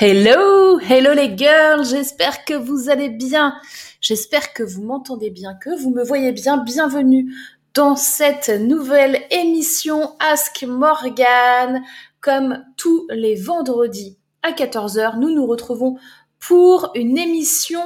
[0.00, 3.56] Hello, hello les girls, j'espère que vous allez bien,
[4.00, 7.34] j'espère que vous m'entendez bien, que vous me voyez bien, bienvenue
[7.74, 11.82] dans cette nouvelle émission Ask Morgan.
[12.20, 15.96] Comme tous les vendredis à 14h, nous nous retrouvons
[16.38, 17.82] pour une émission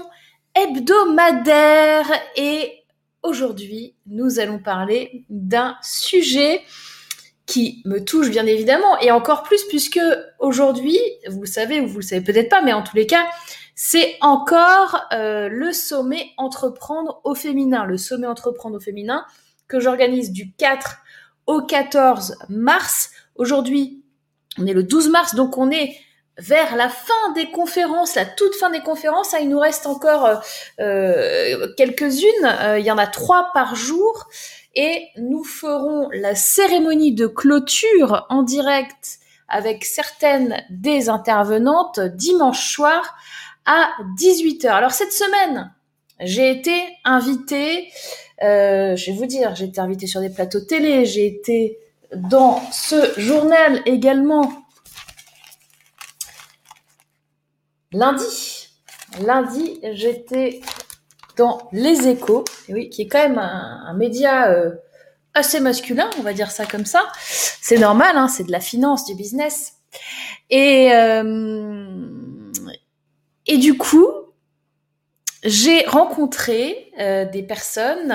[0.55, 2.12] hebdomadaire.
[2.37, 2.84] Et
[3.23, 6.61] aujourd'hui, nous allons parler d'un sujet
[7.53, 10.00] qui me touche bien évidemment, et encore plus puisque
[10.39, 13.27] aujourd'hui, vous le savez ou vous le savez peut-être pas, mais en tous les cas,
[13.75, 19.27] c'est encore euh, le sommet entreprendre au féminin, le sommet entreprendre au féminin
[19.69, 20.97] que j'organise du 4
[21.47, 23.11] au 14 mars.
[23.34, 24.03] Aujourd'hui,
[24.56, 25.94] on est le 12 mars, donc on est
[26.39, 29.34] vers la fin des conférences, la toute fin des conférences.
[29.39, 30.37] il nous reste encore euh,
[30.81, 32.78] euh, quelques-unes.
[32.78, 34.27] il y en a trois par jour
[34.75, 43.17] et nous ferons la cérémonie de clôture en direct avec certaines des intervenantes dimanche soir
[43.67, 44.69] à 18h.
[44.69, 45.73] Alors cette semaine,
[46.20, 46.73] j'ai été
[47.05, 47.89] invitée,
[48.43, 51.78] euh, je vais vous dire, j'ai été invitée sur des plateaux télé, j'ai été
[52.15, 54.53] dans ce journal également
[57.93, 58.69] lundi.
[59.20, 60.62] Lundi, j'étais
[61.36, 64.72] dans Les Échos, oui, qui est quand même un, média euh,
[65.34, 67.02] assez masculin, on va dire ça comme ça.
[67.20, 69.75] C'est normal, hein, c'est de la finance, du business.
[70.50, 71.94] Et, euh,
[73.48, 74.09] du coup,
[75.44, 78.12] j'ai rencontré euh, des personnes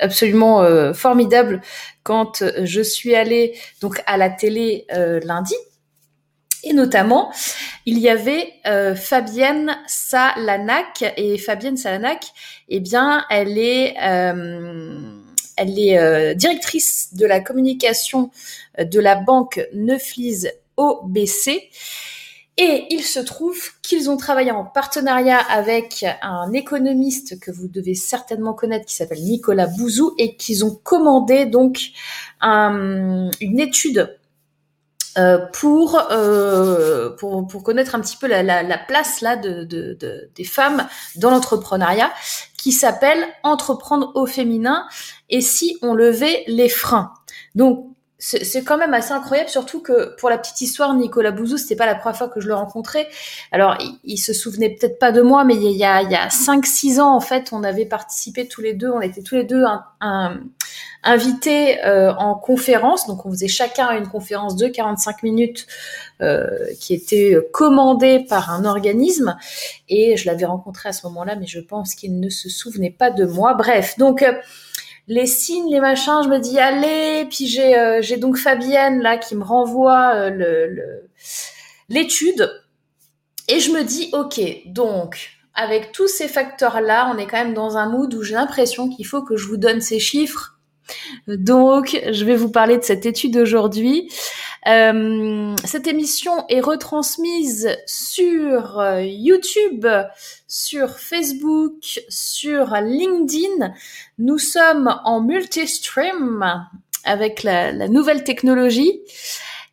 [0.00, 1.60] absolument formidables
[2.02, 4.86] quand je suis allée donc à la télé
[5.24, 5.54] lundi
[6.64, 7.32] et notamment,
[7.84, 11.04] il y avait euh, Fabienne Salanac.
[11.16, 12.26] Et Fabienne Salanac,
[12.68, 15.20] eh bien, elle est, euh,
[15.56, 18.30] elle est euh, directrice de la communication
[18.78, 20.46] de la banque Neuflis
[20.76, 21.70] OBC.
[22.58, 27.94] Et il se trouve qu'ils ont travaillé en partenariat avec un économiste que vous devez
[27.94, 31.90] certainement connaître qui s'appelle Nicolas Bouzou et qu'ils ont commandé donc
[32.40, 34.16] une étude
[35.18, 39.64] euh, pour, euh, pour, pour connaître un petit peu la, la, la place là de,
[39.64, 42.10] des femmes dans l'entrepreneuriat
[42.56, 44.86] qui s'appelle Entreprendre au féminin
[45.30, 47.12] et si on levait les freins.
[47.54, 51.76] Donc c'est quand même assez incroyable, surtout que pour la petite histoire, Nicolas Bouzou, c'était
[51.76, 53.08] pas la première fois que je le rencontrais.
[53.52, 56.28] Alors, il, se souvenait peut-être pas de moi, mais il y a, il y a
[56.28, 59.64] 5-6 ans, en fait, on avait participé tous les deux, on était tous les deux
[59.64, 60.40] un, un,
[61.02, 63.06] invités euh, en conférence.
[63.06, 65.66] Donc, on faisait chacun une conférence de 45 minutes
[66.22, 66.46] euh,
[66.80, 69.36] qui était commandée par un organisme.
[69.90, 73.10] Et je l'avais rencontré à ce moment-là, mais je pense qu'il ne se souvenait pas
[73.10, 73.52] de moi.
[73.54, 74.22] Bref, donc...
[74.22, 74.32] Euh,
[75.08, 79.36] les signes, les machins, je me dis allez, puis j'ai euh, donc Fabienne là qui
[79.36, 81.08] me renvoie euh, le
[81.88, 82.50] l'étude
[83.48, 87.54] et je me dis ok donc avec tous ces facteurs là, on est quand même
[87.54, 90.56] dans un mood où j'ai l'impression qu'il faut que je vous donne ces chiffres
[91.26, 94.08] donc, je vais vous parler de cette étude aujourd'hui.
[94.66, 99.86] Euh, cette émission est retransmise sur euh, YouTube,
[100.48, 103.72] sur Facebook, sur LinkedIn.
[104.18, 106.66] Nous sommes en multi-stream
[107.04, 109.02] avec la, nouvelle technologie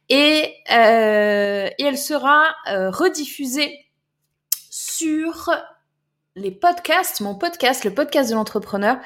[0.10, 3.80] et, euh, et elle sera rediffusée
[4.70, 5.50] sur
[6.36, 8.98] les podcasts, mon podcast, le podcast de l'entrepreneur,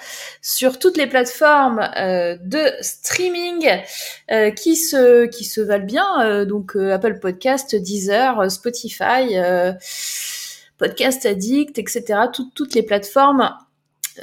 [0.42, 3.70] sur toutes les plateformes euh, de streaming
[4.32, 9.36] euh, qui se qui se valent bien, euh, donc Apple Podcast, Deezer, Spotify,
[10.78, 12.22] Podcast Addict, etc.
[12.56, 13.50] toutes les plateformes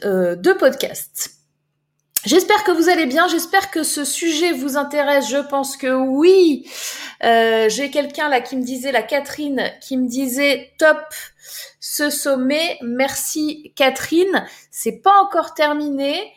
[0.02, 1.33] de podcasts.
[2.26, 6.68] J'espère que vous allez bien, j'espère que ce sujet vous intéresse, je pense que oui.
[7.20, 10.98] J'ai quelqu'un là qui me disait, la Catherine, qui me disait top
[11.84, 12.78] ce sommet.
[12.82, 14.46] Merci Catherine.
[14.70, 16.32] C'est pas encore terminé,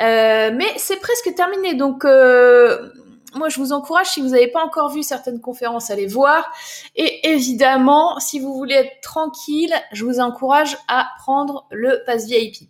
[0.00, 1.74] euh, mais c'est presque terminé.
[1.74, 2.90] Donc euh,
[3.34, 6.50] moi, je vous encourage, si vous n'avez pas encore vu certaines conférences, à les voir.
[6.96, 12.68] Et évidemment, si vous voulez être tranquille, je vous encourage à prendre le pass VIP.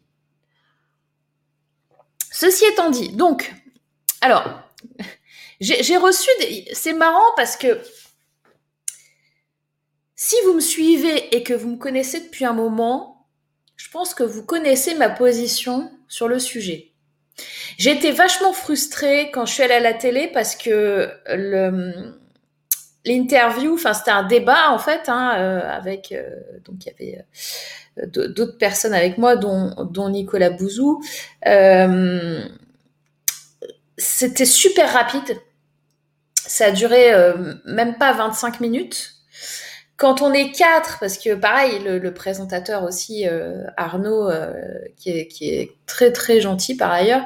[2.30, 3.52] Ceci étant dit, donc,
[4.20, 4.62] alors,
[5.60, 6.69] j'ai reçu des...
[6.72, 7.80] C'est marrant parce que
[10.14, 13.28] si vous me suivez et que vous me connaissez depuis un moment,
[13.76, 16.92] je pense que vous connaissez ma position sur le sujet.
[17.78, 21.12] J'ai été vachement frustrée quand je suis allée à la télé parce que
[23.04, 26.28] l'interview, enfin c'était un débat en fait hein, euh, avec euh,
[26.64, 27.24] donc il y avait
[27.98, 31.02] euh, d'autres personnes avec moi dont, dont Nicolas Bouzou.
[33.96, 35.40] c'était super rapide
[36.34, 37.12] ça a duré
[37.66, 39.17] même pas 25 minutes.
[39.98, 44.52] Quand on est quatre, parce que pareil, le, présentateur aussi, euh, Arnaud, euh,
[44.96, 47.22] qui, est, qui, est, très très gentil par ailleurs,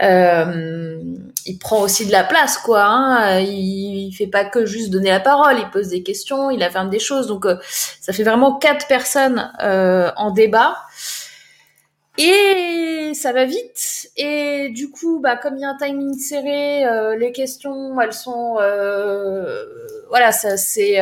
[0.00, 1.02] euh,
[1.46, 2.84] il prend aussi de la place, quoi.
[2.84, 3.40] Hein.
[3.40, 6.90] Il, il fait pas que juste donner la parole, il pose des questions, il affirme
[6.90, 7.26] des choses.
[7.26, 7.44] Donc
[8.00, 10.76] ça fait vraiment quatre personnes en débat.
[12.18, 14.10] Et ça va vite.
[14.16, 16.84] Et du coup, bah, comme il y a un timing serré,
[17.18, 18.58] les questions, elles sont,
[20.08, 21.00] voilà, ça c'est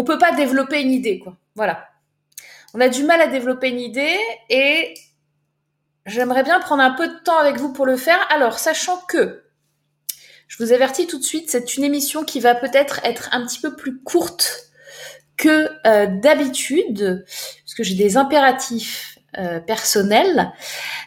[0.00, 1.36] on peut pas développer une idée, quoi.
[1.54, 1.86] Voilà.
[2.72, 4.16] On a du mal à développer une idée
[4.48, 4.94] et
[6.06, 8.18] j'aimerais bien prendre un peu de temps avec vous pour le faire.
[8.30, 9.44] Alors, sachant que
[10.48, 13.60] je vous avertis tout de suite, c'est une émission qui va peut-être être un petit
[13.60, 14.70] peu plus courte
[15.36, 17.24] que euh, d'habitude,
[17.64, 20.52] parce que j'ai des impératifs euh, personnel.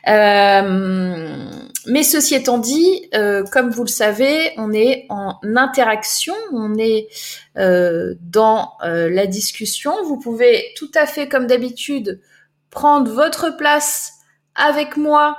[0.08, 1.46] Euh,
[1.88, 7.10] mais ceci étant dit, euh, comme vous le savez, on est en interaction, on est
[7.56, 9.92] dans la discussion.
[10.06, 12.22] Vous pouvez tout à fait, comme d'habitude,
[12.70, 14.14] prendre votre place
[14.56, 15.38] avec moi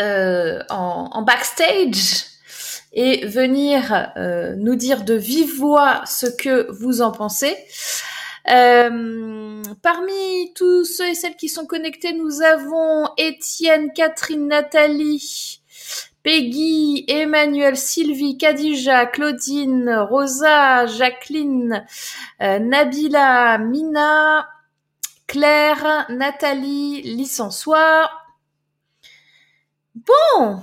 [0.00, 2.24] en, en, backstage
[2.92, 4.12] et venir
[4.56, 7.56] nous dire de vive voix ce que vous en pensez.
[8.50, 15.60] Euh, parmi tous ceux et celles qui sont connectés, nous avons Étienne, Catherine, Nathalie,
[16.22, 21.86] Peggy, Emmanuel, Sylvie, Kadija, Claudine, Rosa, Jacqueline,
[22.40, 24.48] euh, Nabila, Mina,
[25.26, 28.24] Claire, Nathalie, Licensoire.
[29.94, 30.62] Bon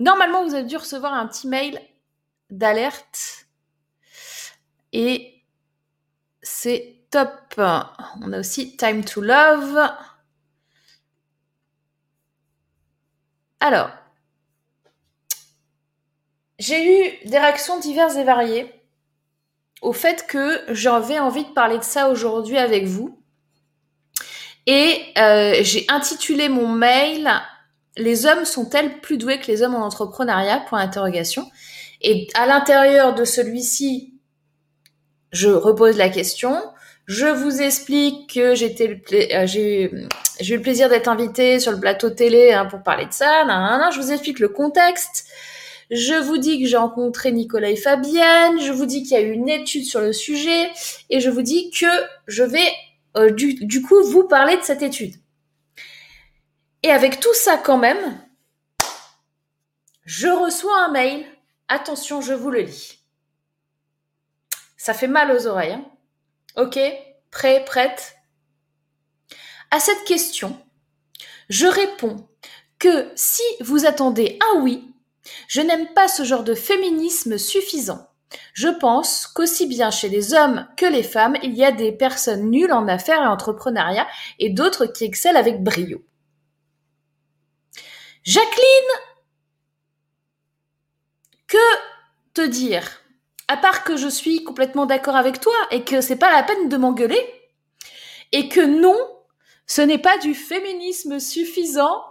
[0.00, 1.80] Normalement, vous avez dû recevoir un petit mail
[2.50, 3.46] d'alerte.
[4.92, 5.41] Et
[6.42, 7.54] c'est top.
[7.56, 9.78] On a aussi Time to Love.
[13.60, 13.90] Alors,
[16.58, 18.72] j'ai eu des réactions diverses et variées
[19.82, 23.18] au fait que j'avais envie de parler de ça aujourd'hui avec vous.
[24.66, 27.28] Et euh, j'ai intitulé mon mail
[27.96, 30.64] Les hommes sont-elles plus doués que les hommes en entrepreneuriat?
[32.00, 34.11] Et à l'intérieur de celui-ci,
[35.32, 36.62] je repose la question.
[37.06, 42.52] Je vous explique que euh, j'ai eu le plaisir d'être invitée sur le plateau télé
[42.52, 43.44] hein, pour parler de ça.
[43.90, 45.26] je vous explique le contexte.
[45.90, 48.60] Je vous dis que j'ai rencontré Nicolas et Fabienne.
[48.60, 50.70] Je vous dis qu'il y a eu une étude sur le sujet
[51.10, 51.86] et je vous dis que
[52.28, 52.70] je vais
[53.16, 55.14] euh, du coup vous parler de cette étude.
[56.82, 58.18] Et avec tout ça quand même,
[60.04, 61.24] je reçois un mail.
[61.68, 63.01] Attention, je vous le lis.
[64.82, 65.74] Ça fait mal aux oreilles.
[65.74, 65.84] Hein.
[66.56, 66.76] ok
[67.30, 68.16] Prêt Prête
[69.70, 70.60] À cette question,
[71.48, 72.28] je réponds
[72.80, 74.92] que si vous attendez un oui,
[75.46, 78.10] je n'aime pas ce genre de féminisme suffisant.
[78.54, 82.50] Je pense qu'aussi bien chez les hommes que les femmes, il y a des personnes
[82.50, 84.08] nulles en affaires et entrepreneuriat
[84.40, 86.04] et d'autres qui excellent avec brio.
[88.24, 88.96] Jacqueline,
[91.46, 91.58] que
[92.34, 93.01] te dire?
[93.52, 96.70] À part que je suis complètement d'accord avec toi et que c'est pas la peine
[96.70, 97.22] de m'engueuler
[98.32, 98.96] et que non,
[99.66, 102.02] ce n'est pas du féminisme suffisant,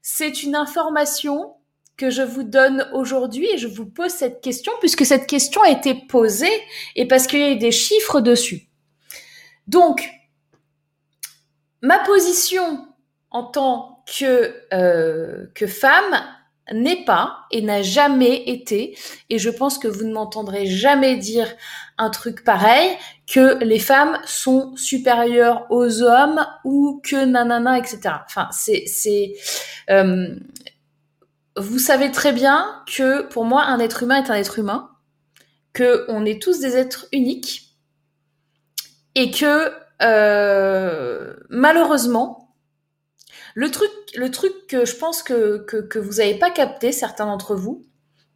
[0.00, 1.56] c'est une information
[1.98, 5.68] que je vous donne aujourd'hui et je vous pose cette question puisque cette question a
[5.68, 6.62] été posée
[6.96, 8.70] et parce qu'il y a eu des chiffres dessus.
[9.66, 10.08] Donc,
[11.82, 12.88] ma position
[13.30, 16.24] en tant que, euh, que femme
[16.72, 18.96] n'est pas et n'a jamais été,
[19.30, 21.48] et je pense que vous ne m'entendrez jamais dire
[21.98, 22.96] un truc pareil,
[23.26, 28.00] que les femmes sont supérieures aux hommes ou que nanana, etc.
[28.24, 29.34] Enfin, c'est,
[29.90, 30.34] euh,
[31.56, 34.90] vous savez très bien que pour moi, un être humain est un être humain,
[35.72, 37.76] que on est tous des êtres uniques,
[39.14, 39.72] et que
[40.02, 42.47] euh, malheureusement,
[43.58, 47.84] le truc, le truc que je pense que, vous n'avez pas capté, certains d'entre vous,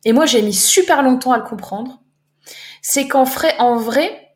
[0.04, 2.02] et moi j'ai mis super longtemps à le comprendre,
[2.82, 4.34] c'est qu'en vrai, en vrai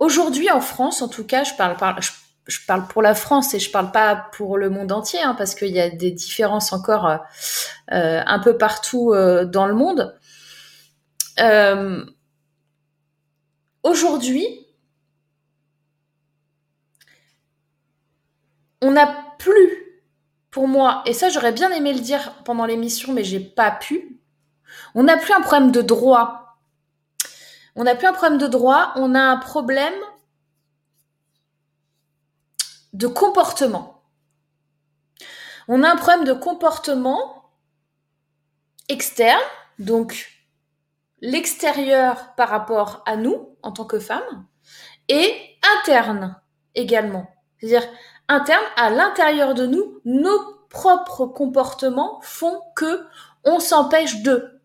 [0.00, 4.28] aujourd'hui en France, en tout cas, je parle, pour la France et je parle pas
[4.32, 7.16] pour le monde entier, hein, parce qu'il y a des différences encore euh,
[7.92, 10.18] euh, un peu partout euh, dans le monde.
[13.84, 14.66] aujourd'hui,
[18.82, 20.00] on n'a plus
[20.50, 24.20] pour moi, et ça j'aurais bien aimé le dire pendant l'émission, mais j'ai pas pu.
[24.94, 26.56] On n'a plus un problème de droit.
[27.76, 29.94] On n'a plus un problème de droit, on a un problème
[32.92, 34.04] de comportement.
[35.66, 37.50] On a un problème de comportement
[38.88, 39.40] externe
[39.78, 40.30] donc
[41.20, 44.46] l'extérieur par rapport à nous en tant que femmes,
[45.08, 45.34] et
[45.80, 46.40] interne
[46.74, 47.26] également.
[47.58, 47.88] C'est-à-dire
[48.28, 50.38] interne à l'intérieur de nous, nos
[50.70, 53.04] propres comportements font que
[53.44, 54.60] on s'empêche de.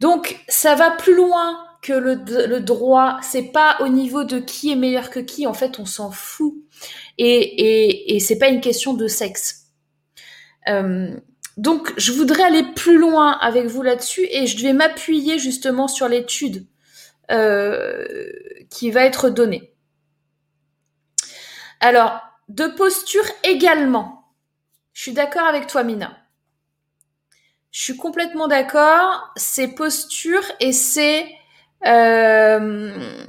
[0.00, 2.14] Donc ça va plus loin que le,
[2.46, 3.18] le droit.
[3.22, 5.46] C'est pas au niveau de qui est meilleur que qui.
[5.46, 6.54] En fait, on s'en fout.
[7.18, 9.66] Et, et, et c'est pas une question de sexe.
[10.68, 11.14] Euh,
[11.56, 16.08] donc, je voudrais aller plus loin avec vous là-dessus et je vais m'appuyer justement sur
[16.08, 16.66] l'étude
[17.30, 18.04] euh,
[18.70, 19.73] qui va être donnée.
[21.80, 24.32] Alors, de posture également.
[24.92, 26.16] Je suis d'accord avec toi, Mina.
[27.70, 29.32] Je suis complètement d'accord.
[29.36, 31.28] C'est posture et c'est...
[31.86, 33.22] Euh,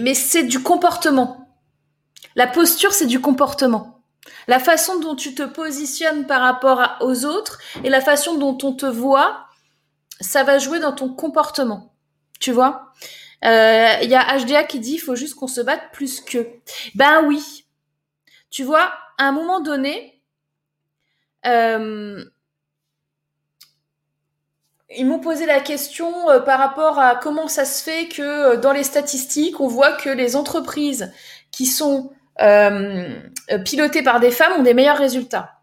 [0.00, 1.58] mais c'est du comportement.
[2.36, 4.02] La posture, c'est du comportement.
[4.46, 8.72] La façon dont tu te positionnes par rapport aux autres et la façon dont on
[8.72, 9.46] te voit,
[10.20, 11.94] ça va jouer dans ton comportement.
[12.40, 12.92] Tu vois?
[13.44, 16.46] Euh, Il y a HDA qui dit il faut juste qu'on se batte plus que.
[16.94, 17.66] Ben oui.
[18.50, 20.22] Tu vois, à un moment donné,
[21.46, 22.24] euh,
[24.96, 28.72] ils m'ont posé la question euh, par rapport à comment ça se fait que dans
[28.72, 31.12] les statistiques, on voit que les entreprises
[31.50, 33.20] qui sont euh,
[33.64, 35.60] pilotées par des femmes ont des meilleurs résultats.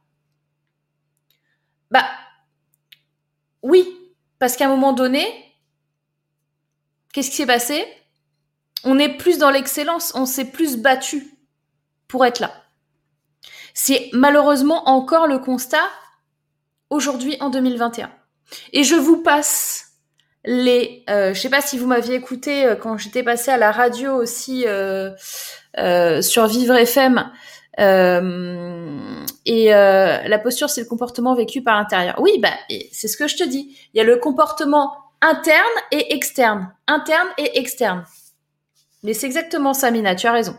[1.89, 2.05] Bah
[3.61, 3.87] oui,
[4.39, 5.25] parce qu'à un moment donné,
[7.13, 7.85] qu'est-ce qui s'est passé?
[8.83, 11.27] On est plus dans l'excellence, on s'est plus battu
[12.07, 12.51] pour être là.
[13.73, 15.87] C'est malheureusement encore le constat
[16.89, 18.11] aujourd'hui en 2021.
[18.73, 19.91] Et je vous passe
[20.45, 21.03] les.
[21.09, 24.13] Euh, je sais pas si vous m'aviez écouté euh, quand j'étais passée à la radio
[24.13, 25.11] aussi euh,
[25.77, 27.31] euh, sur Vivre FM.
[27.79, 28.99] Euh,
[29.45, 32.15] et la posture, c'est le comportement vécu par l'intérieur.
[32.19, 32.53] Oui, bah,
[32.91, 33.77] c'est ce que je te dis.
[33.93, 36.73] Il y a le comportement interne et externe.
[36.87, 38.05] Interne et externe.
[39.03, 40.55] Mais c'est exactement ça, Mina, tu as raison.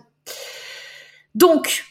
[1.35, 1.85] Donc,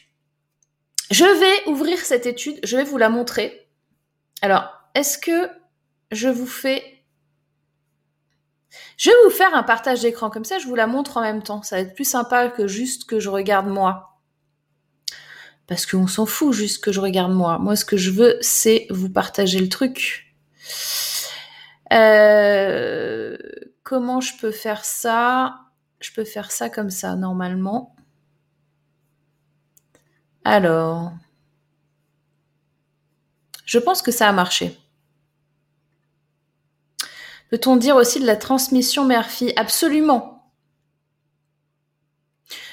[1.10, 3.68] je vais ouvrir cette étude, je vais vous la montrer.
[4.42, 5.50] Alors, est-ce que
[6.12, 6.84] je vous fais...
[8.98, 11.42] Je vais vous faire un partage d'écran, comme ça je vous la montre en même
[11.42, 11.64] temps.
[11.64, 14.20] Ça va être plus sympa que juste que je regarde moi.
[15.68, 17.58] Parce qu'on s'en fout juste que je regarde moi.
[17.58, 20.36] Moi, ce que je veux, c'est vous partager le truc.
[21.92, 23.38] Euh,
[23.84, 25.60] comment je peux faire ça?
[26.00, 27.96] Je peux faire ça comme ça, normalement.
[30.44, 31.12] Alors,
[33.66, 34.78] je pense que ça a marché.
[37.50, 39.54] Peut-on dire aussi de la transmission mère-fille?
[39.58, 40.52] Absolument.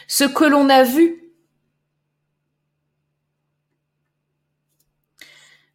[0.07, 1.28] Ce que l'on a vu.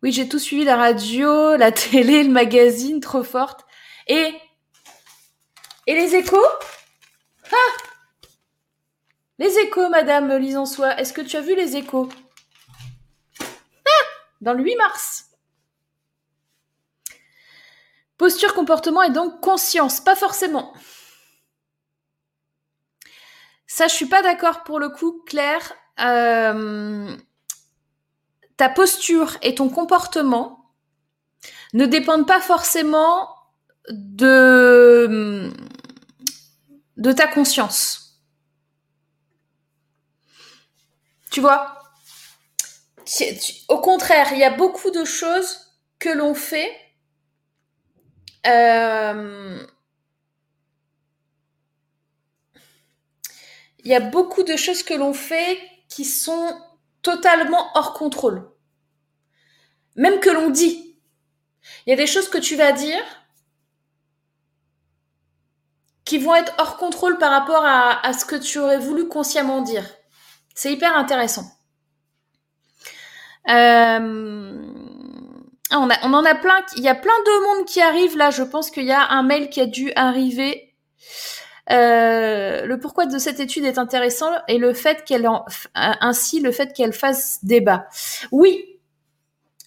[0.04, 3.66] Oui, j'ai tout suivi, la radio, la télé, le magazine, trop forte.
[4.08, 4.34] Et,
[5.88, 6.46] et les échos?
[7.50, 7.78] Ah
[9.40, 12.08] les échos, madame Lisançois, est-ce que tu as vu les échos?
[13.42, 14.06] Ah
[14.42, 15.32] Dans le 8 mars.
[18.18, 20.74] Posture, comportement et donc conscience, pas forcément.
[23.66, 25.74] Ça, je suis pas d'accord pour le coup, Claire.
[26.00, 27.18] Euh,
[28.64, 30.72] ta posture et ton comportement
[31.74, 33.28] ne dépendent pas forcément
[33.90, 35.52] de,
[37.18, 38.22] ta conscience.
[41.30, 41.78] Tu vois?
[43.68, 45.60] Au contraire, il y a beaucoup de choses
[46.00, 46.72] que l'on fait.
[48.48, 49.62] Euh,
[53.80, 56.58] il y a beaucoup de choses que l'on fait qui sont
[57.02, 58.53] totalement hors contrôle.
[59.96, 60.96] Même que l'on dit.
[61.86, 63.04] Il y a des choses que tu vas dire
[66.06, 69.86] qui vont être hors contrôle par rapport à, ce que tu aurais voulu consciemment dire.
[70.54, 71.46] C'est hyper intéressant.
[73.50, 74.54] Euh...
[75.72, 76.64] Ah, on, en a plein.
[76.78, 78.30] Il y a plein de monde qui arrive là.
[78.30, 80.76] Je pense qu'il y a un mail qui a dû arriver.
[81.72, 86.52] Euh, le pourquoi de cette étude est intéressant et le fait qu'elle en, ainsi le
[86.52, 87.88] fait qu'elle fasse débat.
[88.32, 88.73] Oui,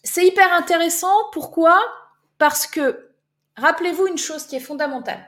[0.07, 1.15] c'est hyper intéressant.
[1.33, 1.79] Pourquoi?
[2.39, 3.11] Parce que
[3.57, 5.25] rappelez-vous une chose qui est fondamentale.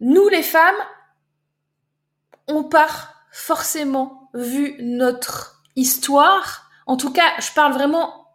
[0.00, 0.76] Nous les femmes,
[2.46, 8.28] on part forcément, vu notre histoire, en tout cas, je parle vraiment,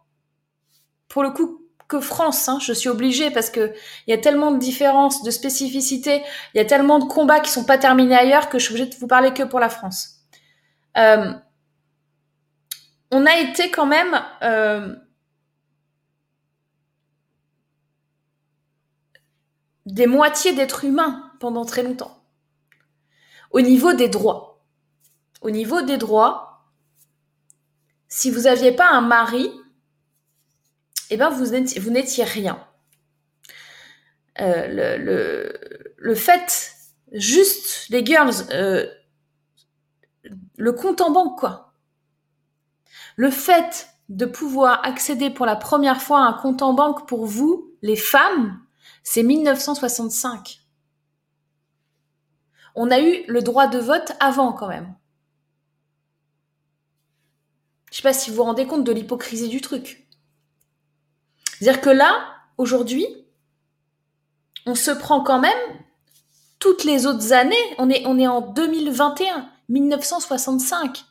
[1.08, 3.74] pour le coup, que France, hein, je suis obligée parce que
[4.06, 6.22] il y a tellement de différences, de spécificités,
[6.54, 8.90] il y a tellement de combats qui sont pas terminés ailleurs que je suis obligée
[8.90, 10.20] de vous parler que pour la France.
[10.96, 11.34] Euh,
[13.14, 14.96] on a été quand même euh,
[19.86, 22.26] des moitiés d'êtres humains pendant très longtemps.
[23.52, 24.66] Au niveau des droits.
[25.42, 26.66] Au niveau des droits,
[28.08, 29.48] si vous n'aviez pas un mari,
[31.10, 32.66] eh ben vous n'étiez rien.
[34.40, 35.52] Euh,
[35.96, 36.74] le, fait,
[37.12, 38.92] juste les girls, euh,
[40.56, 41.63] le compte en banque, quoi.
[43.16, 47.26] Le fait de pouvoir accéder pour la première fois à un compte en banque pour
[47.26, 48.60] vous, les femmes,
[49.02, 50.60] c'est 1965.
[52.74, 54.94] On a eu le droit de vote avant quand même.
[57.90, 60.08] Je sais pas si vous vous rendez compte de l'hypocrisie du truc.
[61.58, 62.26] C'est-à-dire que là,
[62.58, 63.06] aujourd'hui,
[64.66, 65.52] on se prend quand même
[66.58, 67.54] toutes les autres années.
[67.78, 71.04] On est, on est en 2021, 1965.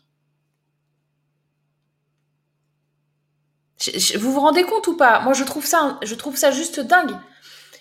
[4.17, 5.19] Vous vous rendez compte ou pas?
[5.21, 7.17] Moi, je trouve ça, je trouve ça juste dingue.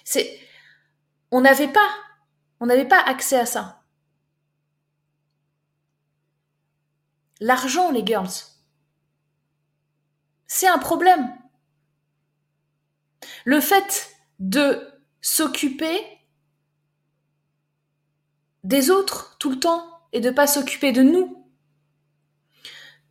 [0.05, 0.41] C'est,
[1.31, 1.89] on n'avait pas,
[2.61, 3.83] on n'avait pas accès à ça.
[7.41, 8.31] L'argent, les girls,
[10.47, 11.37] c'est un problème.
[13.45, 14.89] Le fait de
[15.21, 16.01] s'occuper
[18.65, 21.42] des autres tout le temps et de pas s'occuper de nous.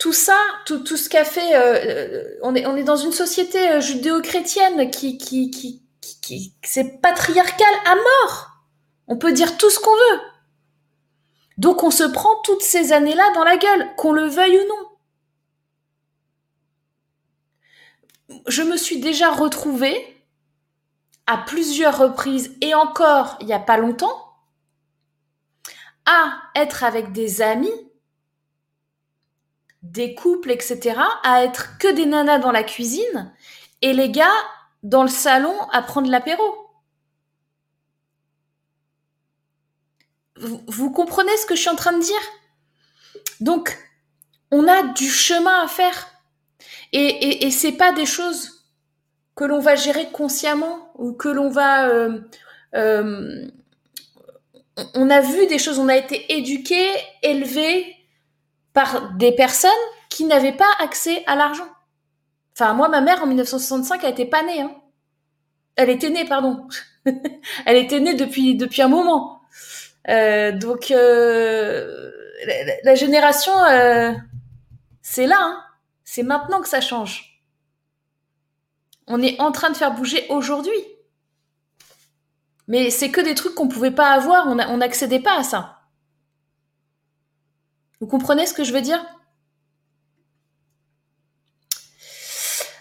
[0.01, 3.69] Tout ça, tout, tout ce qu'a fait, euh, on, est, on est dans une société
[3.69, 8.47] euh, judéo-chrétienne qui, qui, qui, qui, c'est patriarcal à mort.
[9.07, 10.21] On peut dire tout ce qu'on veut.
[11.59, 14.87] Donc on se prend toutes ces années-là dans la gueule, qu'on le veuille ou non.
[18.47, 20.25] Je me suis déjà retrouvée
[21.27, 24.33] à plusieurs reprises et encore il n'y a pas longtemps
[26.07, 27.90] à être avec des amis,
[29.81, 33.33] des couples, etc., à être que des nanas dans la cuisine
[33.81, 34.29] et les gars
[34.83, 36.43] dans le salon à prendre l'apéro.
[40.37, 42.21] Vous, comprenez ce que je suis en train de dire?
[43.41, 43.77] Donc,
[44.49, 46.07] on a du chemin à faire.
[46.93, 48.65] Et, et, et c'est pas des choses
[49.35, 51.89] que l'on va gérer consciemment ou que l'on va...
[51.89, 52.21] Euh,
[52.75, 53.47] euh,
[54.95, 56.89] on a vu des choses, on a été éduqués,
[57.21, 58.00] élevés
[58.73, 59.71] par des personnes
[60.09, 61.67] qui n'avaient pas accès à l'argent.
[62.53, 64.61] Enfin, moi, ma mère, en 1965, elle était pas née.
[64.61, 64.75] Hein.
[65.75, 66.67] Elle était née, pardon.
[67.65, 69.41] elle était née depuis, depuis un moment.
[70.09, 72.11] Euh, donc, euh,
[72.83, 74.11] la, génération, euh,
[75.01, 75.37] c'est là.
[75.39, 75.63] Hein.
[76.03, 77.41] C'est maintenant que ça change.
[79.07, 80.71] On est en train de faire bouger aujourd'hui.
[82.67, 85.80] Mais c'est que des trucs qu'on pouvait pas avoir, on n'accédait pas à ça.
[88.01, 88.99] Vous comprenez ce que je veux dire?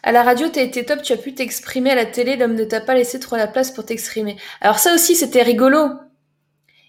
[0.02, 2.64] À la radio, t'as été top, tu as pu t'exprimer à la télé, l'homme ne
[2.64, 4.38] t'a pas laissé trop la place pour t'exprimer.
[4.62, 5.90] Alors ça aussi, c'était rigolo.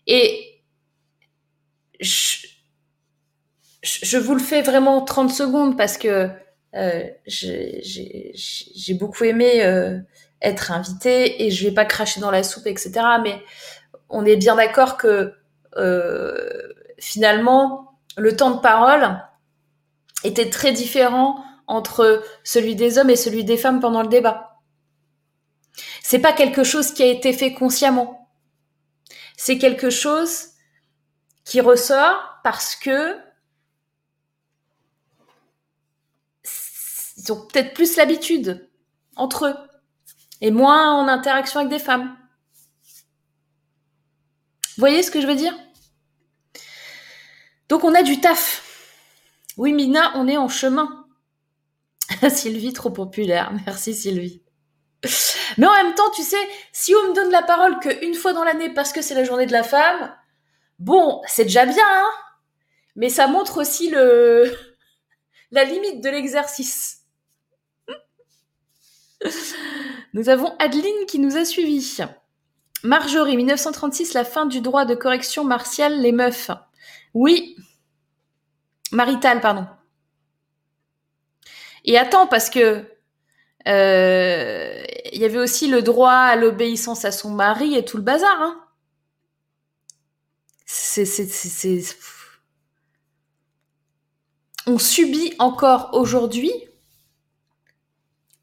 [0.07, 0.61] Et
[1.99, 2.47] je,
[4.17, 6.29] vous le fais vraiment 30 secondes parce que
[6.73, 9.99] euh, j'ai beaucoup aimé euh,
[10.41, 12.91] être invité et je vais pas cracher dans la soupe, etc.
[13.23, 13.41] Mais
[14.09, 15.33] on est bien d'accord que
[15.75, 19.21] euh, finalement, le temps de parole
[20.23, 24.59] était très différent entre celui des hommes et celui des femmes pendant le débat.
[26.03, 28.29] C'est pas quelque chose qui a été fait consciemment.
[29.37, 30.49] C'est quelque chose
[31.45, 33.17] qui ressort parce que
[37.17, 38.69] ils ont peut-être plus l'habitude
[39.15, 39.55] entre eux
[40.41, 42.17] et moins en interaction avec des femmes.
[44.75, 45.53] Vous voyez ce que je veux dire?
[47.71, 48.63] Donc on a du taf.
[49.55, 51.05] Oui, Mina, on est en chemin.
[52.29, 53.53] Sylvie, trop populaire.
[53.65, 54.43] Merci Sylvie.
[55.57, 58.43] Mais en même temps, tu sais, si on me donne la parole qu'une fois dans
[58.43, 60.13] l'année parce que c'est la journée de la femme,
[60.79, 62.11] bon, c'est déjà bien, hein
[62.97, 64.53] mais ça montre aussi le
[65.51, 67.05] la limite de l'exercice.
[70.13, 71.99] Nous avons Adeline qui nous a suivis.
[72.83, 76.51] Marjorie, 1936, la fin du droit de correction martiale, les meufs.
[77.13, 77.55] Oui.
[78.91, 79.67] Marital, pardon.
[81.85, 82.85] Et attends, parce que
[83.67, 88.03] euh, il y avait aussi le droit à l'obéissance à son mari et tout le
[88.03, 88.41] bazar.
[88.41, 88.65] Hein.
[94.67, 96.51] On subit encore aujourd'hui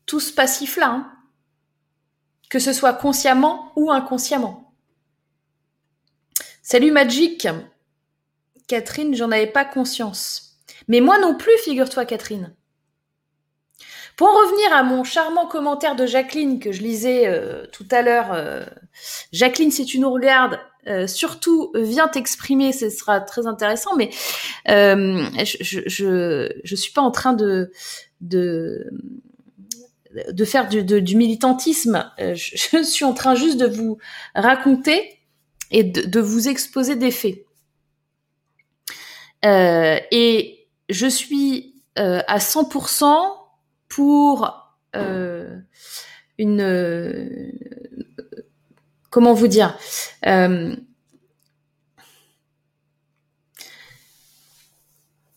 [0.04, 1.12] tout ce passif-là, hein.
[2.50, 4.74] que ce soit consciemment ou inconsciemment.
[6.62, 7.46] Salut Magic.
[8.68, 10.58] Catherine, j'en avais pas conscience.
[10.86, 12.54] Mais moi non plus, figure-toi, Catherine.
[14.16, 18.02] Pour en revenir à mon charmant commentaire de Jacqueline que je lisais euh, tout à
[18.02, 18.64] l'heure, euh,
[19.32, 23.96] Jacqueline, si tu nous regardes, euh, surtout viens t'exprimer, ce sera très intéressant.
[23.96, 24.10] Mais
[24.66, 27.70] je, je, je, suis pas en train de
[30.44, 32.10] faire du, militantisme.
[32.18, 33.98] Je, suis en train juste de vous
[34.34, 35.20] raconter
[35.70, 37.44] et de vous exposer des faits.
[39.42, 43.38] Et je suis à 100%
[43.88, 45.58] pour euh,
[46.38, 47.52] une euh,
[49.10, 49.76] comment vous dire
[50.26, 50.76] euh,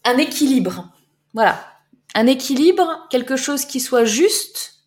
[0.03, 0.89] un équilibre.
[1.33, 1.65] Voilà,
[2.13, 4.85] un équilibre, quelque chose qui soit juste.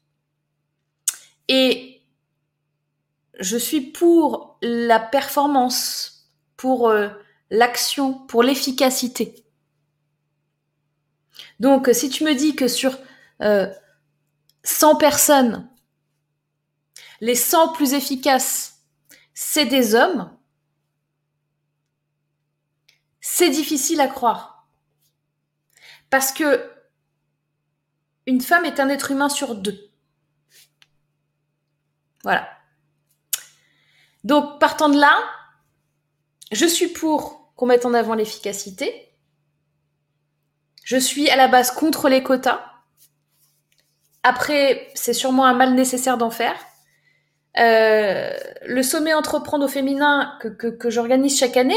[1.49, 2.03] Et
[3.41, 6.93] je suis pour la performance, pour
[7.55, 9.45] l'action, pour l'efficacité.
[11.61, 13.01] Donc, si tu me dis que sur 100
[13.43, 15.69] euh, personnes,
[17.21, 18.83] les 100 plus efficaces,
[19.35, 20.37] c'est des hommes,
[23.21, 24.69] c'est difficile à croire.
[26.11, 26.71] Parce que
[28.27, 29.91] une femme est un être humain sur deux.
[32.23, 32.49] Voilà.
[34.23, 35.15] Donc, partant de là,
[36.51, 39.11] je suis pour qu'on mette en avant l'efficacité.
[40.85, 42.65] Je suis à la base contre les quotas.
[44.23, 46.57] Après, c'est sûrement un mal nécessaire d'en faire.
[47.59, 48.33] Euh,
[48.67, 51.77] le sommet entreprendre au féminin que, que, j'organise chaque année,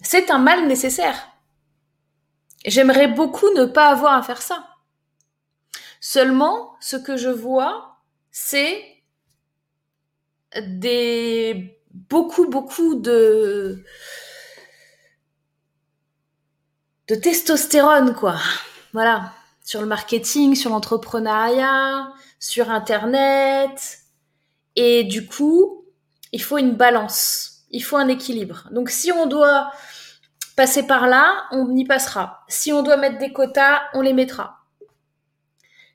[0.00, 1.28] c'est un mal nécessaire.
[2.66, 4.66] J'aimerais beaucoup ne pas avoir à faire ça.
[6.00, 7.98] Seulement, ce que je vois,
[8.30, 8.82] c'est
[10.60, 13.84] des beaucoup beaucoup de
[17.08, 18.36] de testostérone quoi.
[18.92, 19.32] Voilà
[19.64, 23.98] sur le marketing, sur l'entrepreneuriat, sur Internet.
[24.76, 25.86] Et du coup,
[26.32, 28.68] il faut une balance, il faut un équilibre.
[28.70, 29.72] Donc si on doit
[30.54, 32.44] passer par là, on y passera.
[32.48, 34.58] Si on doit mettre des quotas, on les mettra.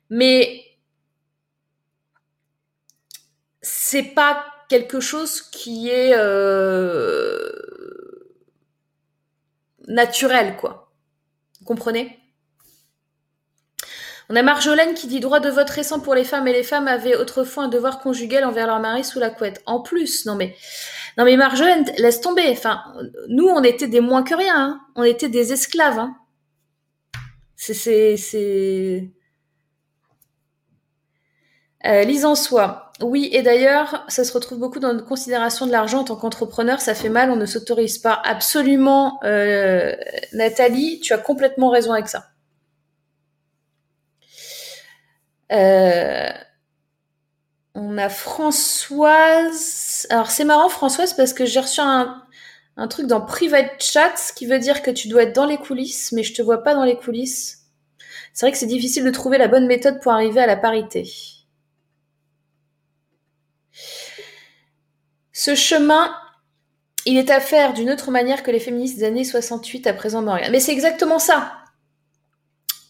[0.09, 0.65] Mais
[3.61, 7.51] c'est pas quelque chose qui est euh,
[9.87, 10.88] naturel, quoi.
[11.69, 12.17] Comprenez?
[14.27, 16.87] On a Marjolaine qui dit droit de vote récent pour les femmes et les femmes
[16.87, 19.61] avaient autrefois un devoir conjugal envers leur mari sous la couette.
[19.67, 20.55] En plus, non mais,
[21.15, 22.49] Marjolaine, laisse tomber.
[22.49, 22.81] Enfin,
[23.27, 24.55] nous, on était des moins que rien.
[24.57, 24.81] Hein.
[24.95, 25.99] On était des esclaves.
[25.99, 26.17] Hein.
[27.55, 29.11] C'est, c'est, c'est.
[31.85, 32.88] Euh, lise en soi.
[33.01, 36.81] Oui, et d'ailleurs, ça se retrouve beaucoup dans notre considération de l'argent en tant qu'entrepreneur.
[36.81, 38.21] Ça fait mal, on ne s'autorise pas.
[38.25, 39.95] Absolument, euh,
[40.33, 42.25] Nathalie, tu as complètement raison avec ça.
[45.51, 46.29] Euh,
[47.73, 50.07] on a Françoise.
[50.09, 52.23] Alors c'est marrant Françoise parce que j'ai reçu un,
[52.89, 56.23] truc dans private chat, qui veut dire que tu dois être dans les coulisses, mais
[56.23, 57.65] je te vois pas dans les coulisses.
[58.33, 61.09] C'est vrai que c'est difficile de trouver la bonne méthode pour arriver à la parité.
[65.39, 66.13] Ce chemin,
[67.05, 70.21] il est à faire d'une autre manière que les féministes des années 68 à présent
[70.21, 70.51] Morgan.
[70.51, 71.63] Mais c'est exactement ça.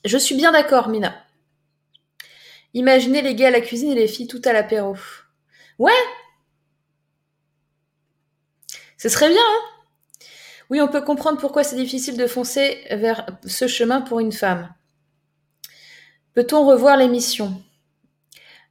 [0.04, 1.16] Je suis bien d'accord, Mina.
[2.74, 4.98] Imaginez les gars à la cuisine et les filles tout à l'apéro.
[5.78, 5.92] Ouais
[8.98, 10.26] Ce serait bien, hein?
[10.72, 14.74] Oui, on peut comprendre pourquoi c'est difficile de foncer vers ce chemin pour une femme.
[16.34, 17.62] Peut-on revoir l'émission?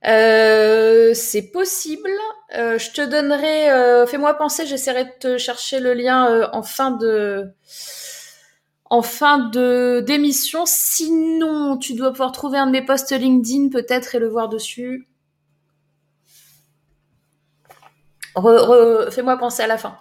[0.05, 2.11] Euh, C'est possible.
[2.57, 3.71] Euh, je te donnerai...
[3.71, 7.53] Euh, fais-moi penser, j'essaierai de te chercher le lien en fin de
[8.91, 10.65] en fin de d'émission.
[10.65, 15.09] Sinon, tu dois pouvoir trouver un de mes posts LinkedIn peut-être et le voir dessus.
[18.35, 19.99] Fais-moi penser à la fin.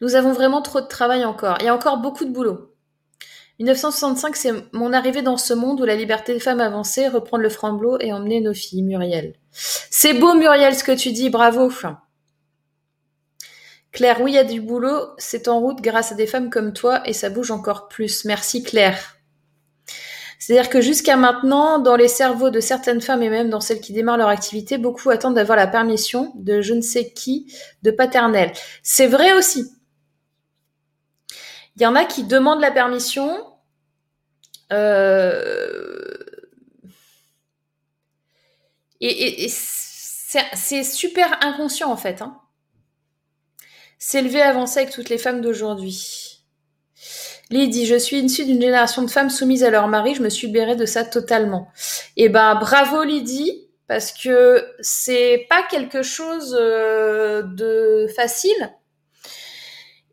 [0.00, 1.56] Nous avons vraiment trop de travail encore.
[1.60, 2.72] Il y a encore beaucoup de boulot.
[3.58, 7.48] 1965, c'est mon arrivée dans ce monde où la liberté des femmes avançait, reprendre le
[7.48, 8.82] framblot et emmener nos filles.
[8.82, 9.34] Muriel.
[9.58, 11.30] C'est beau, Muriel, ce que tu dis.
[11.30, 11.72] Bravo.
[13.92, 16.74] Claire, oui, il y a du boulot, c'est en route grâce à des femmes comme
[16.74, 18.26] toi et ça bouge encore plus.
[18.26, 19.16] Merci Claire.
[20.38, 23.94] C'est-à-dire que jusqu'à maintenant, dans les cerveaux de certaines femmes et même dans celles qui
[23.94, 27.50] démarrent leur activité, beaucoup attendent d'avoir la permission de je ne sais qui,
[27.82, 28.52] de paternel.
[28.82, 29.72] C'est vrai aussi.
[31.76, 33.34] Il y en a qui demandent la permission.
[34.72, 36.12] Euh,
[39.00, 42.20] et, c'est super inconscient en fait.
[42.22, 42.40] Hein
[43.98, 46.42] s'élever, avancer avec toutes les femmes d'aujourd'hui.
[47.50, 50.48] Lydie, je suis issue d'une génération de femmes soumises à leur mari, je me suis
[50.48, 51.68] libérée de ça totalement.
[52.16, 58.72] Eh ben, bravo Lydie, parce que c'est pas quelque chose euh, de facile.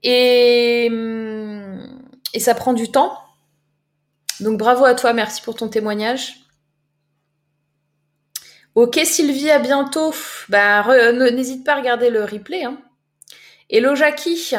[0.03, 0.91] Et,
[2.33, 3.17] et ça prend du temps.
[4.41, 6.42] Donc bravo à toi, merci pour ton témoignage.
[8.75, 10.13] Ok Sylvie, à bientôt.
[10.49, 12.63] Bah, n'hésite pas à regarder le replay.
[12.63, 12.81] Hein.
[13.69, 14.51] Hello Jackie.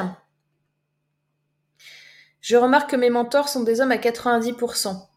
[2.40, 5.08] Je remarque que mes mentors sont des hommes à 90%.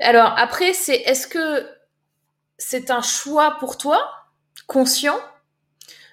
[0.00, 1.66] Alors après, c'est est-ce que
[2.58, 3.98] c'est un choix pour toi,
[4.66, 5.18] conscient,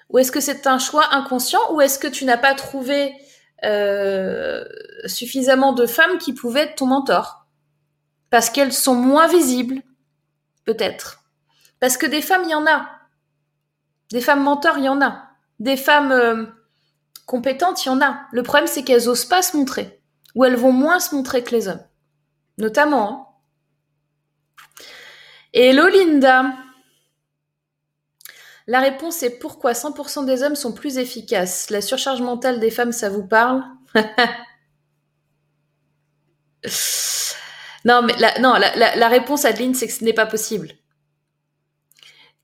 [0.08, 3.12] ou est-ce que c'est un choix inconscient, ou est-ce que tu n'as pas trouvé
[3.62, 4.64] euh,
[5.04, 7.46] suffisamment de femmes qui pouvaient être ton mentor?
[8.30, 9.82] Parce qu'elles sont moins visibles,
[10.64, 11.25] peut-être.
[11.80, 12.88] Parce que des femmes, il y en a.
[14.10, 15.30] Des femmes mentors, il y en a.
[15.58, 16.46] Des femmes euh,
[17.26, 18.26] compétentes, il y en a.
[18.32, 20.00] Le problème, c'est qu'elles osent pas se montrer.
[20.34, 21.84] Ou elles vont moins se montrer que les hommes.
[22.58, 23.10] Notamment.
[23.10, 23.26] Hein.
[25.52, 26.54] Hello Linda.
[28.66, 31.70] La réponse est pourquoi 100% des hommes sont plus efficaces?
[31.70, 33.64] La surcharge mentale des femmes, ça vous parle?
[37.84, 40.72] Non, mais la, non, la, réponse, Adeline, c'est que ce n'est pas possible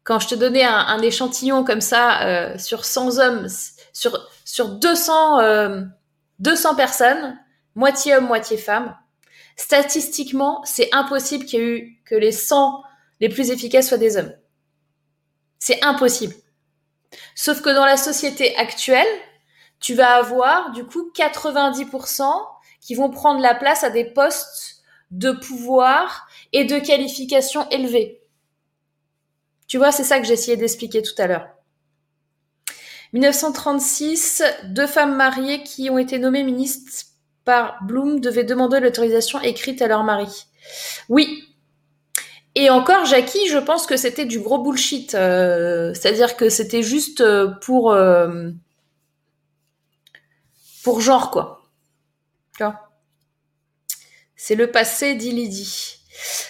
[0.05, 3.47] quand je te donnais un, échantillon comme ça euh, sur 100 hommes,
[3.93, 5.39] sur, sur 200,
[6.39, 7.39] 200 euh, personnes,
[7.75, 8.97] moitié hommes, moitié femmes,
[9.57, 12.83] statistiquement, c'est impossible qu'il y ait eu que les 100
[13.21, 14.33] les plus efficaces soient des hommes.
[15.61, 16.35] C'est impossible.
[17.37, 19.07] Sauf que dans la société actuelle,
[19.79, 22.25] tu vas avoir du coup 90%
[22.81, 28.22] qui vont prendre la place à des postes de pouvoir et de qualification élevés.
[29.73, 31.49] Tu vois, c'est ça que essayé d'expliquer tout à l'heure.
[33.15, 37.07] 1936, deux femmes mariées qui ont été nommées ministres
[37.47, 40.45] par Bloom devaient demander l'autorisation écrite à leur mari.
[41.09, 41.49] Oui.
[42.55, 45.15] Et encore, Jackie, je pense que c'était du gros bullshit.
[45.15, 48.51] Euh, c'est-à-dire que c'était juste euh, pour euh,
[50.85, 51.63] pour genre quoi.
[54.37, 56.02] C'est le passé, dit Lydie.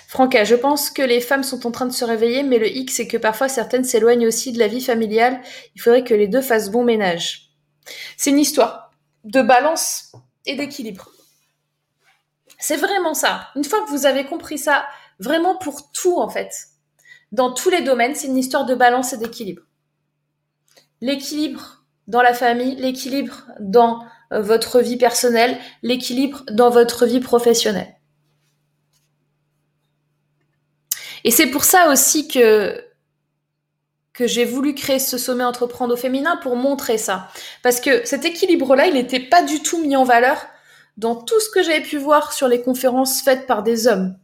[0.08, 2.90] Franca, je pense que les femmes sont en train de se réveiller, mais le hic,
[2.90, 5.40] c'est que parfois certaines s'éloignent aussi de la vie familiale.
[5.74, 7.50] Il faudrait que les deux fassent bon ménage.
[8.16, 8.90] C'est une histoire
[9.24, 10.12] de balance
[10.46, 11.10] et d'équilibre.
[12.58, 13.48] C'est vraiment ça.
[13.56, 14.86] Une fois que vous avez compris ça,
[15.18, 16.52] vraiment pour tout en fait,
[17.32, 19.62] dans tous les domaines, c'est une histoire de balance et d'équilibre.
[21.00, 27.96] L'équilibre dans la famille, l'équilibre dans euh, votre vie personnelle, l'équilibre dans votre vie professionnelle.
[31.24, 32.82] Et c'est pour ça aussi que
[34.12, 37.28] que j'ai voulu créer ce sommet entreprendre au féminin pour montrer ça.
[37.62, 40.36] Parce que cet équilibre-là, il n'était pas du tout mis en valeur
[40.98, 44.14] dans tout ce que j'avais pu voir sur les conférences faites par des hommes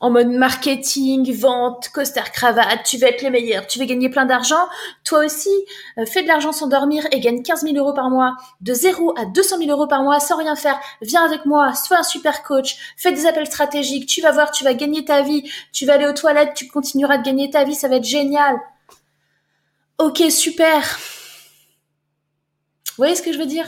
[0.00, 4.24] en mode marketing, vente, costard cravate, tu veux être le meilleur, tu veux gagner plein
[4.24, 4.68] d'argent,
[5.04, 5.50] toi aussi,
[5.98, 9.14] euh, fais de l'argent sans dormir et gagne 15 000 euros par mois, de 0
[9.18, 12.42] à 200 000 euros par mois sans rien faire, viens avec moi, sois un super
[12.42, 15.94] coach, fais des appels stratégiques, tu vas voir, tu vas gagner ta vie, tu vas
[15.94, 18.58] aller aux toilettes, tu continueras de gagner ta vie, ça va être génial.
[19.98, 20.98] Ok, super.
[22.88, 23.66] Vous voyez ce que je veux dire?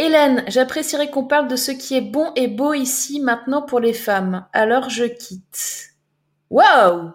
[0.00, 3.92] Hélène, j'apprécierais qu'on parle de ce qui est bon et beau ici maintenant pour les
[3.92, 4.48] femmes.
[4.54, 5.90] Alors je quitte.
[6.48, 7.12] Waouh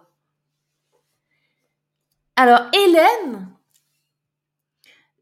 [2.36, 3.50] Alors Hélène,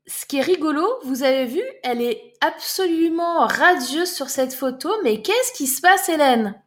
[0.05, 5.21] ce qui est rigolo, vous avez vu, elle est absolument radieuse sur cette photo, mais
[5.21, 6.61] qu'est-ce qui se passe Hélène?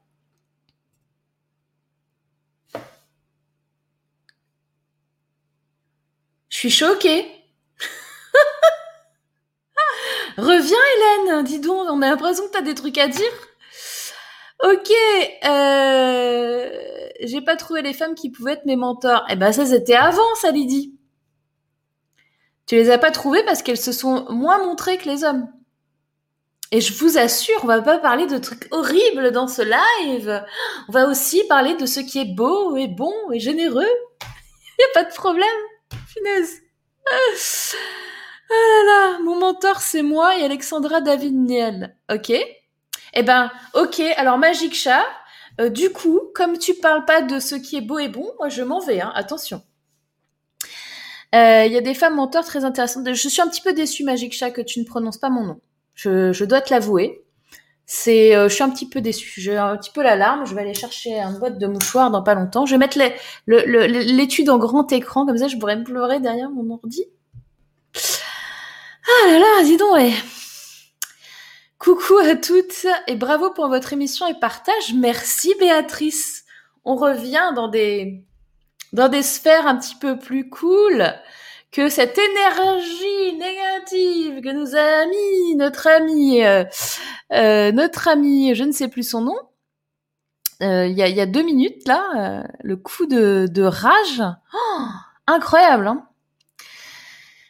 [6.49, 7.31] Je suis choquée.
[10.37, 10.77] Reviens
[11.25, 13.33] Hélène, dis donc, on a l'impression que t'as des trucs à dire.
[14.65, 14.91] Ok,
[15.45, 16.71] euh,
[17.21, 19.25] j'ai pas trouvé les femmes qui pouvaient être mes mentors.
[19.29, 20.95] Eh ben ça c'était avant ça Lydie.
[22.67, 25.47] Tu les as pas trouvées parce qu'elles se sont moins montrées que les hommes.
[26.73, 30.45] Et je vous assure, on va pas parler de trucs horribles dans ce live.
[30.89, 33.85] On va aussi parler de ce qui est beau et bon et généreux.
[34.79, 35.47] y a pas de problème.
[36.09, 36.63] Finesse.
[38.49, 41.97] Ah là là, mon mentor c'est moi et Alexandra David Niel.
[42.13, 44.01] Ok Eh ben, ok.
[44.17, 45.05] Alors Magic Chat,
[45.61, 48.49] euh, du coup, comme tu parles pas de ce qui est beau et bon, moi
[48.49, 49.01] je m'en vais.
[49.01, 49.63] Hein, attention.
[51.35, 53.07] Euh, il y a des femmes mentors très intéressantes.
[53.13, 55.61] Je suis un petit peu déçue, Magic Chat, que tu ne prononces pas mon nom.
[55.95, 57.25] Je, dois te l'avouer.
[57.87, 59.41] C'est, euh, je suis un petit peu déçue.
[59.41, 60.47] J'ai un petit peu l'alarme.
[60.47, 62.67] Je vais aller chercher un boîte de mouchoirs dans pas longtemps.
[62.67, 62.99] Je vais mettre
[63.47, 67.05] l'étude en grand écran, comme ça je pourrais me pleurer derrière mon ordi.
[69.09, 70.13] Ah là là, dis donc, ouais.
[71.79, 74.95] Coucou à toutes et bravo pour votre émission et partage.
[74.95, 76.45] Merci Béatrice.
[76.85, 78.25] On revient dans des
[78.93, 81.05] dans des sphères un petit peu plus cool
[81.71, 86.65] que cette énergie négative que nous a mis notre ami euh,
[87.33, 89.37] euh, notre ami, je ne sais plus son nom.
[90.63, 94.23] Euh, il y, a, y, a, deux minutes là, le coup de, de rage,
[94.55, 94.83] oh,
[95.27, 95.87] incroyable.
[95.87, 96.09] Hein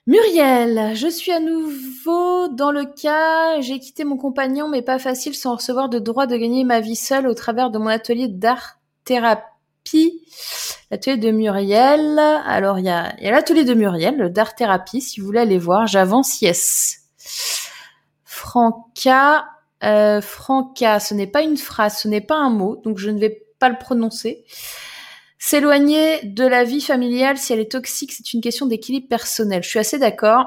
[0.06, 5.34] Muriel, je suis à nouveau dans le cas, j'ai quitté mon compagnon, mais pas facile
[5.34, 8.78] sans recevoir de droit de gagner ma vie seule au travers de mon atelier d'art
[9.02, 10.22] thérapie.
[10.92, 12.20] L'atelier de Muriel.
[12.46, 15.88] Alors, il y a, l'atelier de Muriel, d'art thérapie, si vous voulez aller voir.
[15.88, 17.00] J'avance, yes.
[18.24, 19.46] Franca,
[19.82, 23.18] euh, Franca, ce n'est pas une phrase, ce n'est pas un mot, donc je ne
[23.18, 24.44] vais pas le prononcer.
[25.38, 29.62] S'éloigner de la vie familiale, si elle est toxique, c'est une question d'équilibre personnel.
[29.62, 30.46] Je suis assez d'accord.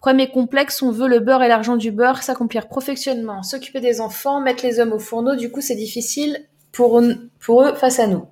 [0.00, 4.40] Premier complexe, on veut le beurre et l'argent du beurre, s'accomplir professionnellement, s'occuper des enfants,
[4.40, 5.36] mettre les hommes au fourneau.
[5.36, 8.26] Du coup, c'est difficile pour, eux face à nous.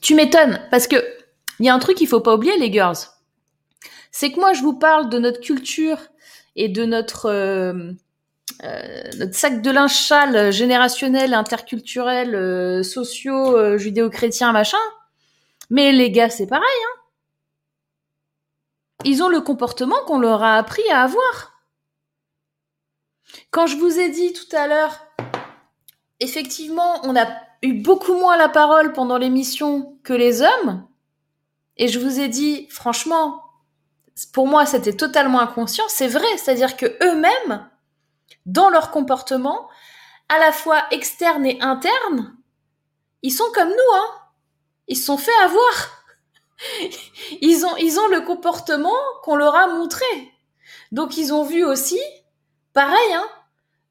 [0.00, 0.96] Tu m'étonnes, parce que
[1.60, 2.96] il y a un truc qu'il faut pas oublier, les girls.
[4.10, 5.98] C'est que moi, je vous parle de notre culture
[6.56, 7.92] et de notre euh,
[8.64, 14.78] euh, notre sac de linge châle générationnel, interculturel, euh, sociaux, euh, judéo-chrétien, machin.
[15.70, 16.64] Mais les gars, c'est pareil.
[16.64, 17.00] Hein
[19.04, 21.52] Ils ont le comportement qu'on leur a appris à avoir.
[23.50, 25.06] Quand je vous ai dit tout à l'heure,
[26.20, 27.26] effectivement, on a
[27.62, 30.86] eu beaucoup moins la parole pendant l'émission que les hommes.
[31.76, 33.42] Et je vous ai dit, franchement,
[34.32, 35.84] pour moi, c'était totalement inconscient.
[35.88, 37.66] C'est vrai, c'est-à-dire que eux-mêmes,
[38.46, 39.68] dans leur comportement,
[40.28, 42.36] à la fois externe et interne,
[43.22, 44.08] ils sont comme nous, hein.
[44.88, 46.04] Ils se sont fait avoir.
[47.40, 50.04] Ils ont, ils ont le comportement qu'on leur a montré.
[50.92, 51.98] Donc ils ont vu aussi,
[52.72, 53.26] pareil, hein,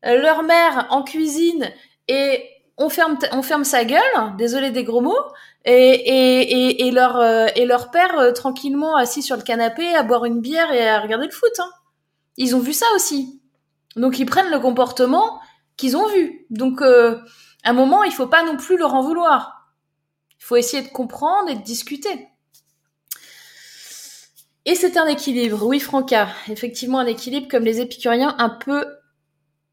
[0.03, 1.69] leur mère en cuisine
[2.07, 4.01] et on ferme, on ferme sa gueule,
[4.37, 5.19] désolé des gros mots,
[5.65, 9.93] et, et, et, et leur, euh, et leur père euh, tranquillement assis sur le canapé
[9.93, 11.51] à boire une bière et à regarder le foot.
[11.59, 11.69] Hein.
[12.37, 13.40] Ils ont vu ça aussi.
[13.95, 15.39] Donc ils prennent le comportement
[15.77, 16.45] qu'ils ont vu.
[16.49, 17.17] Donc euh,
[17.63, 19.67] à un moment, il faut pas non plus leur en vouloir.
[20.39, 22.27] Il faut essayer de comprendre et de discuter.
[24.65, 28.85] Et c'est un équilibre, oui Franca, effectivement un équilibre comme les épicuriens, un peu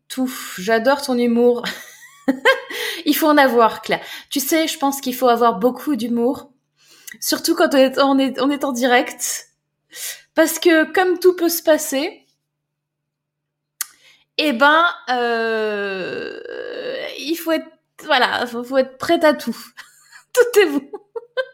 [0.09, 0.33] tout.
[0.59, 1.62] J'adore ton humour.
[3.04, 4.00] il faut en avoir, Claire.
[4.31, 6.52] Tu sais, je pense qu'il faut avoir beaucoup d'humour,
[7.20, 9.48] surtout quand on est, on est en direct,
[10.35, 12.26] parce que comme tout peut se passer,
[14.38, 16.38] eh ben, euh,
[17.18, 17.66] il faut être,
[18.05, 19.57] voilà, faut, faut être prête à tout.
[20.33, 20.88] tout est bon.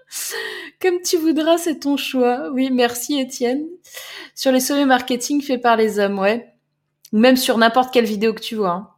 [0.82, 2.50] Comme tu voudras, c'est ton choix.
[2.52, 3.64] Oui, merci Étienne.
[4.34, 6.54] Sur les sommets marketing faits par les hommes, ouais.
[7.12, 8.70] Ou même sur n'importe quelle vidéo que tu vois.
[8.70, 8.90] Hein.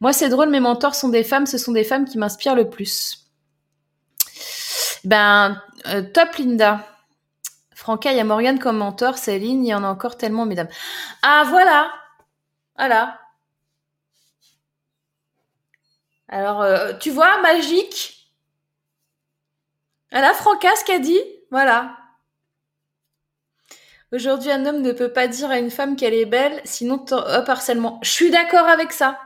[0.00, 2.68] Moi, c'est drôle, mes mentors sont des femmes, ce sont des femmes qui m'inspirent le
[2.68, 3.28] plus.
[5.04, 6.86] Ben, euh, top Linda.
[7.74, 10.68] Franca, il y a Morgane comme mentor, Céline, il y en a encore tellement, mesdames.
[11.22, 11.90] Ah, voilà
[12.82, 13.20] voilà.
[16.26, 18.28] Alors, euh, tu vois, magique.
[20.10, 21.20] Voilà, Franca, ce qu'a dit.
[21.52, 21.96] Voilà.
[24.10, 27.48] Aujourd'hui, un homme ne peut pas dire à une femme qu'elle est belle, sinon, hop,
[27.48, 28.00] harcèlement.
[28.02, 29.20] Je suis d'accord avec ça.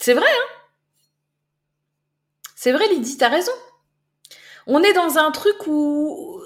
[0.00, 0.48] C'est vrai, hein
[2.56, 3.52] C'est vrai, Lydie, t'as raison.
[4.66, 6.42] On est dans un truc où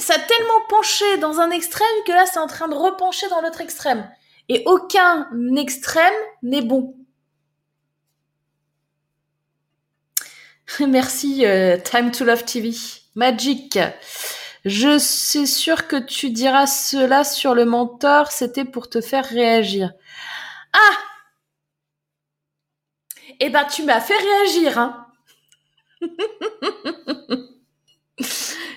[0.00, 3.40] ça a tellement penché dans un extrême que là, c'est en train de repencher dans
[3.40, 4.10] l'autre extrême.
[4.48, 6.12] Et aucun extrême
[6.42, 6.96] n'est bon.
[10.80, 12.72] Merci, euh, Time to Love TV.
[13.14, 13.78] Magic.
[14.64, 19.92] Je suis sûre que tu diras cela sur le mentor, c'était pour te faire réagir.
[20.72, 20.96] Ah
[23.40, 25.06] Eh ben, tu m'as fait réagir, hein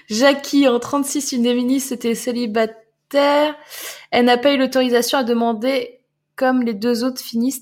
[0.10, 2.85] Jackie, en 36, une féministe était célibataire
[3.16, 6.02] elle n'a pas eu l'autorisation à demander
[6.36, 7.62] comme les deux autres finissent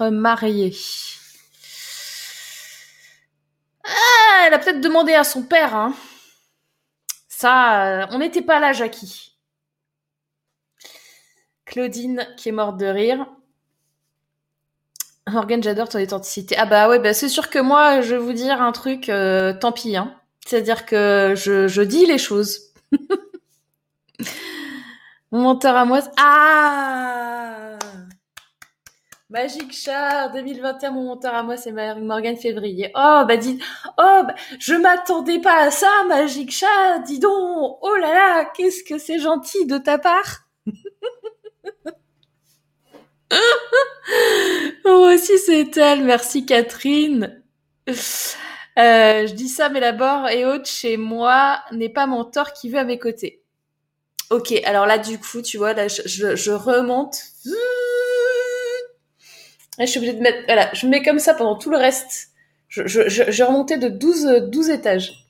[0.00, 0.76] mariés.
[3.84, 5.74] Ah, elle a peut-être demandé à son père.
[5.74, 5.94] Hein.
[7.28, 9.36] Ça, euh, on n'était pas là, Jackie.
[11.64, 13.26] Claudine qui est morte de rire.
[15.28, 16.56] Morgane, j'adore ton authenticité.
[16.56, 19.52] Ah bah ouais, bah c'est sûr que moi, je vais vous dire un truc, euh,
[19.52, 19.96] tant pis.
[19.96, 20.14] Hein.
[20.46, 22.72] C'est-à-dire que je dis les choses.
[25.36, 26.00] Mon menteur à moi.
[26.16, 27.76] Ah
[29.28, 32.90] Magic Chat 2021, mon menteur à moi, c'est Morgane Février.
[32.94, 33.58] Oh, bah dis,
[33.98, 38.82] oh, bah, je m'attendais pas à ça, Magic Chat, dis donc, oh là là, qu'est-ce
[38.82, 40.46] que c'est gentil de ta part.
[44.86, 46.02] Moi aussi, c'est elle.
[46.02, 47.42] Merci, Catherine.
[47.88, 52.54] Euh, je dis ça, mais la barre est haute chez moi n'est pas mon tort
[52.54, 53.42] qui veut à mes côtés.
[54.30, 57.16] Ok, alors là, du coup, tu vois, là, je, remonte.
[59.78, 60.38] je suis obligée de mettre...
[60.46, 62.28] Voilà, je mets comme ça pendant tout le reste.
[62.68, 65.26] Je remontais de 12, 12 étages.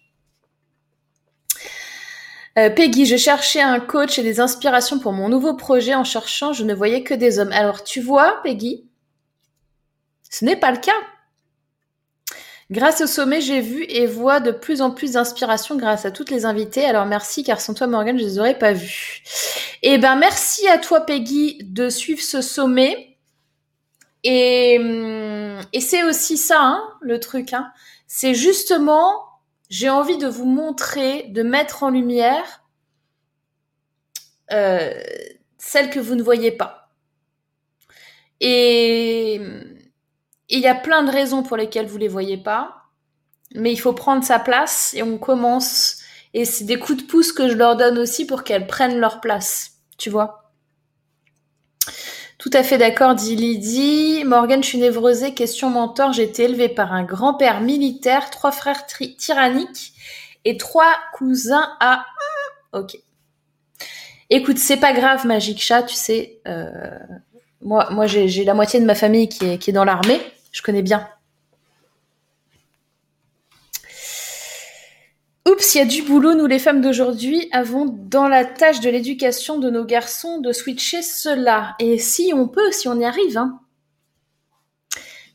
[2.59, 5.95] Euh, Peggy, je cherchais un coach et des inspirations pour mon nouveau projet.
[5.95, 7.53] En cherchant, je ne voyais que des hommes.
[7.53, 8.89] Alors, tu vois, Peggy,
[10.31, 10.97] ce n'est pas le cas.
[12.71, 16.31] Grâce au sommet, j'ai vu et vois de plus en plus d'inspiration grâce à toutes
[16.31, 16.85] les invitées.
[16.85, 19.23] Alors merci, car sans toi, Morgane, je les aurais pas vues.
[19.83, 23.19] Eh ben, merci à toi, Peggy, de suivre ce sommet.
[24.25, 27.53] Et, hum, et c'est aussi ça, hein, le truc.
[27.53, 27.71] Hein.
[28.09, 29.25] C'est justement,
[29.71, 32.65] j'ai envie de vous montrer, de mettre en lumière
[34.53, 34.93] euh,
[35.59, 36.91] celle que vous ne voyez pas.
[38.41, 39.41] Et
[40.49, 42.77] il y a plein de raisons pour lesquelles vous les voyez pas,
[43.55, 45.99] mais il faut prendre sa place et on commence.
[46.35, 49.21] Et c'est des coups de pouce que je leur donne aussi pour qu'elles prennent leur
[49.21, 50.53] place, tu vois.
[52.39, 54.23] Tout à fait d'accord, dit Lydie.
[54.25, 55.35] Morgan, je suis névrosée.
[55.35, 56.13] Question mentor.
[56.13, 59.95] J'ai été élevée par un grand-père militaire, trois frères tyranniques
[60.45, 62.05] et trois cousins à...
[62.73, 62.99] Ok.
[64.29, 66.41] Écoute, c'est pas grave, Magic Chat, tu sais.
[66.47, 66.99] Euh,
[67.63, 70.21] moi, j'ai la moitié de ma famille qui est, qui est dans l'armée.
[70.53, 71.09] Je connais bien.
[75.47, 76.35] Oups, il y a du boulot.
[76.35, 81.03] Nous, les femmes d'aujourd'hui, avons dans la tâche de l'éducation de nos garçons de switcher
[81.03, 81.77] cela.
[81.79, 83.39] Et si on peut, si on y arrive.
[83.39, 83.61] Hein.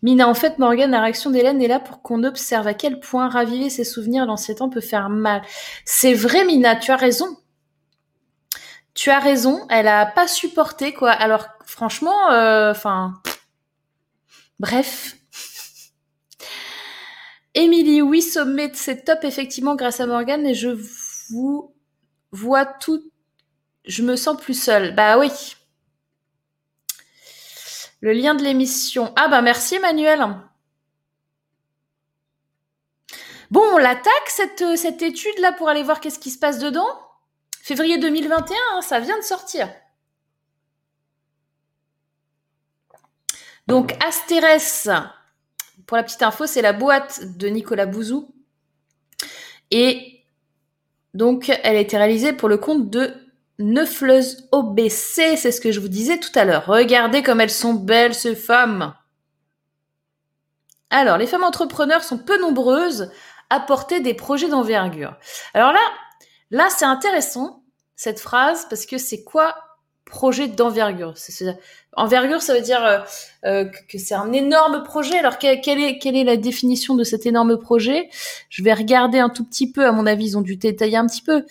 [0.02, 3.30] Mina, en fait, Morgane, la réaction d'Hélène est là pour qu'on observe à quel point
[3.30, 5.44] raviver ses souvenirs dans temps peut faire mal.
[5.86, 7.38] C'est vrai, Mina, tu as raison.
[8.94, 9.66] Tu as raison.
[9.70, 11.12] Elle a pas supporté, quoi.
[11.12, 13.14] Alors, franchement, euh, enfin.
[14.62, 15.16] Bref.
[17.56, 20.70] Émilie, oui, sommet, c'est top, effectivement, grâce à Morgane, et je
[21.32, 21.76] vous
[22.32, 23.12] vois tout.
[23.86, 24.94] Je me sens plus seule.
[24.94, 25.32] Bah oui.
[28.02, 29.12] Le lien de l'émission.
[29.16, 30.24] Ah bah merci Emmanuel.
[33.50, 36.88] Bon, on l'attaque cette, cette étude-là pour aller voir qu'est-ce qui se passe dedans.
[37.64, 39.68] Février 2021, hein, ça vient de sortir.
[43.68, 44.90] Donc, Astérès,
[45.86, 48.34] pour la petite info, c'est la boîte de Nicolas Bouzou.
[49.72, 50.24] Et
[51.14, 53.14] donc, elle a été réalisée pour le compte de
[53.60, 55.38] Neufleuse OBC.
[55.38, 56.66] C'est ce que je vous disais tout à l'heure.
[56.66, 58.94] Regardez comme elles sont belles, ces femmes.
[60.90, 63.12] Alors, les femmes entrepreneurs sont peu nombreuses
[63.50, 65.16] à porter des projets d'envergure.
[65.54, 65.80] Alors là,
[66.52, 67.64] là, c'est intéressant,
[67.96, 69.56] cette phrase, parce que c'est quoi
[70.12, 71.16] projet d'envergure.
[71.94, 73.00] Envergure, ça veut dire euh,
[73.46, 75.18] euh, que c'est un énorme projet.
[75.18, 78.10] Alors, quelle, est, la définition de cet énorme projet?
[78.50, 79.86] Je vais regarder un tout petit peu.
[79.86, 81.46] À mon avis, ils ont dû détailler un petit peu.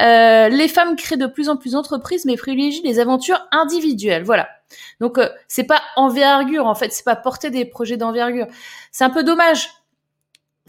[0.00, 4.24] Euh, les femmes créent de plus en plus d'entreprises, mais privilégient les aventures individuelles.
[4.24, 4.48] Voilà.
[5.00, 6.92] Donc, c'est pas envergure, en fait.
[6.92, 8.48] C'est pas porter des projets d'envergure.
[8.92, 9.70] C'est un peu dommage.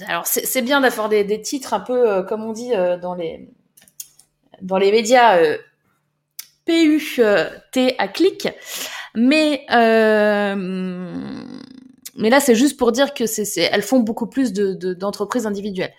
[0.08, 2.72] Alors, c'est bien d'avoir des, des, titres un peu, comme on dit
[3.02, 3.50] dans les
[4.62, 5.40] dans les médias
[6.72, 8.48] P-U-T à clic.
[9.14, 10.56] Mais, euh,
[12.16, 15.94] mais là, c'est juste pour dire que c'est, elles font beaucoup plus de, d'entreprises individuelles.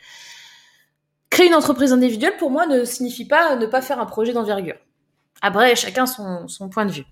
[1.28, 4.76] Créer une entreprise individuelle, pour moi, ne signifie pas ne pas faire un projet d'envergure.
[5.42, 7.04] Après, chacun son, son point de vue.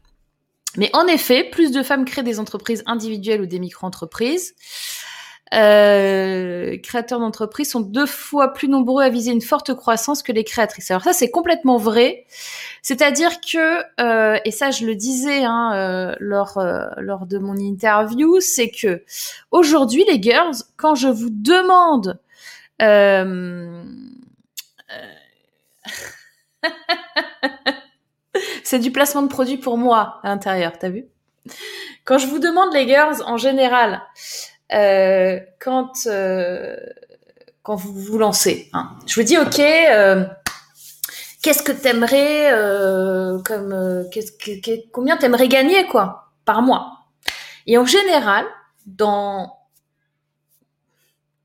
[0.76, 4.54] Mais en effet, plus de femmes créent des entreprises individuelles ou des micro-entreprises.
[5.53, 10.44] Euh, créateurs d'entreprises sont deux fois plus nombreux à viser une forte croissance que les
[10.44, 10.90] créatrices.
[10.90, 12.24] Alors ça, c'est complètement vrai.
[12.82, 17.57] C'est-à-dire que, euh, et ça, je le disais hein, euh, lors euh, lors de mon
[17.57, 19.03] interview, c'est que
[19.51, 22.20] aujourd'hui, les girls, quand je vous demande
[22.80, 23.82] euh,
[28.64, 31.07] c'est du placement de produit pour moi à l'intérieur, t'as vu?
[32.05, 34.03] Quand je vous demande les girls en général,
[34.71, 36.77] quand euh,
[37.62, 38.71] quand vous vous lancez.
[38.73, 38.91] Hein.
[39.07, 39.59] Je vous dis ok.
[39.59, 40.25] Euh,
[41.43, 42.51] qu'est-ce que t'aimerais
[43.45, 47.07] comme qu'est-ce que, combien t'aimerais gagner quoi par mois?
[47.66, 48.47] Et en général,
[48.87, 49.57] dans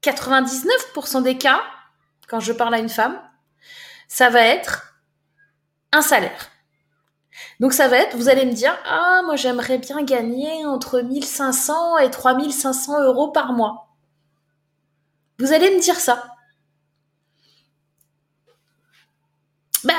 [0.03, 1.61] 99% des cas,
[2.27, 3.19] quand je parle à une femme,
[4.07, 4.95] ça va être
[5.91, 6.49] un salaire.
[7.59, 11.97] Donc ça va être, vous allez me dire, ah, moi j'aimerais bien gagner entre 1500
[11.99, 13.95] et 3500 euros par mois.
[15.39, 16.35] Vous allez me dire ça.
[19.83, 19.93] Bah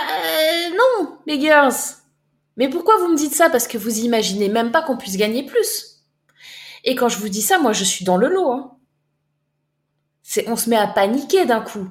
[0.73, 1.75] non, les girls.
[2.57, 3.51] Mais pourquoi vous me dites ça?
[3.51, 6.03] Parce que vous imaginez même pas qu'on puisse gagner plus.
[6.85, 8.51] Et quand je vous dis ça, moi, je suis dans le lot.
[8.51, 8.73] Hein.
[10.47, 11.89] On se met à paniquer d'un coup.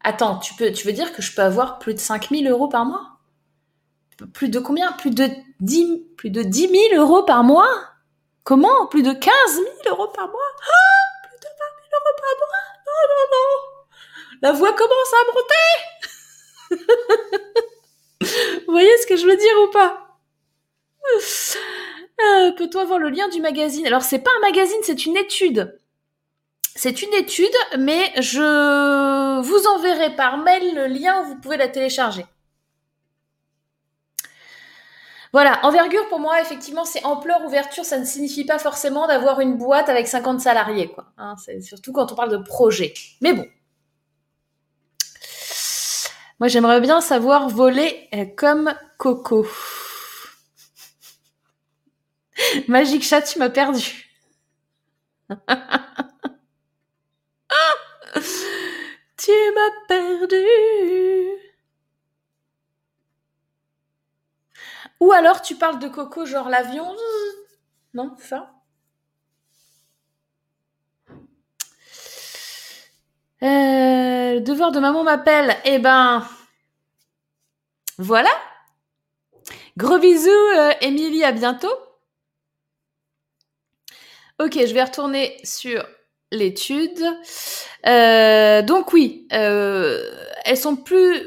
[0.00, 2.84] Attends, tu, peux, tu veux dire que je peux avoir plus de 5000 euros par
[2.84, 3.17] mois?
[4.26, 4.92] Plus de combien?
[4.92, 5.28] Plus de
[5.60, 7.70] 10, plus de 10 000 euros par mois?
[8.44, 8.86] Comment?
[8.86, 10.40] Plus de 15 000 euros par mois?
[10.62, 11.28] Ah!
[11.28, 12.64] Plus de 20 000 euros par mois?
[12.86, 13.50] Non, non, non!
[14.42, 15.68] La voix commence à monter!
[18.66, 20.18] Vous voyez ce que je veux dire ou pas?
[22.20, 23.86] Euh, Peut-on avoir le lien du magazine.
[23.86, 25.78] Alors, c'est pas un magazine, c'est une étude.
[26.74, 27.46] C'est une étude,
[27.78, 32.24] mais je vous enverrai par mail le lien où vous pouvez la télécharger.
[35.32, 39.56] Voilà, envergure pour moi, effectivement, c'est ampleur, ouverture, ça ne signifie pas forcément d'avoir une
[39.58, 41.12] boîte avec 50 salariés, quoi.
[41.18, 42.94] Hein, c'est surtout quand on parle de projet.
[43.20, 43.46] Mais bon.
[46.40, 49.46] Moi, j'aimerais bien savoir voler euh, comme Coco.
[52.68, 54.04] Magic Chat, tu m'as perdu.
[59.18, 60.44] tu m'as perdu.
[65.00, 66.94] Ou alors tu parles de Coco, genre l'avion.
[67.94, 68.50] Non, ça?
[73.42, 75.56] Euh, Le devoir de maman m'appelle.
[75.64, 76.26] Eh ben,
[77.98, 78.30] voilà.
[79.76, 81.72] Gros bisous, euh, Émilie, à bientôt.
[84.40, 85.84] Ok, je vais retourner sur
[86.30, 87.02] l'étude.
[87.86, 91.22] Euh, donc oui, elles sont plus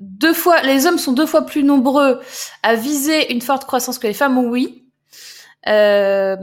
[0.00, 2.20] deux fois, les hommes sont deux fois plus nombreux
[2.62, 4.84] à viser une forte croissance que les femmes, oui.
[5.66, 6.36] Euh,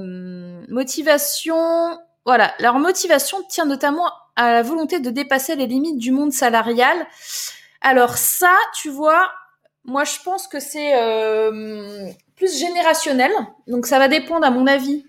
[0.70, 6.34] motivation, voilà, leur motivation tient notamment à la volonté de dépasser les limites du monde
[6.34, 7.08] salarial.
[7.82, 9.32] Alors ça, tu vois,
[9.84, 13.32] moi je pense que c'est euh, plus générationnel,
[13.68, 15.06] donc ça va dépendre à mon avis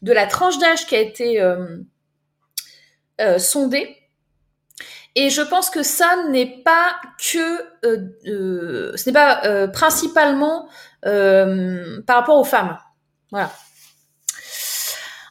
[0.00, 1.78] de la tranche d'âge qui a été euh,
[3.20, 3.96] euh sondée.
[5.14, 10.68] Et je pense que ça n'est pas que, euh, euh, ce n'est pas euh, principalement
[11.02, 12.78] par rapport aux femmes.
[13.30, 13.50] Voilà.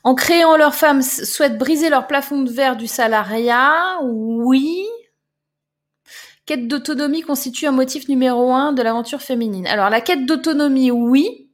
[0.04, 4.86] En créant leurs femmes souhaitent briser leur plafond de verre du salariat, oui.
[6.46, 9.66] Quête d'autonomie constitue un motif numéro un de l'aventure féminine.
[9.68, 11.50] Alors la quête d'autonomie, oui,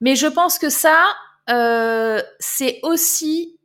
[0.00, 0.98] mais je pense que ça,
[2.40, 3.60] c'est aussi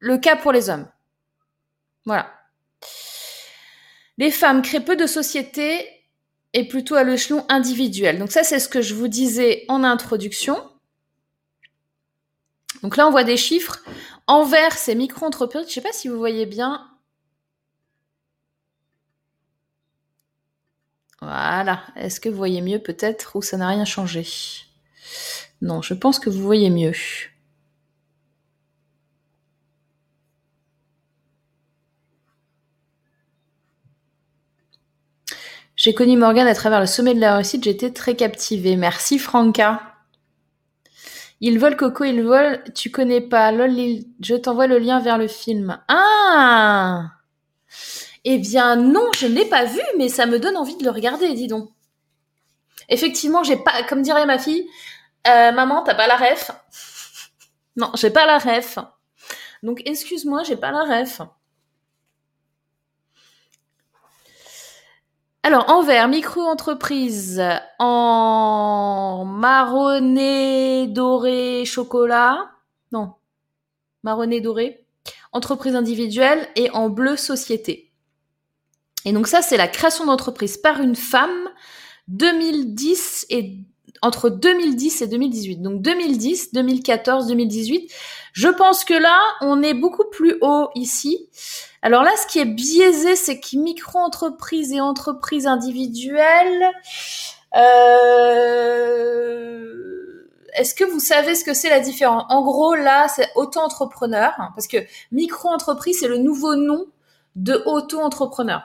[0.00, 0.88] le cas pour les hommes.
[2.06, 2.37] Voilà.
[4.18, 5.86] Les femmes créent peu de sociétés
[6.52, 8.18] et plutôt à l'échelon individuel.
[8.18, 10.60] Donc ça, c'est ce que je vous disais en introduction.
[12.82, 13.78] Donc là, on voit des chiffres.
[14.26, 16.88] Envers ces micro-entreprises, je ne sais pas si vous voyez bien.
[21.20, 21.82] Voilà.
[21.96, 24.26] Est-ce que vous voyez mieux peut-être ou ça n'a rien changé?
[25.60, 26.94] Non, je pense que vous voyez mieux.
[35.78, 38.74] J'ai connu Morgan à travers le sommet de la réussite, j'étais très captivée.
[38.74, 39.94] Merci Franca.
[41.40, 43.52] Ils volent Coco, ils volent, tu connais pas.
[43.52, 43.76] Lol,
[44.20, 45.80] je t'envoie le lien vers le film.
[45.86, 47.12] Ah
[48.24, 50.90] Eh bien non, je ne l'ai pas vu, mais ça me donne envie de le
[50.90, 51.70] regarder, dis donc.
[52.88, 54.66] Effectivement, j'ai pas, comme dirait ma fille,
[55.28, 56.50] euh, maman, t'as pas la ref?
[57.76, 58.80] non, j'ai pas la ref.
[59.62, 61.20] Donc excuse-moi, j'ai pas la ref.
[65.42, 67.42] Alors, envers micro-entreprise
[67.78, 72.50] en marronné doré chocolat.
[72.92, 73.14] Non,
[74.02, 74.84] marronné doré.
[75.32, 77.92] Entreprise individuelle et en bleu société.
[79.04, 81.48] Et donc ça, c'est la création d'entreprise par une femme
[82.08, 83.58] 2010 et
[84.02, 85.62] entre 2010 et 2018.
[85.62, 87.92] Donc 2010, 2014, 2018.
[88.32, 91.28] Je pense que là, on est beaucoup plus haut ici.
[91.82, 96.70] Alors là, ce qui est biaisé, c'est que micro-entreprises et entreprises individuelles,
[97.56, 98.78] euh,
[100.54, 102.24] est-ce que vous savez ce que c'est la différence?
[102.28, 104.78] En gros, là, c'est auto-entrepreneur, hein, parce que
[105.12, 106.86] micro-entreprise, c'est le nouveau nom
[107.36, 108.62] de auto-entrepreneur.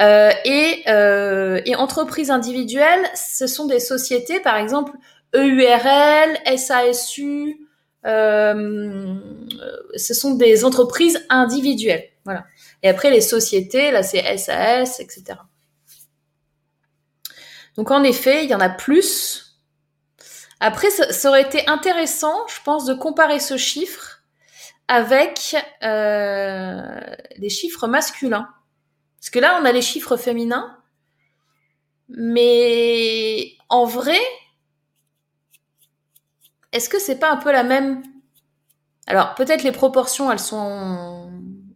[0.00, 4.92] Euh, et, euh, et entreprise individuelle, ce sont des sociétés, par exemple,
[5.34, 7.68] EURL, SASU,
[8.06, 9.14] euh,
[9.96, 12.04] ce sont des entreprises individuelles.
[12.24, 12.44] Voilà.
[12.82, 15.38] Et après, les sociétés, là, c'est SAS, etc.
[17.76, 19.60] Donc, en effet, il y en a plus.
[20.60, 24.22] Après, ça, aurait été intéressant, je pense, de comparer ce chiffre
[24.88, 27.00] avec euh,
[27.36, 28.48] les chiffres masculins.
[29.20, 30.78] Parce que là, on a les chiffres féminins,
[32.08, 34.20] Mais en vrai,
[36.72, 38.02] est-ce que c'est pas un peu la même?
[39.06, 41.23] Alors peut-être les proportions elles sont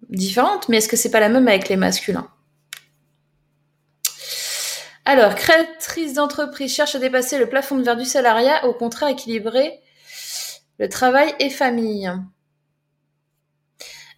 [0.08, 2.28] différentes, mais est-ce que c'est pas la même avec les masculins?
[5.04, 9.80] Alors, créatrice d'entreprise cherche à dépasser le plafond de verre du salariat, au contraire équilibrer
[10.78, 12.10] le travail et famille.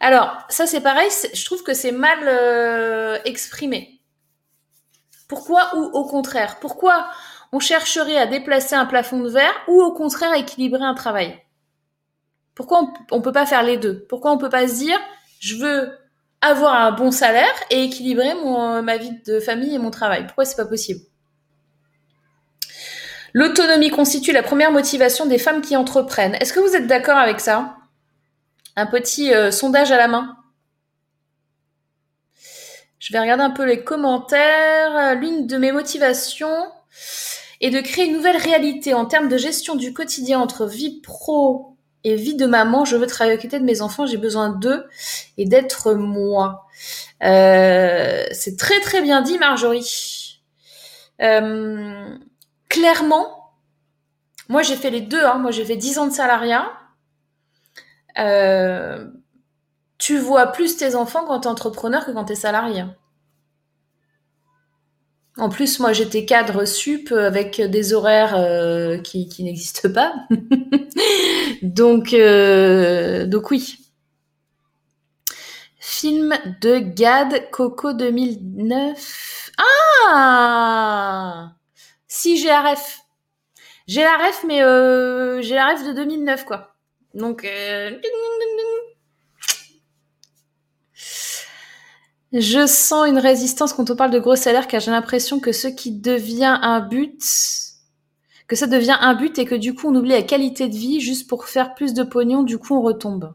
[0.01, 4.01] Alors, ça c'est pareil, je trouve que c'est mal euh, exprimé.
[5.29, 6.59] Pourquoi ou au contraire?
[6.59, 7.07] Pourquoi
[7.53, 11.41] on chercherait à déplacer un plafond de verre ou au contraire équilibrer un travail?
[12.55, 14.07] Pourquoi on, ne peut pas faire les deux?
[14.09, 14.99] Pourquoi on peut pas se dire
[15.41, 15.99] je veux
[16.41, 20.45] avoir un bon salaire et équilibrer mon, ma vie de famille et mon travail Pourquoi
[20.45, 21.01] c'est pas possible?
[23.33, 26.35] L'autonomie constitue la première motivation des femmes qui entreprennent.
[26.41, 27.77] Est-ce que vous êtes d'accord avec ça?
[28.77, 30.37] Un petit euh, sondage à la main.
[32.99, 35.15] Je vais regarder un peu les commentaires.
[35.15, 36.71] L'une de mes motivations
[37.61, 41.70] est de créer une nouvelle réalité en termes de gestion du quotidien entre vie pro
[42.05, 42.85] et vie de maman.
[42.85, 44.87] Je veux travailler à côté de mes enfants, j'ai besoin d'eux
[45.37, 46.67] et d'être moi.
[47.23, 50.41] Euh, c'est très très bien dit, Marjorie.
[51.21, 52.17] Euh,
[52.69, 53.53] clairement,
[54.49, 55.25] moi j'ai fait les deux.
[55.25, 55.39] Hein.
[55.39, 56.71] Moi j'ai fait 10 ans de salariat.
[58.19, 59.07] Euh,
[59.99, 62.85] tu vois plus tes enfants quand tu es entrepreneur que quand tu es salarié.
[65.41, 70.13] En plus, moi, j'étais cadre sup avec des horaires euh, qui, n'existent pas.
[71.63, 73.79] donc, euh, donc oui.
[75.79, 79.51] Film de Gad, Coco 2009.
[80.07, 81.55] Ah
[82.07, 82.99] Si, j'ai la ref.
[83.87, 86.75] J'ai la ref, mais euh, j'ai la ref de 2009, quoi.
[87.15, 87.49] Donc...
[92.33, 95.67] Je sens une résistance quand on parle de gros salaires car j'ai l'impression que ce
[95.67, 97.21] qui devient un but,
[98.47, 101.01] que ça devient un but et que du coup on oublie la qualité de vie
[101.01, 103.35] juste pour faire plus de pognon, du coup on retombe.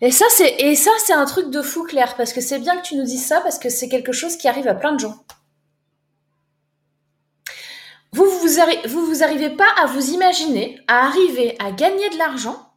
[0.00, 3.02] Et ça c'est un truc de fou Claire parce que c'est bien que tu nous
[3.02, 5.24] dises ça parce que c'est quelque chose qui arrive à plein de gens.
[8.12, 8.48] Vous vous,
[8.86, 12.72] vous vous arrivez pas à vous imaginer à arriver à gagner de l'argent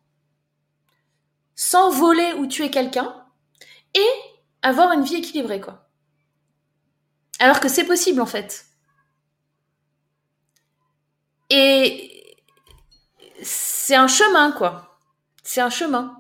[1.56, 3.16] sans voler ou tuer quelqu'un
[3.94, 4.31] et
[4.62, 5.88] avoir une vie équilibrée, quoi.
[7.40, 8.66] Alors que c'est possible, en fait.
[11.50, 12.36] Et
[13.42, 14.98] c'est un chemin, quoi.
[15.44, 16.16] C'est un chemin.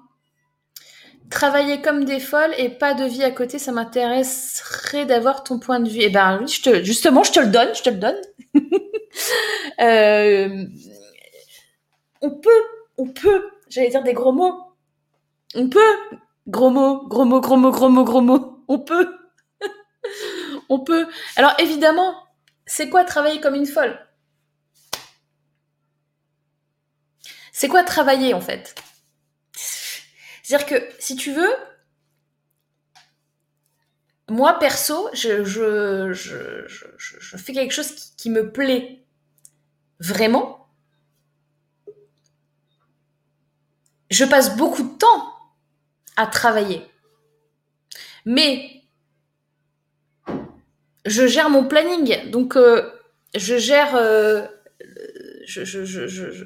[1.29, 5.79] Travailler comme des folles et pas de vie à côté, ça m'intéresserait d'avoir ton point
[5.79, 6.01] de vue.
[6.01, 8.21] Eh ben oui, je te, justement, je te le donne, je te le donne.
[9.79, 10.65] Euh,
[12.21, 12.63] on peut,
[12.97, 14.75] on peut, j'allais dire des gros mots.
[15.55, 15.79] On peut
[16.51, 18.65] Gros mots, gros mots, gros mots, gros mots, gros mots.
[18.67, 19.17] On peut.
[20.69, 21.07] On peut.
[21.37, 22.13] Alors évidemment,
[22.65, 23.97] c'est quoi travailler comme une folle?
[27.53, 28.75] C'est quoi travailler en fait?
[30.43, 31.55] C'est-à-dire que si tu veux,
[34.29, 35.43] moi perso, je,
[37.37, 39.05] fais quelque chose qui me plaît
[40.01, 40.67] vraiment.
[44.09, 45.30] Je passe beaucoup de temps
[46.17, 46.85] à travailler.
[48.25, 48.81] Mais
[51.05, 52.91] je gère mon planning, donc euh,
[53.35, 54.45] je gère, euh,
[55.45, 56.45] je, je, je,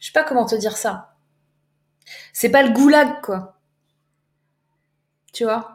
[0.00, 1.14] sais pas comment te dire ça.
[2.32, 3.58] C'est pas le goulag quoi.
[5.32, 5.70] Tu vois?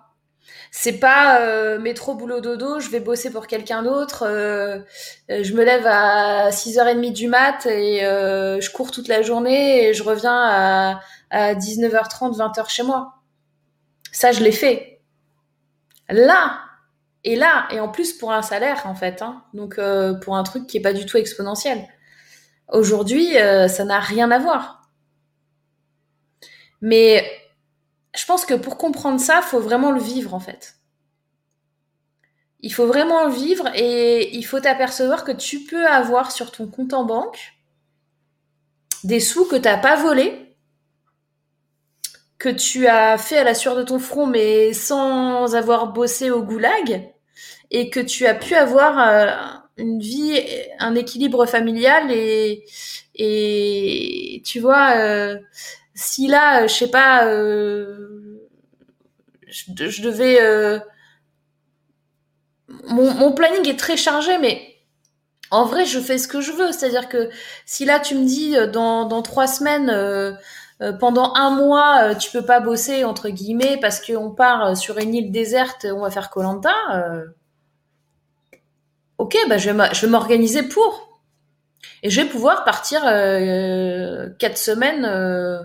[0.71, 5.87] C'est pas euh, métro boulot dodo, je vais bosser pour quelqu'un d'autre, je me lève
[5.87, 11.55] à 6h30 du mat et je cours toute la journée et je reviens à à
[11.55, 13.15] 19h30, 20h chez moi.
[14.11, 15.01] Ça, je l'ai fait.
[16.09, 16.59] Là,
[17.23, 19.21] et là, et en plus pour un salaire, en fait.
[19.21, 19.43] Hein.
[19.53, 21.87] donc, euh, pour un truc qui est pas du tout exponentiel.
[22.71, 24.89] Aujourd'hui, euh, ça n'a rien à voir.
[26.81, 27.29] Mais
[28.15, 30.75] je pense que pour comprendre ça, faut vraiment le vivre, en fait.
[32.61, 36.67] Il faut vraiment le vivre et il faut t'apercevoir que tu peux avoir sur ton
[36.67, 37.53] compte en banque
[39.05, 40.48] des sous que tu n'as pas volés
[42.39, 46.41] que tu as fait à la sueur de ton front, mais sans avoir bossé au
[46.41, 47.11] goulag,
[47.69, 49.27] et que tu as pu avoir euh,
[49.77, 50.41] une vie,
[50.79, 52.65] un équilibre familial et
[53.21, 55.37] et tu vois, euh,
[55.93, 58.39] si là, je sais pas, euh,
[59.47, 60.39] je, devais,
[62.87, 64.77] mon, mon planning est très chargé, mais
[65.51, 66.71] en vrai, je fais ce que je veux.
[66.71, 67.29] C'est-à-dire que
[67.65, 69.89] si là, tu me dis dans, dans trois semaines,
[70.81, 74.75] euh, pendant un mois, euh, tu peux pas bosser entre guillemets parce qu'on part euh,
[74.75, 76.73] sur une île déserte, on va faire Colanta.
[79.17, 81.09] ok, bah je vais m'organiser pour.
[82.03, 85.61] Et je vais pouvoir partir euh, quatre semaines euh,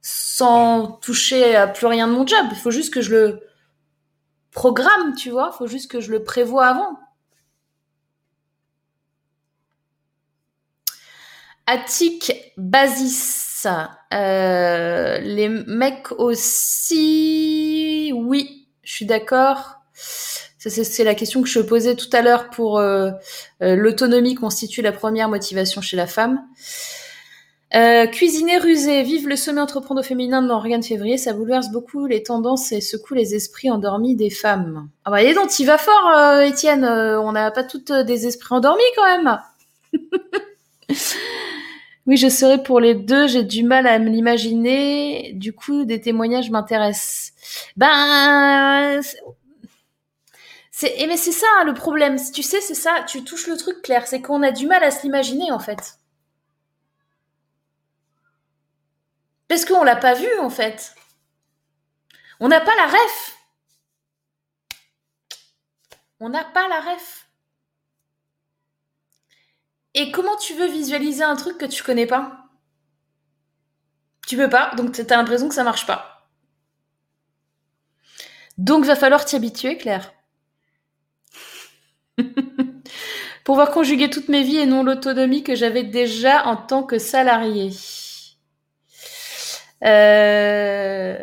[0.00, 2.46] sans toucher à plus rien de mon job.
[2.50, 3.40] Il faut juste que je le
[4.52, 5.50] programme, tu vois.
[5.52, 6.98] Il faut juste que je le prévoie avant.
[11.66, 13.55] Attic Basis.
[14.12, 18.12] Euh, les mecs aussi.
[18.14, 19.80] Oui, je suis d'accord.
[20.58, 23.12] C'est la question que je posais tout à l'heure pour euh,
[23.62, 26.42] euh, l'autonomie constitue la première motivation chez la femme.
[28.10, 32.72] Cuisiner rusé, vive le sommet entreprendre féminin de Morgane Février, ça bouleverse beaucoup les tendances
[32.72, 34.88] et secoue les esprits endormis des femmes.
[35.04, 36.86] Ah bah et donc, il va fort, Étienne.
[36.86, 39.38] on n'a pas toutes des esprits endormis quand même.
[42.06, 43.26] oui, je serai pour les deux.
[43.26, 45.32] J'ai du mal à me l'imaginer.
[45.34, 47.32] Du coup, des témoignages m'intéressent.
[47.76, 49.00] Ben,
[50.70, 52.16] c'est, eh, mais c'est ça hein, le problème.
[52.32, 53.04] Tu sais, c'est ça.
[53.08, 54.06] Tu touches le truc clair.
[54.06, 55.98] C'est qu'on a du mal à se l'imaginer en fait.
[59.48, 60.94] Parce qu'on l'a pas vu en fait.
[62.40, 63.36] On n'a pas la ref.
[66.20, 67.25] On n'a pas la ref.
[69.96, 72.50] Et comment tu veux visualiser un truc que tu connais pas?
[74.26, 76.28] Tu peux pas, donc t'as l'impression que ça marche pas.
[78.58, 80.12] Donc va falloir t'y habituer, Claire.
[83.44, 87.70] Pouvoir conjuguer toutes mes vies et non l'autonomie que j'avais déjà en tant que salarié.
[89.82, 91.18] Euh,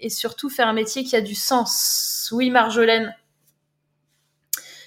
[0.00, 2.30] et surtout faire un métier qui a du sens.
[2.32, 3.14] Oui, Marjolaine.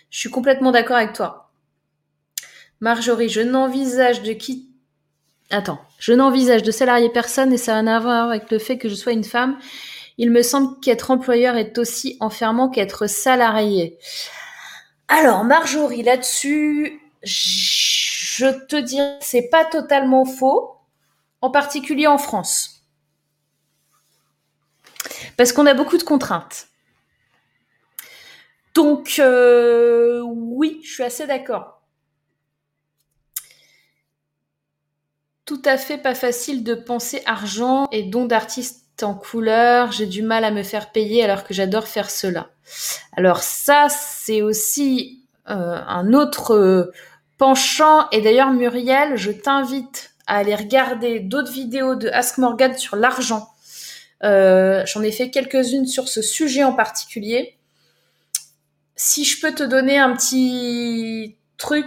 [0.09, 1.46] Je suis complètement d'accord avec toi.
[2.79, 4.69] Marjorie, je n'envisage de qui
[5.49, 8.77] Attends, je n'envisage de salarier personne et ça n'a rien à voir avec le fait
[8.77, 9.57] que je sois une femme.
[10.17, 13.97] Il me semble qu'être employeur est aussi enfermant qu'être salarié.
[15.07, 20.75] Alors, Marjorie, là-dessus, je te dirais, c'est pas totalement faux,
[21.41, 22.83] en particulier en France.
[25.37, 26.67] Parce qu'on a beaucoup de contraintes.
[28.73, 31.76] Donc, euh, oui, je suis assez d'accord.
[35.47, 40.21] Tout à fait pas facile de penser argent et don d'artiste en couleur, j'ai du
[40.21, 42.49] mal à me faire payer alors que j'adore faire cela.
[43.15, 46.91] Alors ça, c'est aussi euh, un autre euh,
[47.37, 48.09] penchant.
[48.09, 53.47] Et d'ailleurs, Muriel, je t'invite à aller regarder d'autres vidéos de Ask Morgan sur l'argent.
[54.25, 57.55] Euh, J'en ai fait quelques-unes sur ce sujet en particulier.
[58.97, 61.85] Si je peux te donner un petit truc,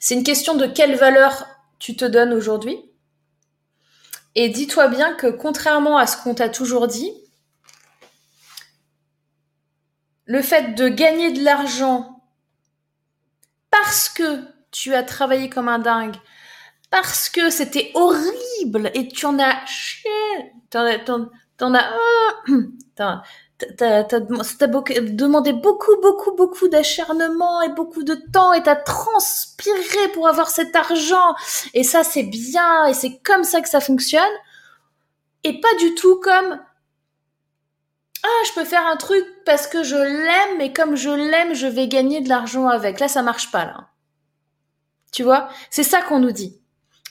[0.00, 1.46] c'est une question de quelle valeur
[1.78, 2.78] tu te donnes aujourd'hui.
[4.34, 7.12] Et dis-toi bien que contrairement à ce qu'on t'a toujours dit,
[10.24, 12.22] le fait de gagner de l'argent
[13.70, 16.16] parce que tu as travaillé comme un dingue,
[16.90, 20.10] parce que c'était horrible et tu en as chié,
[20.70, 21.90] t'en as, t'en, as,
[23.76, 30.50] t'as, demandé beaucoup, beaucoup, beaucoup d'acharnement et beaucoup de temps et t'as transpiré pour avoir
[30.50, 31.34] cet argent
[31.74, 34.22] et ça c'est bien et c'est comme ça que ça fonctionne
[35.44, 36.60] et pas du tout comme
[38.22, 41.66] ah, je peux faire un truc parce que je l'aime et comme je l'aime, je
[41.66, 43.00] vais gagner de l'argent avec.
[43.00, 43.88] Là, ça marche pas, là.
[45.10, 45.48] Tu vois?
[45.70, 46.60] C'est ça qu'on nous dit.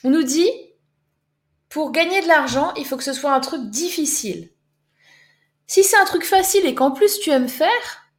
[0.04, 0.48] On nous dit,
[1.68, 4.50] pour gagner de l'argent, il faut que ce soit un truc difficile.
[5.70, 8.10] Si c'est un truc facile et qu'en plus tu aimes faire,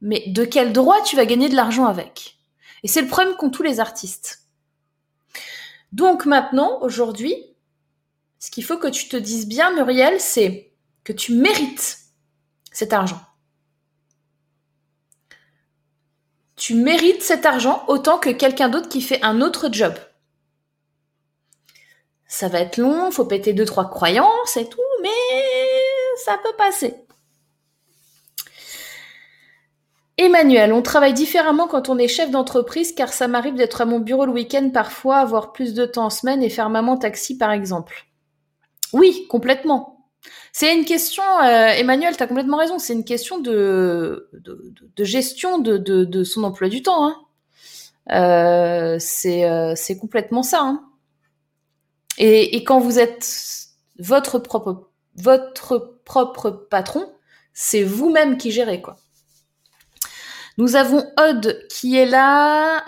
[0.00, 2.40] mais de quel droit tu vas gagner de l'argent avec?
[2.82, 4.48] Et c'est le problème qu'ont tous les artistes.
[5.92, 7.36] Donc maintenant, aujourd'hui,
[8.40, 10.72] ce qu'il faut que tu te dises bien, Muriel, c'est
[11.04, 11.98] que tu mérites
[12.72, 13.20] cet argent.
[16.56, 19.94] Tu mérites cet argent autant que quelqu'un d'autre qui fait un autre job.
[22.26, 25.57] Ça va être long, faut péter deux, trois croyances et tout, mais
[26.28, 26.94] ça peut passer.
[30.18, 34.00] Emmanuel, on travaille différemment quand on est chef d'entreprise car ça m'arrive d'être à mon
[34.00, 37.50] bureau le week-end parfois, avoir plus de temps en semaine et faire maman taxi par
[37.50, 38.06] exemple.
[38.92, 40.06] Oui, complètement.
[40.52, 45.58] C'est une question, euh, Emmanuel, tu as complètement raison, c'est une question de, de, gestion
[45.58, 47.06] de, de, son emploi du temps.
[47.06, 47.16] Hein.
[48.10, 50.60] Euh, euh, c'est complètement ça.
[50.62, 50.84] Hein.
[52.18, 53.68] Et, et, quand vous êtes
[53.98, 57.12] votre propre, votre propre patron,
[57.52, 58.80] c'est vous-même qui gérez.
[58.80, 58.96] quoi.
[60.56, 62.82] Nous avons Odd qui est là,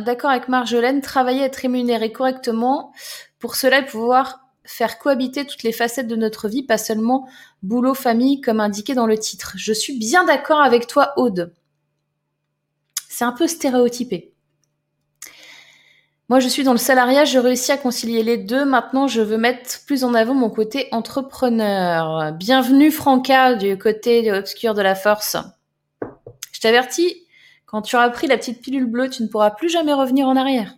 [0.00, 2.92] d'accord avec Marjolaine, travailler, être rémunéré correctement.
[3.40, 7.26] Pour cela, pouvoir faire cohabiter toutes les facettes de notre vie, pas seulement
[7.62, 9.54] boulot, famille, comme indiqué dans le titre.
[9.56, 11.52] Je suis bien d'accord avec toi, Aude.
[13.08, 14.29] C'est un peu stéréotypé.
[16.30, 18.64] Moi, je suis dans le salariat, je réussis à concilier les deux.
[18.64, 22.30] Maintenant, je veux mettre plus en avant mon côté entrepreneur.
[22.34, 25.36] Bienvenue, Franca, du côté obscur de la force.
[26.52, 27.26] Je t'avertis,
[27.66, 30.36] quand tu auras pris la petite pilule bleue, tu ne pourras plus jamais revenir en
[30.36, 30.76] arrière.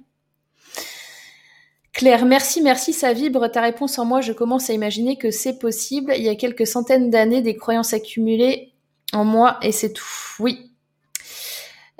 [1.93, 3.47] Claire, merci, merci, ça vibre.
[3.51, 6.15] Ta réponse en moi, je commence à imaginer que c'est possible.
[6.17, 8.73] Il y a quelques centaines d'années, des croyances accumulées
[9.13, 10.03] en moi et c'est tout.
[10.39, 10.73] Oui.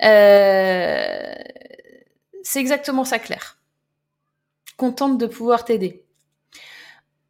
[0.03, 1.33] Euh,
[2.43, 3.57] c'est exactement ça, Claire.
[4.77, 6.05] Contente de pouvoir t'aider.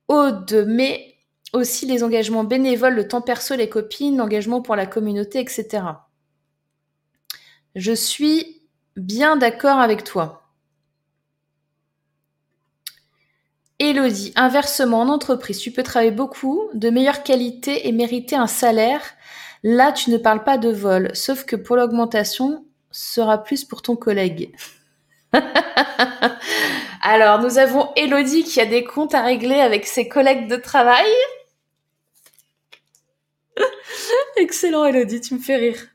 [0.07, 1.15] Aude, mais
[1.53, 5.83] aussi les engagements bénévoles, le temps perso, les copines, l'engagement pour la communauté, etc.
[7.75, 10.51] Je suis bien d'accord avec toi.
[13.79, 19.01] Elodie, inversement, en entreprise, tu peux travailler beaucoup, de meilleure qualité et mériter un salaire.
[19.63, 23.95] Là, tu ne parles pas de vol, sauf que pour l'augmentation, sera plus pour ton
[23.95, 24.55] collègue.
[27.01, 31.07] Alors, nous avons Elodie qui a des comptes à régler avec ses collègues de travail.
[34.37, 35.87] Excellent, Elodie, tu me fais rire.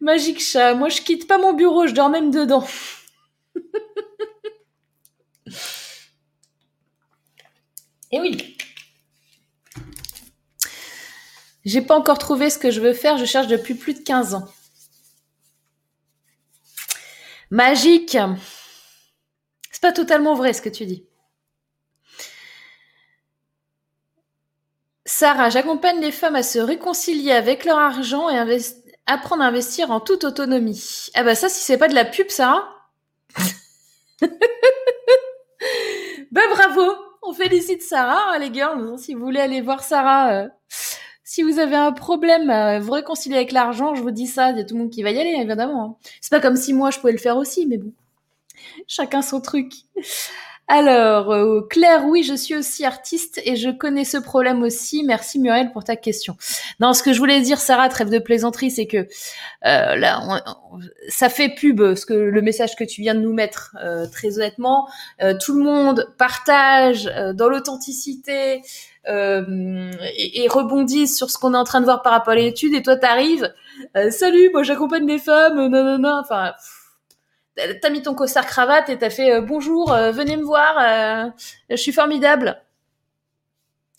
[0.00, 2.66] Magique chat, moi je quitte pas mon bureau, je dors même dedans.
[5.46, 5.52] Et
[8.12, 8.56] eh oui.
[11.64, 14.34] J'ai pas encore trouvé ce que je veux faire, je cherche depuis plus de 15
[14.34, 14.48] ans.
[17.50, 18.16] Magique.
[19.70, 21.06] C'est pas totalement vrai ce que tu dis.
[25.04, 28.38] Sarah, j'accompagne les femmes à se réconcilier avec leur argent et
[29.06, 31.08] apprendre à investir en toute autonomie.
[31.14, 32.68] Ah bah ça, si c'est pas de la pub, Sarah.
[36.30, 38.98] bah bravo on félicite Sarah, hein, les girls.
[38.98, 40.48] Si vous voulez aller voir Sarah, euh,
[41.30, 44.60] si vous avez un problème vous réconcilier avec l'argent, je vous dis ça, il y
[44.60, 45.84] a tout le monde qui va y aller, évidemment.
[45.84, 45.96] Hein.
[46.20, 47.92] C'est pas comme si moi je pouvais le faire aussi, mais bon,
[48.88, 49.72] chacun son truc.
[50.72, 55.02] Alors, euh, Claire, oui, je suis aussi artiste et je connais ce problème aussi.
[55.02, 56.36] Merci Muriel pour ta question.
[56.78, 60.22] Non, ce que je voulais dire, Sarah, trêve de plaisanterie, c'est que euh, là,
[61.08, 63.74] ça fait pub, ce que le message que tu viens de nous mettre.
[63.82, 64.88] Euh, très honnêtement,
[65.44, 68.62] tout le monde partage dans l'authenticité
[69.08, 72.74] et, et, rebondit sur ce qu'on est en train de voir par rapport à l'étude.
[72.74, 73.52] Et toi, t'arrives,
[74.10, 76.20] salut, moi j'accompagne des femmes, non, non, non.
[76.20, 76.52] Enfin
[77.56, 81.30] t'as mis ton costard cravate et t'as fait euh, bonjour, euh, venez me voir, euh,
[81.68, 82.62] je suis formidable.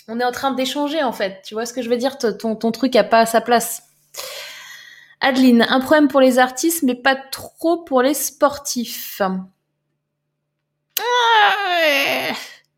[0.08, 1.41] On est en train d'échanger en fait.
[1.43, 2.18] Tu vois ce que je veux dire?
[2.18, 3.84] Ton, truc a pas sa place.
[5.22, 9.22] Adeline, un problème pour les artistes, mais pas trop pour les sportifs.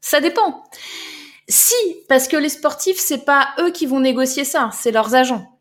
[0.01, 0.63] Ça dépend.
[1.47, 1.73] Si,
[2.09, 5.52] parce que les sportifs, c'est pas eux qui vont négocier ça, c'est leurs agents.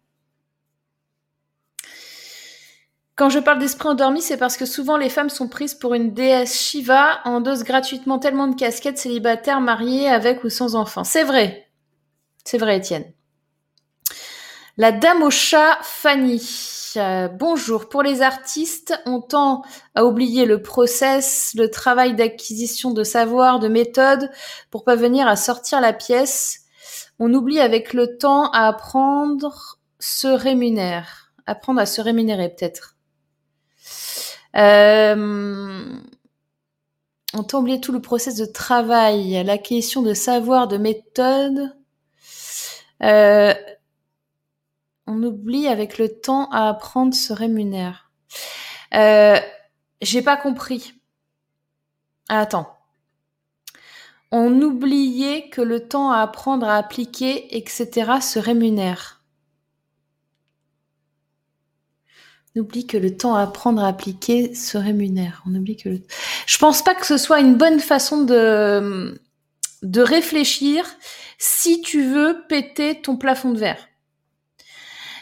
[3.15, 6.15] Quand je parle d'esprit endormi, c'est parce que souvent les femmes sont prises pour une
[6.15, 11.05] déesse Shiva, endossent gratuitement tellement de casquettes célibataires, mariées, avec ou sans enfants.
[11.05, 11.69] C'est vrai.
[12.45, 13.05] C'est vrai, Étienne.
[14.79, 16.41] La dame au chat, Fanny.
[16.97, 17.91] Euh, bonjour.
[17.91, 19.63] Pour les artistes, on tend
[19.95, 24.31] à oublier le process, le travail d'acquisition de savoir, de méthode,
[24.71, 26.61] pour pas venir à sortir la pièce.
[27.19, 31.33] On oublie avec le temps à apprendre, se rémunère.
[31.47, 32.92] Apprendre à se rémunérer, peut-être.
[34.57, 35.99] Euh,
[37.35, 41.75] on t'a tout le process de travail, la question de savoir, de méthode.
[43.03, 43.55] Euh,
[45.07, 48.11] on oublie avec le temps à apprendre se rémunère.
[48.95, 49.39] Euh,
[50.03, 50.95] J'ai pas compris.
[52.29, 52.79] Ah, attends.
[54.31, 59.22] On oubliait que le temps à apprendre à appliquer, etc., se rémunère.
[62.55, 65.43] On oublie que le temps à apprendre à appliquer se rémunère.
[65.47, 66.01] On oublie que le...
[66.47, 69.19] Je pense pas que ce soit une bonne façon de,
[69.83, 70.85] de réfléchir
[71.39, 73.89] si tu veux péter ton plafond de verre.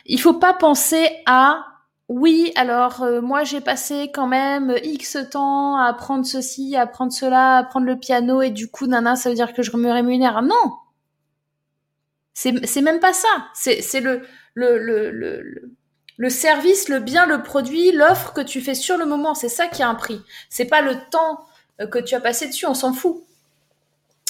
[0.07, 1.66] Il faut pas penser à
[2.09, 7.12] oui, alors euh, moi j'ai passé quand même X temps à apprendre ceci, à apprendre
[7.12, 9.93] cela, à apprendre le piano et du coup nana ça veut dire que je me
[9.93, 10.43] rémunère.
[10.43, 10.72] Non.
[12.35, 13.28] C'est même pas ça.
[13.55, 14.22] C'est c'est le
[14.55, 15.72] le, le, le
[16.20, 19.68] le service, le bien, le produit, l'offre que tu fais sur le moment, c'est ça
[19.68, 20.20] qui a un prix.
[20.50, 21.46] C'est pas le temps
[21.80, 23.24] euh, que tu as passé dessus, on s'en fout.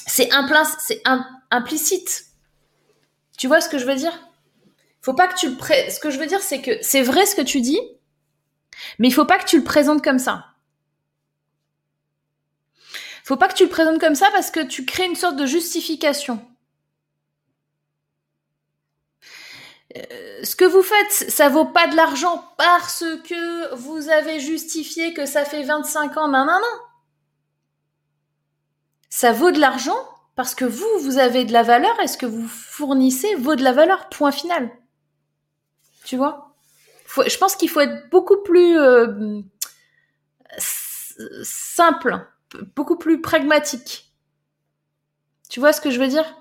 [0.06, 0.28] C'est
[1.50, 2.26] implicite.
[3.36, 4.16] Tu vois ce que je veux dire?
[5.02, 5.56] Faut pas que tu le
[5.90, 7.80] Ce que je veux dire, c'est que c'est vrai ce que tu dis,
[9.00, 10.46] mais il faut pas que tu le présentes comme ça.
[13.24, 15.44] Faut pas que tu le présentes comme ça parce que tu crées une sorte de
[15.44, 16.40] justification.
[19.96, 25.14] Euh, ce que vous faites, ça vaut pas de l'argent parce que vous avez justifié
[25.14, 26.80] que ça fait 25 ans, non, non, non.
[29.08, 29.98] Ça vaut de l'argent
[30.36, 33.64] parce que vous, vous avez de la valeur et ce que vous fournissez vaut de
[33.64, 34.70] la valeur, point final.
[36.04, 36.54] Tu vois?
[37.26, 39.40] Je pense qu'il faut être beaucoup plus euh,
[41.42, 42.26] simple,
[42.76, 44.14] beaucoup plus pragmatique.
[45.48, 46.39] Tu vois ce que je veux dire?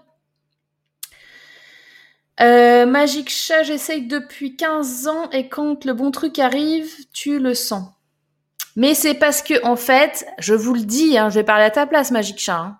[2.41, 7.53] Euh, Magic Chat, j'essaye depuis 15 ans et quand le bon truc arrive, tu le
[7.53, 7.89] sens.
[8.75, 11.71] Mais c'est parce que, en fait, je vous le dis, hein, je vais parler à
[11.71, 12.57] ta place, Magic Chat.
[12.57, 12.79] Hein,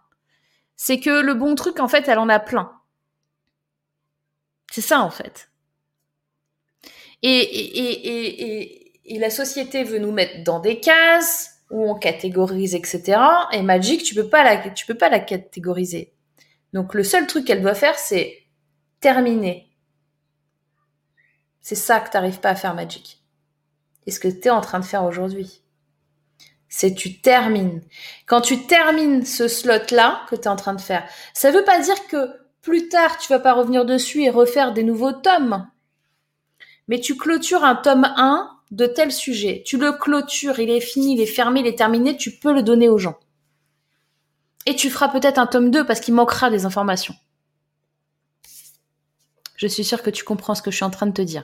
[0.78, 2.72] c'est que le bon truc, en fait, elle en a plein.
[4.72, 5.50] C'est ça, en fait.
[7.22, 12.76] Et, et, et, et, la société veut nous mettre dans des cases où on catégorise,
[12.76, 13.20] etc.
[13.52, 14.30] Et Magic, tu peux
[14.74, 16.14] tu peux pas la catégoriser.
[16.72, 18.49] Donc le seul truc qu'elle doit faire, c'est
[19.00, 19.70] terminer.
[21.62, 23.24] C'est ça que tu n'arrives pas à faire Magic.
[24.06, 25.62] Et ce que tu es en train de faire aujourd'hui.
[26.68, 27.82] C'est tu termines.
[28.26, 31.80] Quand tu termines ce slot-là que tu es en train de faire, ça veut pas
[31.80, 32.30] dire que
[32.62, 35.68] plus tard tu vas pas revenir dessus et refaire des nouveaux tomes.
[36.88, 39.64] Mais tu clôtures un tome 1 de tel sujet.
[39.66, 42.64] Tu le clôtures, il est fini, il est fermé, il est terminé, tu peux le
[42.64, 43.18] donner aux gens.
[44.66, 47.16] Et tu feras peut-être un tome 2 parce qu'il manquera des informations.
[49.60, 51.44] Je suis sûre que tu comprends ce que je suis en train de te dire.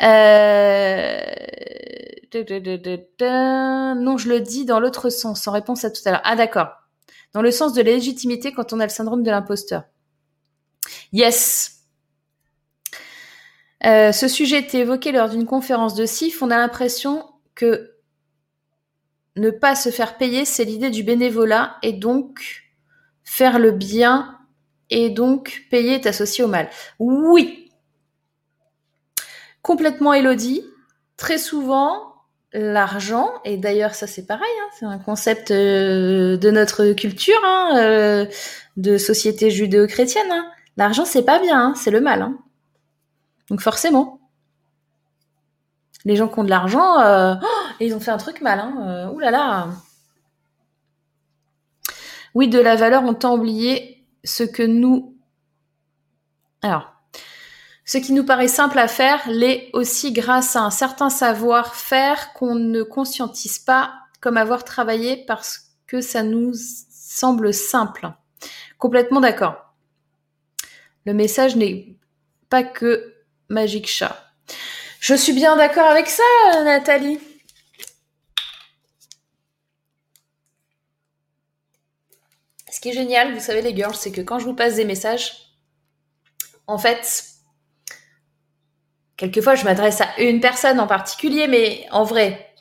[0.00, 1.20] Euh,
[3.96, 6.22] non, je le dis dans l'autre sens, en réponse à tout à l'heure.
[6.22, 6.68] Ah d'accord.
[7.32, 9.82] Dans le sens de la légitimité quand on a le syndrome de l'imposteur.
[11.12, 11.80] Yes.
[13.84, 16.42] Euh, ce sujet était évoqué lors d'une conférence de CIF.
[16.42, 17.96] On a l'impression que
[19.34, 22.70] ne pas se faire payer, c'est l'idée du bénévolat et donc
[23.24, 24.38] faire le bien
[24.92, 26.68] et donc payer est associé au mal.
[26.98, 27.70] Oui.
[29.62, 30.64] Complètement Elodie.
[31.16, 32.12] Très souvent,
[32.52, 37.76] l'argent, et d'ailleurs ça c'est pareil, hein, c'est un concept euh, de notre culture, hein,
[37.76, 38.26] euh,
[38.76, 40.30] de société judéo-chrétienne.
[40.30, 40.50] Hein.
[40.76, 42.28] L'argent c'est pas bien, c'est le mal.
[43.48, 44.20] Donc forcément.
[46.04, 47.46] Les gens qui ont de l'argent, euh, oh,
[47.78, 48.58] ils ont fait un truc mal.
[48.58, 49.10] Hein.
[49.14, 49.68] ouh là là.
[52.34, 55.16] Oui, de la valeur, on t'a oublié ce que nous...
[56.62, 56.92] Alors,
[57.84, 62.54] ce qui nous paraît simple à faire l'est aussi grâce à un certain savoir-faire qu'on
[62.54, 68.12] ne conscientise pas comme avoir travaillé parce que ça nous semble simple.
[68.78, 69.74] Complètement d'accord.
[71.04, 71.96] Le message n'est
[72.48, 73.14] pas que
[73.48, 74.16] Magic Chat.
[75.00, 76.22] Je suis bien d'accord avec ça,
[76.64, 77.18] Nathalie.
[82.82, 85.54] Qui est génial, vous savez les girls, c'est que quand je vous passe des messages,
[86.66, 87.24] en fait,
[89.16, 92.52] quelquefois je m'adresse à une personne en particulier, mais en vrai,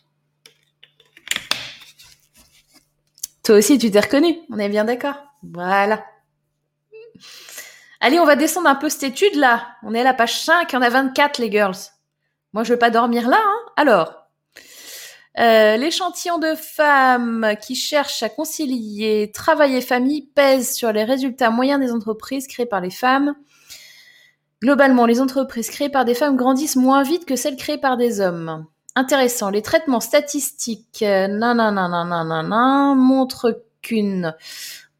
[3.43, 5.15] toi aussi tu t'es reconnu, on est bien d'accord.
[5.41, 6.05] Voilà.
[7.99, 9.75] Allez, on va descendre un peu cette étude là.
[9.81, 11.77] On est à la page 5, il y en a 24 les girls.
[12.53, 13.39] Moi, je veux pas dormir là.
[13.41, 14.20] Hein Alors,
[15.39, 21.51] euh, l'échantillon de femmes qui cherchent à concilier travail et famille pèse sur les résultats
[21.51, 23.35] moyens des entreprises créées par les femmes.
[24.61, 28.19] Globalement, les entreprises créées par des femmes grandissent moins vite que celles créées par des
[28.19, 28.65] hommes.
[28.95, 29.49] Intéressant.
[29.49, 31.27] Les traitements statistiques, euh,
[32.95, 34.35] montrent qu'une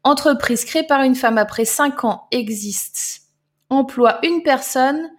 [0.04, 3.28] Entreprise créée par une femme après 5 ans existe.
[3.70, 5.10] Emploie une personne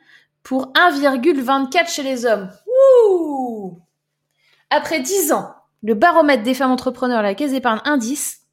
[0.43, 2.49] pour 1,24 chez les hommes.
[3.07, 3.82] Ouh
[4.73, 5.53] après 10 ans,
[5.83, 7.81] le baromètre des femmes entrepreneurs à la Caisse d'épargne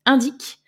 [0.05, 0.59] indique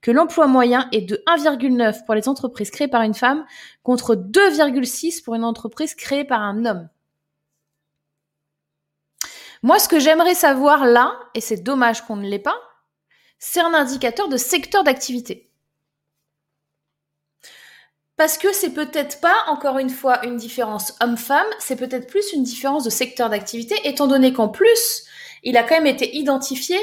[0.00, 3.44] que l'emploi moyen est de 1,9 pour les entreprises créées par une femme
[3.82, 6.88] contre 2,6 pour une entreprise créée par un homme.
[9.62, 12.56] Moi, ce que j'aimerais savoir là, et c'est dommage qu'on ne l'ait pas,
[13.38, 15.50] c'est un indicateur de secteur d'activité.
[18.16, 22.44] Parce que c'est peut-être pas, encore une fois, une différence homme-femme, c'est peut-être plus une
[22.44, 25.04] différence de secteur d'activité, étant donné qu'en plus,
[25.42, 26.78] il a quand même été identifié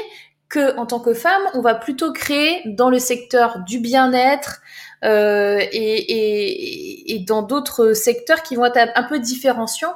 [0.50, 4.60] que, en tant que femme, on va plutôt créer dans le secteur du bien-être
[5.04, 9.94] euh, et, et dans d'autres secteurs qui vont être un peu différenciants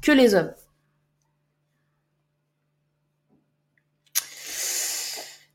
[0.00, 0.52] que les hommes.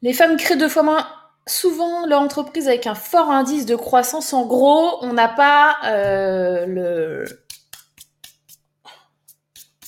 [0.04, 1.08] Les femmes créent deux fois moins
[1.50, 4.34] souvent leur entreprise avec un fort indice de croissance.
[4.34, 7.26] En gros, on n'a pas euh, le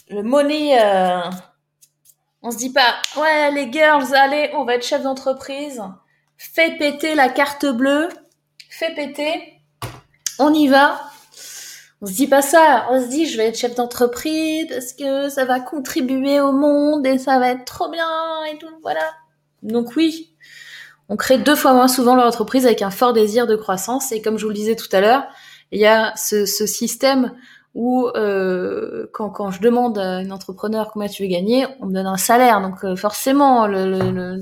[0.10, 1.22] le money euh,
[2.42, 5.82] On se dit pas, ouais, les girls, allez, on va être chef d'entreprise.
[6.38, 8.10] Fais péter la carte bleue.
[8.70, 9.62] Fais péter.
[10.40, 11.00] On y va.
[12.02, 12.88] On se dit pas ça.
[12.90, 17.06] On se dit, je vais être chef d'entreprise parce que ça va contribuer au monde
[17.06, 18.68] et ça va être trop bien et tout.
[18.82, 19.14] Voilà.
[19.62, 20.31] Donc oui,
[21.12, 24.14] on crée deux fois moins souvent leur entreprise avec un fort désir de croissance.
[24.14, 25.24] Et comme je vous le disais tout à l'heure,
[25.74, 27.34] il y a ce, ce système
[27.76, 31.94] où euh, quand, quand je demande à une entrepreneur combien tu veux gagner, on me
[31.94, 32.62] donne un salaire.
[32.62, 34.40] Donc euh, forcément, le, le, le,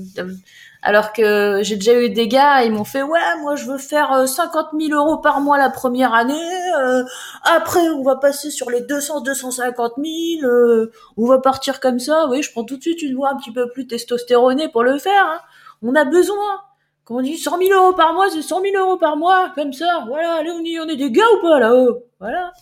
[0.82, 4.26] alors que j'ai déjà eu des gars, ils m'ont fait ouais, moi je veux faire
[4.28, 6.34] 50 euh, 000 euros par mois la première année.
[6.78, 7.02] Euh,
[7.42, 10.44] après, on va passer sur les 200, 250 000.
[10.44, 12.28] Euh, on va partir comme ça.
[12.30, 14.98] Oui, je prends tout de suite une voix un petit peu plus testostéronée pour le
[14.98, 15.26] faire.
[15.26, 15.40] Hein
[15.82, 16.62] on a besoin.
[17.04, 19.72] Quand on dit 100 000 euros par mois, c'est 100 000 euros par mois, comme
[19.72, 20.04] ça.
[20.06, 22.04] Voilà, allez, on, y, on est des gars ou pas là-haut?
[22.18, 22.52] Voilà.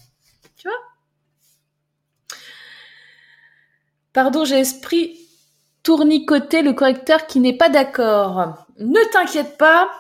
[0.57, 0.79] Tu vois?
[4.13, 5.19] Pardon, j'ai esprit
[5.83, 8.67] tournicoter le correcteur qui n'est pas d'accord.
[8.79, 9.91] Ne t'inquiète pas,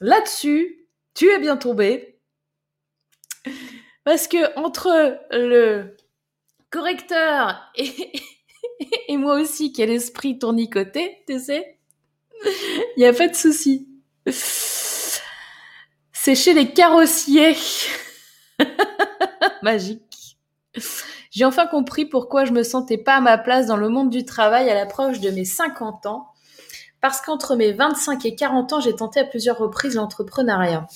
[0.00, 2.20] là-dessus, tu es bien tombé.
[4.04, 5.96] Parce que entre le
[6.70, 8.12] correcteur et,
[9.08, 11.75] et moi aussi qui ai l'esprit tournicoté, tu sais,
[12.96, 13.88] il n'y a pas de souci.
[16.12, 17.56] C'est chez les carrossiers.
[19.62, 20.38] Magique.
[21.30, 24.24] J'ai enfin compris pourquoi je me sentais pas à ma place dans le monde du
[24.24, 26.28] travail à l'approche de mes 50 ans.
[27.00, 30.86] Parce qu'entre mes 25 et 40 ans, j'ai tenté à plusieurs reprises l'entrepreneuriat.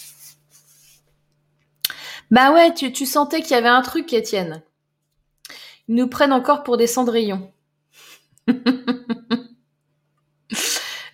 [2.30, 4.62] Bah ouais, tu, tu sentais qu'il y avait un truc, Étienne.
[5.88, 7.52] Ils nous prennent encore pour des cendrillons.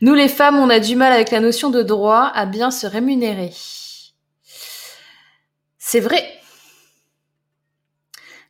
[0.01, 2.87] Nous, les femmes, on a du mal avec la notion de droit à bien se
[2.87, 3.53] rémunérer.
[5.79, 6.41] C'est vrai.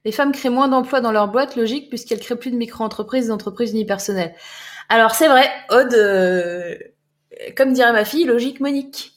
[0.04, 3.72] Les femmes créent moins d'emplois dans leur boîte, logique, puisqu'elles créent plus de micro-entreprises d'entreprises
[3.72, 4.34] unipersonnelles.
[4.88, 6.76] Alors, c'est vrai, Aude, euh,
[7.56, 9.12] comme dirait ma fille, logique Monique.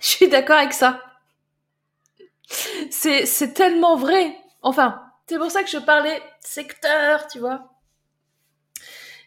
[0.00, 1.00] Je suis d'accord avec ça.
[2.90, 4.36] C'est tellement vrai.
[4.62, 7.70] Enfin, c'est pour ça que je parlais secteur, tu vois.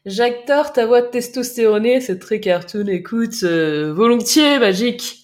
[0.05, 2.87] Jacques Thor, ta voix de testostéronée, c'est très cartoon.
[2.87, 5.23] Écoute, euh, volontiers, magique.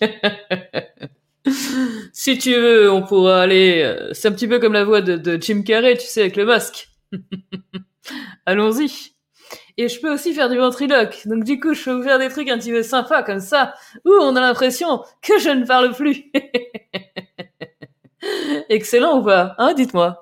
[2.13, 3.81] si tu veux, on pourra aller.
[3.83, 6.45] Euh, c'est un petit peu comme la voix de, Jim Carrey, tu sais, avec le
[6.45, 6.87] masque.
[8.45, 9.15] Allons-y.
[9.77, 11.23] Et je peux aussi faire du ventriloque.
[11.25, 13.73] Donc du coup, je peux vous faire des trucs un petit peu sympas comme ça,
[14.05, 16.31] où on a l'impression que je ne parle plus.
[18.69, 20.17] Excellent ou pas Hein, dites-moi.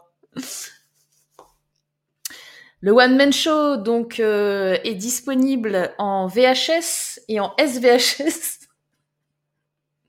[2.87, 8.65] Le One Man Show donc euh, est disponible en VHS et en SVHS.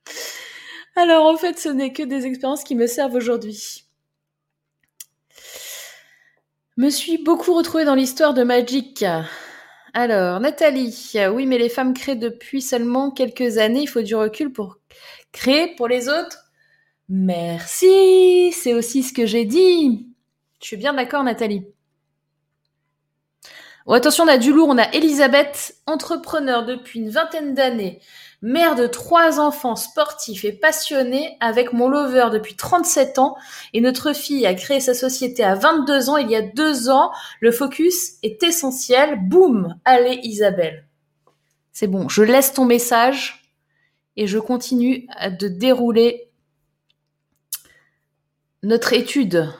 [0.94, 3.82] Alors en fait, ce n'est que des expériences qui me servent aujourd'hui.
[6.76, 9.04] Me suis beaucoup retrouvée dans l'histoire de Magic.
[9.92, 14.52] Alors, Nathalie, oui, mais les femmes créent depuis seulement quelques années, il faut du recul
[14.52, 14.78] pour
[15.32, 16.44] créer pour les autres.
[17.08, 20.06] Merci, c'est aussi ce que j'ai dit.
[20.62, 21.66] Je suis bien d'accord, Nathalie.
[23.90, 24.68] Oh, attention, on a du lourd.
[24.68, 28.02] On a Elisabeth, entrepreneur depuis une vingtaine d'années,
[28.42, 33.38] mère de trois enfants sportifs et passionnée avec mon lover depuis 37 ans.
[33.72, 36.18] Et notre fille a créé sa société à 22 ans.
[36.18, 39.26] Il y a deux ans, le focus est essentiel.
[39.26, 40.86] Boum Allez, Isabelle.
[41.72, 43.54] C'est bon, je laisse ton message
[44.16, 45.08] et je continue
[45.40, 46.30] de dérouler
[48.62, 49.50] notre étude.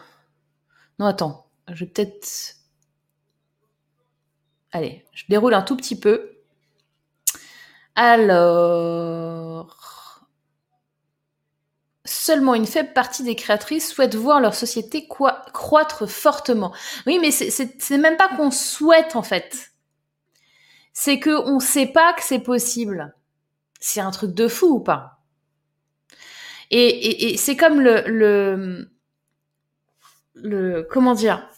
[0.99, 2.58] Non, attends, je vais peut-être
[4.79, 6.37] Allez, je déroule un tout petit peu.
[7.97, 9.75] Alors,
[12.05, 16.73] seulement une faible partie des créatrices souhaitent voir leur société croître fortement.
[17.07, 19.73] Oui, mais c'est même pas qu'on souhaite en fait.
[20.93, 23.17] C'est qu'on ne sait pas que c'est possible.
[23.81, 25.19] C'est un truc de fou ou pas?
[26.71, 28.89] Et, c'est comme le,
[30.37, 31.49] le comment dire?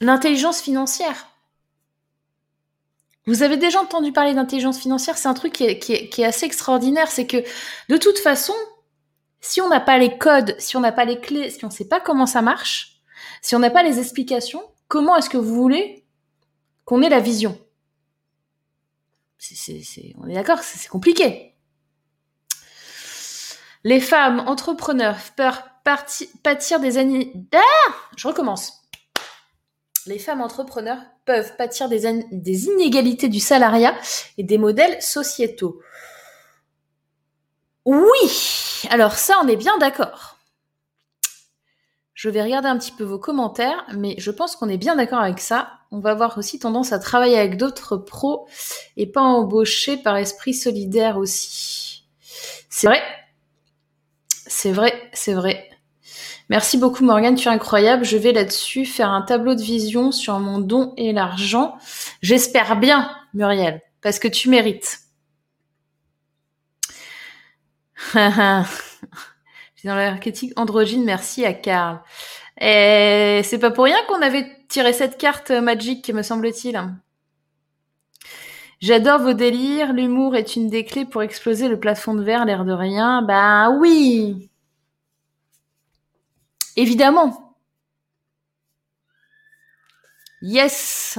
[0.00, 1.29] L'intelligence financière.
[3.26, 7.26] Vous avez déjà entendu parler d'intelligence financière, c'est un truc qui est, assez extraordinaire, c'est
[7.26, 7.36] que
[7.88, 8.54] de toute façon,
[9.40, 11.72] si on n'a pas les codes, si on n'a pas les clés, si on ne
[11.72, 13.00] sait pas comment ça marche,
[13.42, 16.06] si on n'a pas les explications, comment est-ce que vous voulez
[16.84, 17.58] qu'on ait la vision?
[20.18, 21.54] On est d'accord, c'est compliqué.
[23.84, 25.62] Les femmes entrepreneurs peuvent
[26.42, 27.32] pâtir des années...
[27.52, 27.94] Ah!
[28.16, 28.79] Je recommence
[30.10, 32.04] les femmes entrepreneurs peuvent pâtir des,
[32.66, 33.94] inégalités du salariat
[34.38, 35.80] et des modèles sociétaux.
[37.84, 40.36] Oui, alors ça, on est bien d'accord.
[42.12, 45.20] Je vais regarder un petit peu vos commentaires, mais je pense qu'on est bien d'accord
[45.20, 45.78] avec ça.
[45.92, 48.48] On va avoir aussi tendance à travailler avec d'autres pros
[48.96, 52.04] et pas embaucher par esprit solidaire aussi.
[52.68, 53.02] C'est vrai.
[54.46, 55.69] C'est vrai, c'est vrai.
[56.50, 58.04] Merci beaucoup Morgane, tu es incroyable.
[58.04, 61.78] Je vais là-dessus faire un tableau de vision sur mon don et l'argent.
[62.22, 64.98] J'espère bien, Muriel, parce que tu mérites.
[68.14, 68.64] dans
[69.84, 72.00] l'archétype androgyne, merci à Karl.
[72.60, 76.82] Et c'est pas pour rien qu'on avait tiré cette carte magique, me semble-t-il.
[78.80, 82.64] J'adore vos délires, l'humour est une des clés pour exploser le plafond de verre, l'air
[82.64, 83.22] de rien.
[83.22, 84.49] Bah oui
[86.80, 87.58] Évidemment
[90.40, 91.18] Yes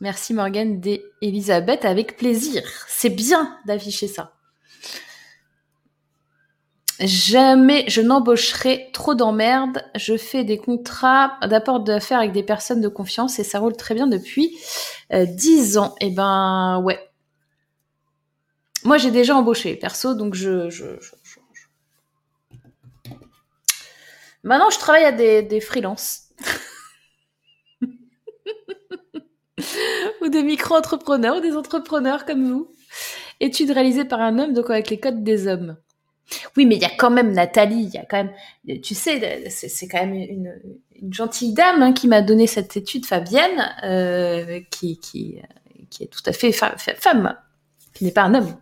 [0.00, 2.62] Merci Morgane et Elisabeth, avec plaisir.
[2.86, 4.36] C'est bien d'afficher ça.
[7.00, 9.82] Jamais je n'embaucherai trop d'emmerdes.
[9.96, 13.96] Je fais des contrats d'apport d'affaires avec des personnes de confiance et ça roule très
[13.96, 14.56] bien depuis
[15.12, 15.96] euh, dix 10 ans.
[16.00, 17.00] Et eh ben ouais.
[18.84, 20.70] Moi j'ai déjà embauché perso, donc je,
[24.42, 26.30] Maintenant je travaille à des, des freelances.
[30.20, 32.72] ou des micro-entrepreneurs ou des entrepreneurs comme vous.
[33.40, 35.76] Études réalisées par un homme, donc avec les codes des hommes.
[36.56, 38.32] Oui, mais il y a quand même Nathalie, il y a quand même,
[38.82, 40.54] tu sais, c'est quand même une,
[41.10, 45.38] gentille dame hein, qui m'a donné cette étude, Fabienne, euh, qui, qui,
[45.88, 47.36] qui est tout à fait femme,
[47.94, 48.56] qui n'est pas un homme.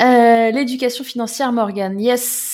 [0.00, 2.00] Euh, l'éducation financière, Morgane.
[2.00, 2.51] Yes.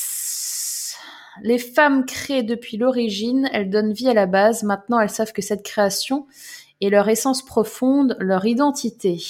[1.43, 4.63] Les femmes créent depuis l'origine, elles donnent vie à la base.
[4.63, 6.27] Maintenant, elles savent que cette création
[6.81, 9.21] est leur essence profonde, leur identité.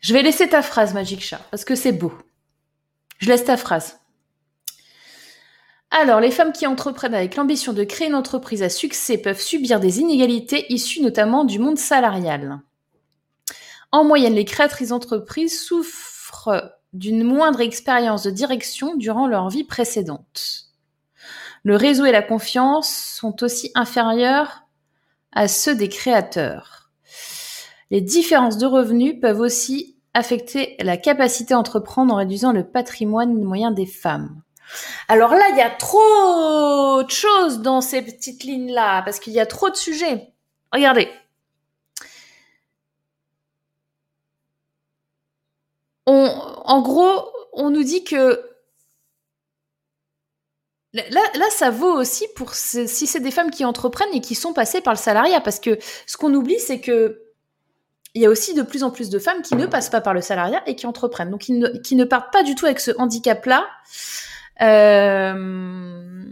[0.00, 2.12] Je vais laisser ta phrase, Magic Chat, parce que c'est beau.
[3.18, 4.00] Je laisse ta phrase.
[5.90, 9.80] Alors, les femmes qui entreprennent avec l'ambition de créer une entreprise à succès peuvent subir
[9.80, 12.60] des inégalités issues notamment du monde salarial.
[13.92, 20.66] En moyenne, les créatrices d'entreprises souffrent d'une moindre expérience de direction durant leur vie précédente.
[21.62, 24.64] Le réseau et la confiance sont aussi inférieurs
[25.32, 26.90] à ceux des créateurs.
[27.90, 33.34] Les différences de revenus peuvent aussi affecter la capacité à entreprendre en réduisant le patrimoine
[33.34, 34.42] moyen des femmes.
[35.08, 39.40] Alors là, il y a trop de choses dans ces petites lignes-là, parce qu'il y
[39.40, 40.32] a trop de sujets.
[40.72, 41.08] Regardez.
[46.12, 48.50] En gros, on nous dit que
[50.92, 54.80] Là, ça vaut aussi pour si c'est des femmes qui entreprennent et qui sont passées
[54.80, 57.22] par le salariat, parce que ce qu'on oublie, c'est que
[58.14, 60.14] il y a aussi de plus en plus de femmes qui ne passent pas par
[60.14, 62.80] le salariat et qui entreprennent, donc qui ne, qui ne partent pas du tout avec
[62.80, 63.68] ce handicap-là.
[64.62, 66.24] Euh...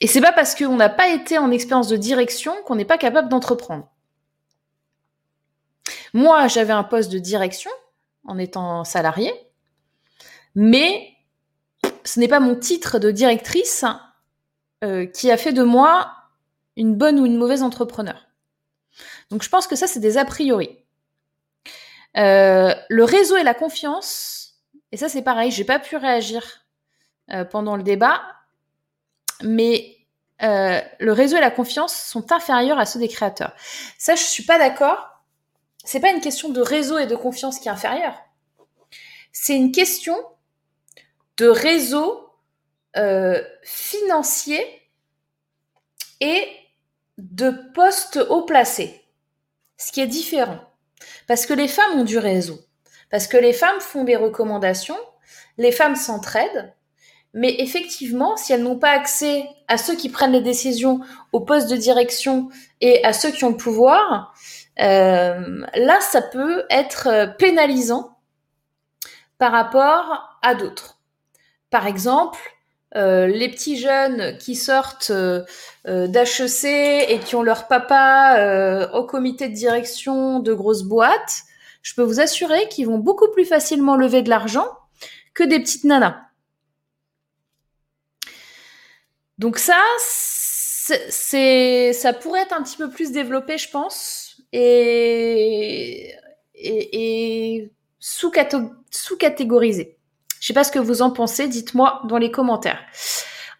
[0.00, 2.98] Et c'est pas parce qu'on n'a pas été en expérience de direction qu'on n'est pas
[2.98, 3.88] capable d'entreprendre.
[6.14, 7.72] Moi, j'avais un poste de direction
[8.28, 9.32] en étant salarié,
[10.54, 11.14] mais
[12.04, 13.84] ce n'est pas mon titre de directrice
[14.84, 16.12] euh, qui a fait de moi
[16.76, 18.28] une bonne ou une mauvaise entrepreneur.
[19.30, 20.78] Donc je pense que ça, c'est des a priori.
[22.16, 24.60] Euh, le réseau et la confiance,
[24.92, 26.66] et ça c'est pareil, j'ai pas pu réagir
[27.30, 28.20] euh, pendant le débat,
[29.42, 29.94] mais
[30.40, 33.54] le réseau et la confiance sont inférieurs à ceux des créateurs.
[33.98, 35.17] Ça, je suis pas d'accord.
[35.90, 38.22] C'est pas une question de réseau et de confiance qui est inférieure.
[39.32, 40.14] C'est une question
[41.38, 42.28] de réseau
[43.62, 44.62] financier
[46.20, 46.46] et
[47.16, 49.02] de postes haut placés
[49.78, 50.60] ce qui est différent.
[51.26, 52.58] Parce que les femmes ont du réseau,
[53.10, 54.98] parce que les femmes font des recommandations,
[55.56, 56.74] les femmes s'entraident,
[57.32, 61.00] mais effectivement, si elles n'ont pas accès à ceux qui prennent les décisions,
[61.32, 62.50] aux postes de direction
[62.82, 68.18] et à ceux qui ont le pouvoir, euh, là, ça peut être pénalisant
[69.38, 70.98] par rapport à d'autres.
[71.70, 72.40] Par exemple,
[72.96, 75.44] euh, les petits jeunes qui sortent euh,
[75.86, 81.42] euh, d'HEC et qui ont leur papa au comité de direction de grosses boîtes,
[81.82, 84.66] je peux vous assurer qu'ils vont beaucoup plus facilement lever de l'argent
[85.34, 86.18] que des petites nanas.
[89.38, 96.14] Donc ça, ça pourrait être un petit peu plus développé, je pense, et,
[96.54, 99.96] et, et sous-catégorisé.
[100.40, 102.78] Je sais pas ce que vous en pensez, dites-moi dans les commentaires.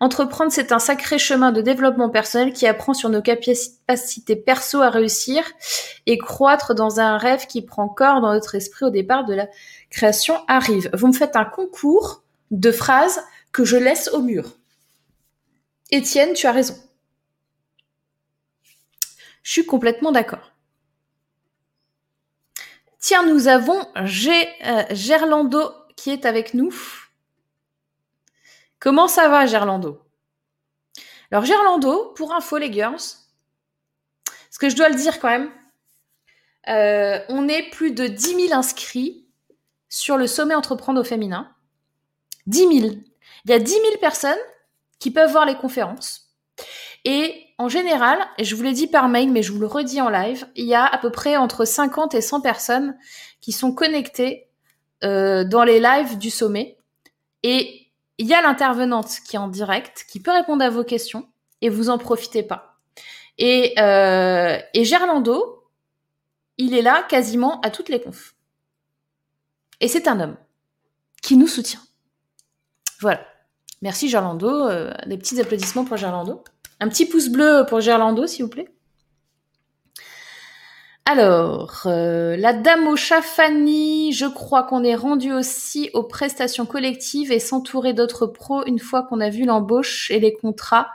[0.01, 4.91] Entreprendre, c'est un sacré chemin de développement personnel qui apprend sur nos capacités perso à
[4.91, 5.43] réussir
[6.07, 9.49] et croître dans un rêve qui prend corps dans notre esprit au départ de la
[9.91, 10.89] création arrive.
[10.93, 13.21] Vous me faites un concours de phrases
[13.51, 14.57] que je laisse au mur.
[15.91, 16.77] Étienne, tu as raison.
[19.43, 20.53] Je suis complètement d'accord.
[22.99, 26.75] Tiens, nous avons euh, Gerlando qui est avec nous.
[28.81, 30.03] Comment ça va, Gerlando?
[31.31, 32.99] Alors, Gerlando, pour info, les girls,
[34.51, 35.51] ce que je dois le dire quand même,
[36.69, 39.27] euh, on est plus de 10 000 inscrits
[39.89, 41.55] sur le sommet entreprendre au féminin.
[42.47, 42.95] 10 000.
[43.45, 44.39] Il y a 10 000 personnes
[44.99, 46.35] qui peuvent voir les conférences.
[47.05, 50.01] Et en général, et je vous l'ai dit par mail, mais je vous le redis
[50.01, 52.97] en live, il y a à peu près entre 50 et 100 personnes
[53.41, 54.49] qui sont connectées
[55.03, 56.79] euh, dans les lives du sommet.
[57.43, 61.29] Et il y a l'intervenante qui est en direct, qui peut répondre à vos questions,
[61.61, 62.79] et vous en profitez pas.
[63.39, 65.65] Et, euh, Gerlando,
[66.59, 68.35] il est là quasiment à toutes les confs.
[69.81, 70.37] Et c'est un homme
[71.23, 71.81] qui nous soutient.
[73.01, 73.21] Voilà.
[73.81, 74.49] Merci Gerlando.
[74.49, 76.43] Euh, des petits applaudissements pour Gerlando.
[76.81, 78.69] Un petit pouce bleu pour Gerlando, s'il vous plaît.
[81.11, 86.67] Alors, euh, la dame au chat Fanny, je crois qu'on est rendu aussi aux prestations
[86.67, 90.89] collectives et s'entourer d'autres pros une fois qu'on a vu l'embauche et les contrats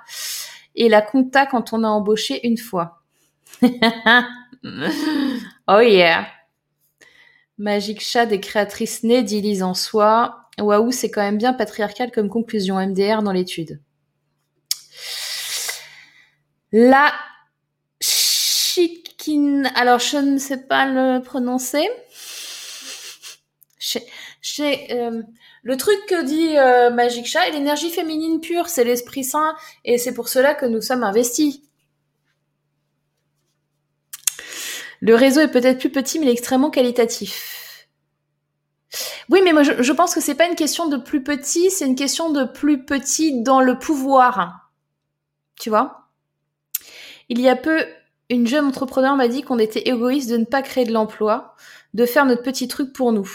[0.76, 3.02] et la compta quand on a embauché une fois.
[3.64, 3.70] oh
[5.80, 6.28] yeah.
[7.58, 10.42] Magique chat des créatrices nées d'Élise en soi.
[10.60, 13.82] Waouh, c'est quand même bien patriarcal comme conclusion MDR dans l'étude.
[16.74, 17.14] La
[19.76, 21.88] alors je ne sais pas le prononcer.
[24.60, 25.22] Euh,
[25.62, 29.56] le truc que dit euh, Magic Chat, l'énergie féminine pure, c'est l'Esprit Saint,
[29.86, 31.62] et c'est pour cela que nous sommes investis.
[35.00, 37.88] Le réseau est peut-être plus petit, mais est extrêmement qualitatif.
[39.30, 41.86] Oui, mais moi je, je pense que c'est pas une question de plus petit, c'est
[41.86, 44.72] une question de plus petit dans le pouvoir.
[45.60, 46.03] Tu vois?
[47.30, 47.86] Il y a peu,
[48.30, 51.56] une jeune entrepreneur m'a dit qu'on était égoïste de ne pas créer de l'emploi,
[51.94, 53.30] de faire notre petit truc pour nous.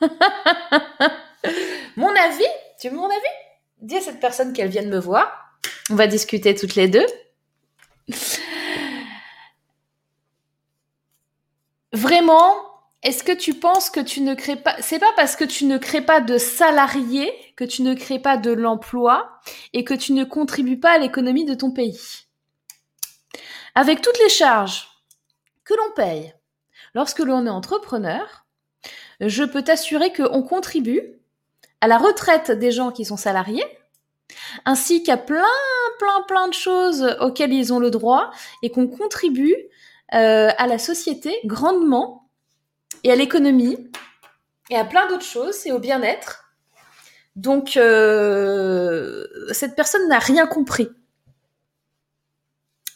[1.96, 2.46] mon avis
[2.80, 3.34] Tu veux mon avis?
[3.80, 5.56] Dis à cette personne qu'elle vienne me voir.
[5.90, 7.06] On va discuter toutes les deux.
[11.92, 12.67] Vraiment,
[13.02, 15.78] est-ce que tu penses que tu ne crées pas C'est pas parce que tu ne
[15.78, 19.40] crées pas de salariés que tu ne crées pas de l'emploi
[19.72, 22.26] et que tu ne contribues pas à l'économie de ton pays?
[23.76, 24.88] Avec toutes les charges
[25.64, 26.34] que l'on paye
[26.94, 28.46] lorsque l'on est entrepreneur,
[29.20, 31.20] je peux t'assurer qu'on contribue
[31.80, 33.64] à la retraite des gens qui sont salariés,
[34.64, 35.44] ainsi qu'à plein,
[36.00, 38.30] plein, plein de choses auxquelles ils ont le droit
[38.62, 39.54] et qu'on contribue
[40.14, 42.27] euh, à la société grandement
[43.04, 43.90] et à l'économie
[44.70, 46.44] et à plein d'autres choses et au bien-être.
[47.36, 50.88] Donc, euh, cette personne n'a rien compris.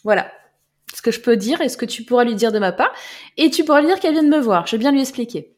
[0.05, 0.31] Voilà
[0.95, 2.93] ce que je peux dire et ce que tu pourras lui dire de ma part.
[3.37, 4.67] Et tu pourras lui dire qu'elle vient de me voir.
[4.67, 5.57] Je vais bien lui expliquer.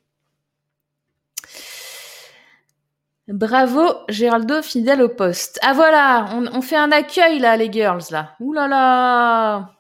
[3.29, 5.59] Bravo, Géraldo, fidèle au poste.
[5.63, 8.37] Ah voilà, on, fait un accueil là, les girls, là.
[8.41, 9.71] Ouh là là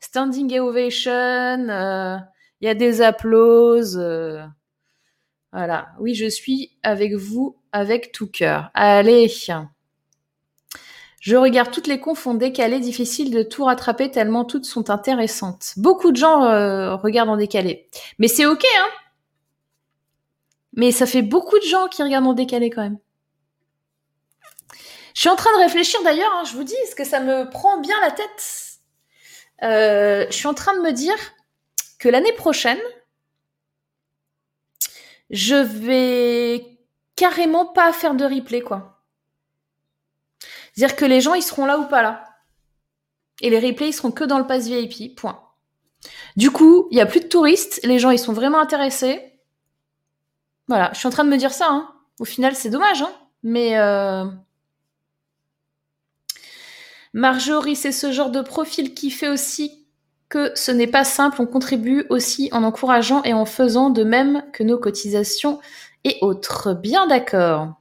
[0.00, 2.16] Standing ovation, euh,
[2.60, 3.98] il y a des applauses.
[4.00, 4.42] Euh,
[5.52, 5.88] voilà.
[5.98, 8.70] Oui, je suis avec vous avec tout cœur.
[8.74, 9.28] Allez.
[11.20, 15.74] Je regarde toutes les confs décalé, difficile de tout rattraper tellement toutes sont intéressantes.
[15.76, 17.88] Beaucoup de gens euh, regardent en décalé.
[18.18, 18.88] Mais c'est ok, hein
[20.72, 22.98] Mais ça fait beaucoup de gens qui regardent en décalé quand même.
[25.14, 27.50] Je suis en train de réfléchir d'ailleurs, hein, je vous dis, est-ce que ça me
[27.50, 28.80] prend bien la tête
[29.62, 31.16] euh, Je suis en train de me dire,
[32.00, 32.80] que l'année prochaine,
[35.28, 36.78] je vais
[37.14, 39.04] carrément pas faire de replay, quoi.
[40.72, 42.24] C'est-à-dire que les gens, ils seront là ou pas là.
[43.42, 45.46] Et les replays, ils seront que dans le pass VIP, point.
[46.36, 49.38] Du coup, il y a plus de touristes, les gens, ils sont vraiment intéressés.
[50.68, 51.68] Voilà, je suis en train de me dire ça.
[51.68, 51.94] Hein.
[52.18, 53.12] Au final, c'est dommage, hein.
[53.42, 53.78] mais...
[53.78, 54.24] Euh...
[57.12, 59.79] Marjorie, c'est ce genre de profil qui fait aussi
[60.30, 64.44] que ce n'est pas simple, on contribue aussi en encourageant et en faisant de même
[64.52, 65.58] que nos cotisations
[66.04, 66.72] et autres.
[66.72, 67.74] Bien d'accord.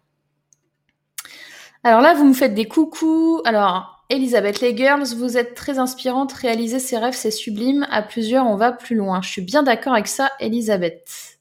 [1.84, 3.42] Alors là, vous me faites des coucous.
[3.46, 6.34] Alors, Elisabeth, les girls, vous êtes très inspirantes.
[6.34, 7.88] Réaliser ses rêves, c'est sublime.
[7.92, 9.22] À plusieurs, on va plus loin.
[9.22, 11.38] Je suis bien d'accord avec ça, Elisabeth.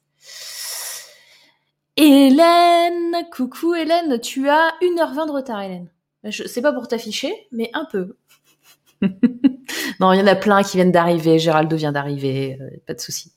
[1.97, 5.89] Hélène, coucou Hélène, tu as 1h20 de retard Hélène.
[6.23, 8.15] Je sais pas pour t'afficher, mais un peu.
[10.01, 11.39] non, il y en a plein qui viennent d'arriver.
[11.39, 13.33] Gérald vient d'arriver, euh, pas de souci.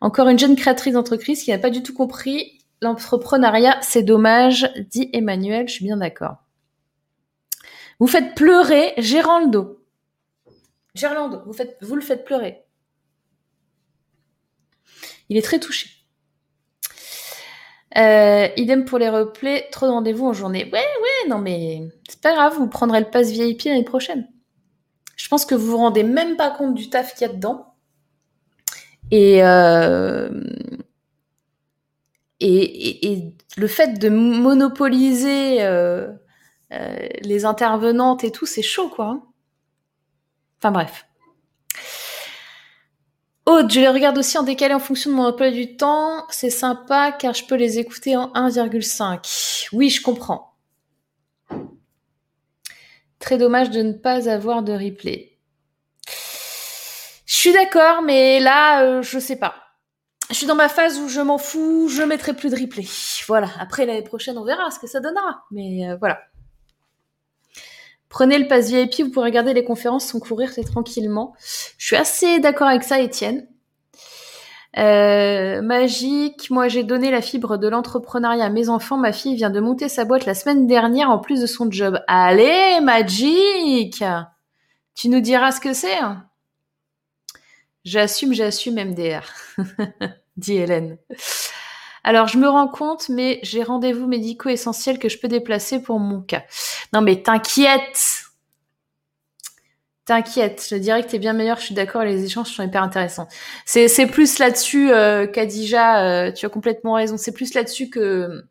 [0.00, 5.08] Encore une jeune créatrice d'entreprise qui n'a pas du tout compris l'entrepreneuriat, c'est dommage, dit
[5.12, 6.36] Emmanuel, je suis bien d'accord.
[7.98, 9.82] Vous faites pleurer Géraldo.
[10.94, 12.64] Géraldo, vous, vous le faites pleurer.
[15.28, 15.93] Il est très touché.
[17.96, 20.64] Euh, idem pour les replays, trop de rendez-vous en journée.
[20.64, 24.28] Ouais, ouais, non mais c'est pas grave, vous prendrez le pass VIP l'année prochaine.
[25.16, 27.74] Je pense que vous vous rendez même pas compte du taf qu'il y a dedans.
[29.10, 30.28] Et, euh,
[32.40, 36.08] et, le fait de monopoliser euh,
[37.22, 39.06] les intervenantes et tout, c'est chaud, quoi.
[39.06, 39.22] Hein.
[40.58, 41.06] Enfin bref.
[43.46, 46.24] Aude, je les regarde aussi en décalé en fonction de mon emploi du temps.
[46.30, 49.68] C'est sympa car je peux les écouter en 1,5.
[49.72, 50.54] Oui, je comprends.
[53.18, 55.38] Très dommage de ne pas avoir de replay.
[57.26, 59.54] Je suis d'accord, mais là, euh, je sais pas.
[60.30, 62.86] Je suis dans ma phase où je m'en fous, je mettrai plus de replay.
[63.26, 63.50] Voilà.
[63.60, 65.44] Après l'année prochaine, on verra ce que ça donnera.
[65.50, 66.20] Mais euh, voilà.
[68.14, 71.34] Prenez le pass VIP, vous pouvez regarder les conférences sans courir, c'est tranquillement.
[71.78, 73.48] Je suis assez d'accord avec ça, Étienne.
[74.78, 78.98] Euh, magique, moi j'ai donné la fibre de l'entrepreneuriat à mes enfants.
[78.98, 81.98] Ma fille vient de monter sa boîte la semaine dernière en plus de son job.
[82.06, 84.04] Allez, Magic
[84.94, 86.24] Tu nous diras ce que c'est hein
[87.84, 89.24] J'assume, j'assume MDR,
[90.36, 90.98] dit Hélène.
[92.04, 95.98] Alors, je me rends compte, mais j'ai rendez-vous médicaux essentiels que je peux déplacer pour
[95.98, 96.44] mon cas.
[96.92, 98.24] Non, mais t'inquiète
[100.04, 103.26] T'inquiète, je dirais que t'es bien meilleur, je suis d'accord, les échanges sont hyper intéressants.
[103.64, 108.44] C'est, c'est plus là-dessus euh, euh, tu as complètement raison, c'est plus là-dessus que...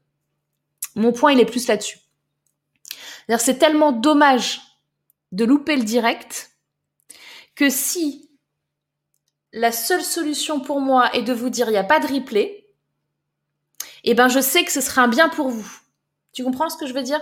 [0.96, 2.00] Mon point, il est plus là-dessus.
[3.38, 4.62] C'est tellement dommage
[5.32, 6.52] de louper le direct
[7.56, 8.30] que si
[9.52, 12.63] la seule solution pour moi est de vous dire il n'y a pas de replay,
[14.04, 15.70] eh ben je sais que ce sera un bien pour vous.
[16.34, 17.22] Tu comprends ce que je veux dire?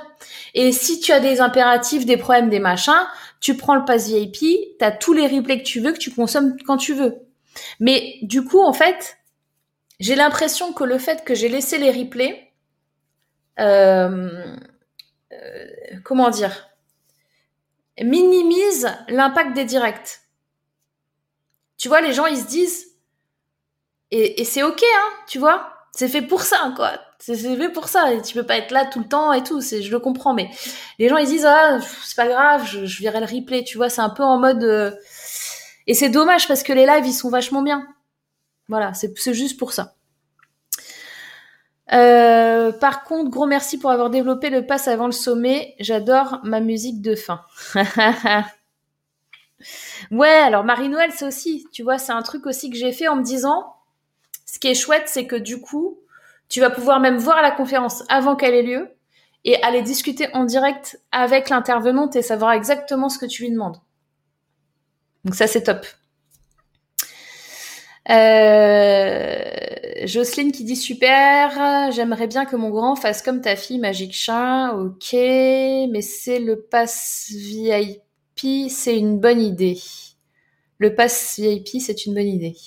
[0.54, 3.08] Et si tu as des impératifs, des problèmes, des machins,
[3.42, 4.38] tu prends le pass VIP,
[4.80, 7.18] tu as tous les replays que tu veux, que tu consommes quand tu veux.
[7.82, 9.18] Mais du coup, en fait,
[10.00, 12.54] j'ai l'impression que le fait que j'ai laissé les replays,
[13.60, 14.56] euh,
[15.34, 15.66] euh,
[16.06, 16.70] comment dire,
[18.02, 20.22] minimise l'impact des directs.
[21.78, 22.96] Tu vois, les gens, ils se disent,
[24.12, 26.92] et, et c'est ok, hein, tu vois, c'est fait pour ça, quoi.
[27.20, 28.14] C'est fait pour ça.
[28.14, 29.62] Et tu peux pas être là tout le temps et tout.
[29.62, 30.50] Je le comprends, mais
[31.00, 33.64] les gens ils disent ah c'est pas grave, je, je verrai le replay.
[33.64, 34.64] Tu vois, c'est un peu en mode.
[34.64, 34.92] Euh,
[35.88, 37.86] et c'est dommage parce que les lives ils sont vachement bien.
[38.70, 39.96] Voilà, c'est, c'est juste pour ça.
[41.94, 45.76] Euh, par contre, gros merci pour avoir développé le pass avant le sommet.
[45.80, 47.42] J'adore ma musique de fin.
[50.12, 53.18] ouais, alors Marie-Noël, c'est aussi, tu vois, c'est un truc aussi que j'ai fait en
[53.18, 53.76] me disant,
[54.52, 55.98] ce qui est chouette, c'est que du coup,
[56.50, 58.90] tu vas pouvoir même voir la conférence avant qu'elle ait lieu
[59.46, 63.78] et aller discuter en direct avec l'intervenante et savoir exactement ce que tu lui demandes.
[65.24, 65.86] Donc ça, c'est top.
[68.10, 69.42] Euh,
[70.04, 74.74] Jocelyne qui dit super, j'aimerais bien que mon grand fasse comme ta fille Magic Chat.
[74.74, 79.80] Ok, mais c'est le pass VIP, c'est une bonne idée.
[80.78, 82.58] Le pass VIP, c'est une bonne idée.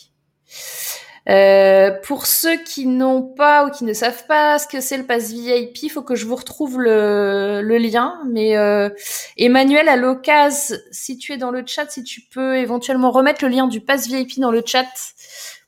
[1.29, 5.07] Euh, pour ceux qui n'ont pas ou qui ne savent pas ce que c'est le
[5.07, 8.21] pass VIP, il faut que je vous retrouve le, le lien.
[8.29, 8.91] Mais euh,
[9.39, 13.51] Emmanuel, à l'occasion, si tu es dans le chat, si tu peux éventuellement remettre le
[13.51, 14.87] lien du pass VIP dans le chat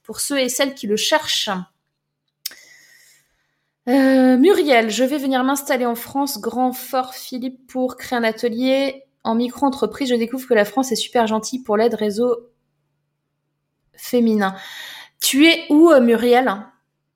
[0.02, 1.50] pour ceux et celles qui le cherchent.
[3.88, 9.04] Euh, Muriel, je vais venir m'installer en France, Grand Fort Philippe, pour créer un atelier
[9.22, 10.08] en micro-entreprise.
[10.10, 12.50] Je découvre que la France est super gentille pour l'aide réseau
[13.94, 14.54] féminin.
[15.20, 16.52] Tu es où, euh, Muriel,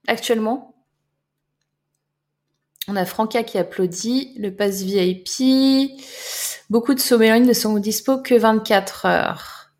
[0.06, 0.74] actuellement?
[2.88, 5.92] On a Franca qui applaudit, le pass VIP.
[6.70, 9.70] Beaucoup de sommets ne sont dispo que 24 heures.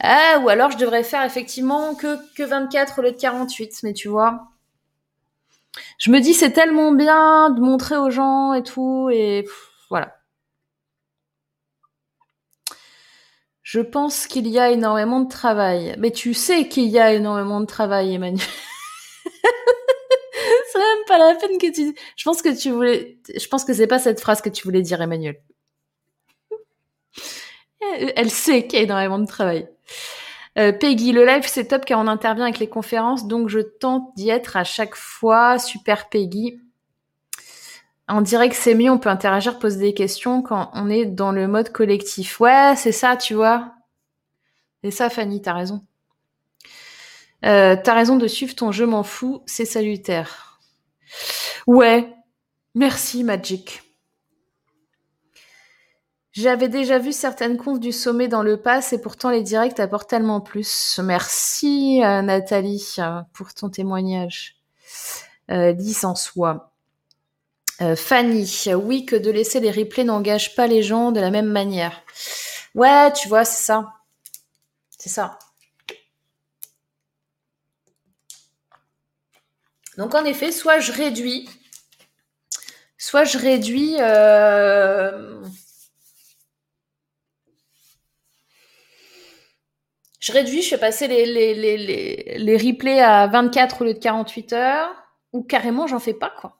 [0.00, 3.92] Ah, ou alors je devrais faire effectivement que, que 24 au lieu de 48, mais
[3.92, 4.48] tu vois.
[5.98, 9.46] Je me dis c'est tellement bien de montrer aux gens et tout, et
[9.90, 10.19] voilà.
[13.70, 15.94] Je pense qu'il y a énormément de travail.
[15.96, 18.44] Mais tu sais qu'il y a énormément de travail, Emmanuel.
[20.72, 21.94] c'est même pas la peine que tu.
[22.16, 23.20] Je pense que tu voulais.
[23.32, 25.40] Je pense que c'est pas cette phrase que tu voulais dire, Emmanuel.
[28.16, 29.68] Elle sait qu'il y a énormément de travail.
[30.58, 34.12] Euh, Peggy, le live c'est top car on intervient avec les conférences, donc je tente
[34.16, 35.60] d'y être à chaque fois.
[35.60, 36.58] Super Peggy.
[38.22, 41.46] Dirait que c'est mieux, on peut interagir, poser des questions quand on est dans le
[41.46, 42.40] mode collectif.
[42.40, 43.72] Ouais, c'est ça, tu vois.
[44.82, 45.82] C'est ça, Fanny, t'as raison.
[47.44, 50.60] Euh, t'as raison de suivre ton jeu m'en fous, c'est salutaire.
[51.66, 52.12] Ouais,
[52.74, 53.82] merci Magic.
[56.32, 60.08] J'avais déjà vu certaines confs du sommet dans le pass et pourtant les directs apportent
[60.08, 61.00] tellement plus.
[61.02, 62.96] Merci euh, Nathalie
[63.32, 64.56] pour ton témoignage.
[65.50, 65.74] Euh,
[66.04, 66.69] en soi.
[67.82, 71.46] Euh, Fanny, oui que de laisser les replays n'engage pas les gens de la même
[71.46, 72.02] manière.
[72.74, 73.94] Ouais, tu vois, c'est ça.
[74.90, 75.38] C'est ça.
[79.96, 81.48] Donc en effet, soit je réduis,
[82.98, 85.42] soit je réduis euh,
[90.20, 94.94] Je réduis, je fais passer les, les, replays à 24 au lieu de 48 heures,
[95.32, 96.59] ou carrément j'en fais pas, quoi.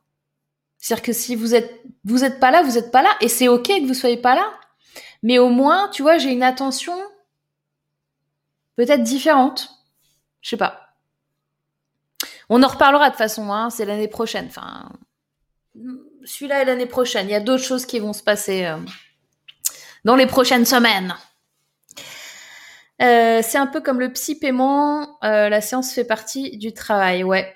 [0.80, 3.86] C'est-à-dire que si vous êtes, pas là, vous êtes pas là, et c'est ok que
[3.86, 4.50] vous soyez pas là.
[5.22, 6.96] Mais au moins, tu vois, j'ai une attention
[8.76, 9.68] peut-être différente.
[10.40, 10.94] Je sais pas.
[12.48, 14.46] On en reparlera de toute façon, hein, c'est l'année prochaine.
[14.46, 14.90] Enfin,
[16.24, 17.28] celui-là est l'année prochaine.
[17.28, 18.78] Il y a d'autres choses qui vont se passer euh,
[20.04, 21.14] dans les prochaines semaines.
[23.02, 27.24] Euh, c'est un peu comme le psy paiement, euh, la séance fait partie du travail,
[27.24, 27.54] ouais.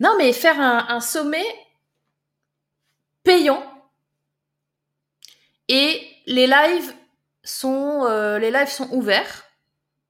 [0.00, 1.44] Non, mais faire un, sommet
[5.68, 6.92] et les lives
[7.44, 9.44] sont euh, les lives sont ouverts,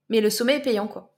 [0.09, 1.10] mais le sommet est payant quoi.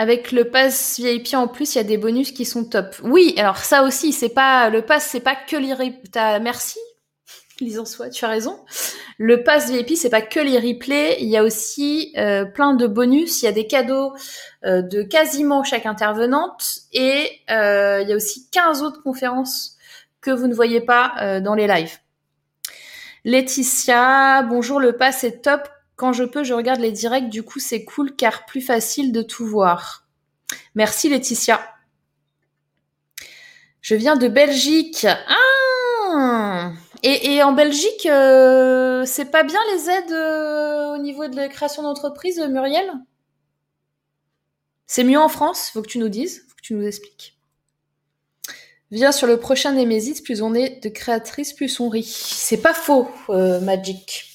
[0.00, 2.96] Avec le pass VIP en plus, il y a des bonus qui sont top.
[3.02, 6.40] Oui, alors ça aussi, c'est pas le pass, c'est pas que replays.
[6.40, 6.78] Merci,
[7.60, 8.58] lisons soi, tu as raison.
[9.18, 11.16] Le pass VIP, c'est pas que les replays.
[11.20, 13.42] Il y a aussi euh, plein de bonus.
[13.42, 14.14] Il y a des cadeaux
[14.64, 19.76] euh, de quasiment chaque intervenante et euh, il y a aussi 15 autres conférences
[20.20, 21.96] que vous ne voyez pas dans les lives.
[23.24, 25.68] Laetitia, bonjour, le pass est top
[26.00, 29.20] quand je peux, je regarde les directs, du coup c'est cool car plus facile de
[29.20, 30.06] tout voir.
[30.74, 31.60] Merci Laetitia.
[33.82, 35.06] Je viens de Belgique.
[35.06, 35.59] Ah
[37.02, 41.82] et, en Belgique, euh, c'est pas bien les aides euh, au niveau de la création
[41.82, 42.90] d'entreprise, Muriel?
[44.86, 47.38] C'est mieux en France Faut que tu nous dises, faut que tu nous expliques.
[48.90, 52.02] Viens sur le prochain Nemesis, plus on est de créatrice, plus on rit.
[52.02, 54.26] C'est pas faux, euh, Magic.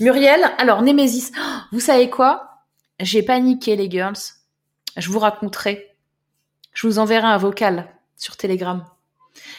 [0.00, 1.30] Muriel, alors Némésis,
[1.72, 2.64] vous savez quoi?
[3.00, 4.16] J'ai paniqué les girls.
[4.96, 5.96] Je vous raconterai.
[6.72, 8.84] Je vous enverrai un vocal sur Telegram.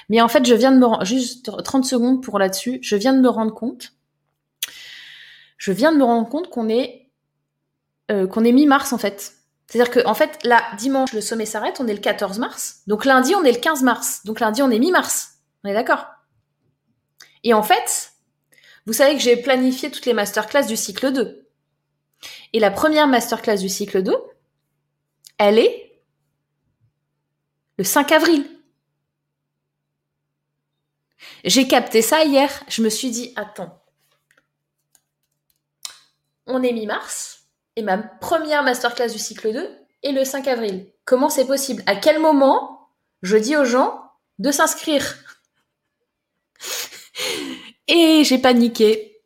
[0.09, 3.13] Mais en fait, je viens de me rendre, juste 30 secondes pour là-dessus, je viens
[3.13, 3.93] de me rendre compte.
[5.57, 7.09] Je viens de me rendre compte qu'on est,
[8.11, 9.33] euh, qu'on est mi-mars en fait.
[9.67, 12.83] C'est-à-dire que, en fait, là, dimanche, le sommet s'arrête, on est le 14 mars.
[12.87, 14.21] Donc lundi, on est le 15 mars.
[14.23, 15.39] Donc lundi, on est mi-mars.
[15.63, 16.05] On est d'accord?
[17.43, 18.13] Et en fait,
[18.85, 21.45] vous savez que j'ai planifié toutes les masterclass du cycle 2.
[22.53, 24.15] Et la première masterclass du cycle 2,
[25.37, 26.01] elle est
[27.77, 28.45] le 5 avril.
[31.43, 32.49] J'ai capté ça hier.
[32.67, 33.81] Je me suis dit, attends,
[36.45, 37.45] on est mi-mars
[37.75, 39.69] et ma première masterclass du cycle 2
[40.03, 40.87] est le 5 avril.
[41.05, 41.83] Comment c'est possible?
[41.85, 42.89] À quel moment
[43.21, 44.01] je dis aux gens
[44.39, 45.17] de s'inscrire?
[47.87, 49.21] Et j'ai paniqué.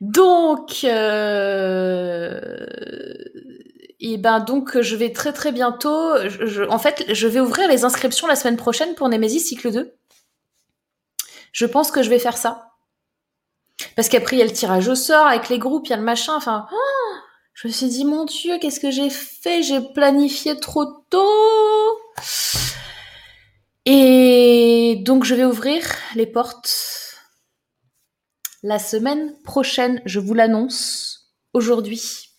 [0.00, 2.66] Donc, euh,
[4.00, 6.12] et ben donc je vais très très bientôt.
[6.68, 9.94] en fait, je vais ouvrir les inscriptions la semaine prochaine pour Nemesis cycle 2.
[11.54, 12.72] Je pense que je vais faire ça.
[13.94, 15.96] Parce qu'après, il y a le tirage au sort avec les groupes, il y a
[15.96, 16.34] le machin.
[16.36, 17.14] Enfin, oh,
[17.54, 19.62] je me suis dit, mon Dieu, qu'est-ce que j'ai fait?
[19.62, 21.98] J'ai planifié trop tôt.
[23.86, 25.84] Et donc, je vais ouvrir
[26.16, 27.14] les portes
[28.64, 32.30] la semaine prochaine, je vous l'annonce aujourd'hui.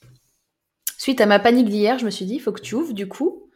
[0.97, 3.07] Suite à ma panique d'hier, je me suis dit, il faut que tu ouvres du
[3.07, 3.49] coup.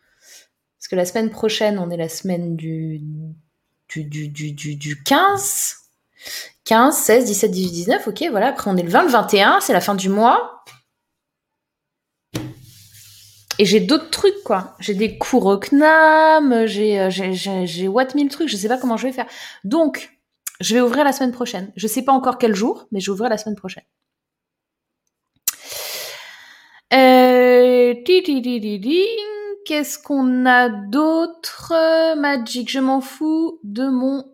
[0.77, 3.01] Parce que la semaine prochaine, on est la semaine du,
[3.89, 5.75] du, du, du, du, 15.
[6.65, 8.47] 15, 16, 17, 18, 19, ok, voilà.
[8.47, 10.63] Après, on est le 20, le 21, c'est la fin du mois.
[13.57, 14.75] Et j'ai d'autres trucs, quoi.
[14.79, 18.95] J'ai des cours au CNAM, j'ai, euh, j'ai, what mille trucs, je sais pas comment
[18.95, 19.25] je vais faire.
[19.63, 20.11] Donc,
[20.61, 21.71] je vais ouvrir la semaine prochaine.
[21.75, 23.83] Je sais pas encore quel jour, mais je vais ouvrir la semaine prochaine.
[26.93, 27.93] Euh,
[29.69, 32.15] Qu'est-ce qu'on a d'autre?
[32.15, 34.25] Magic, je m'en fous de mon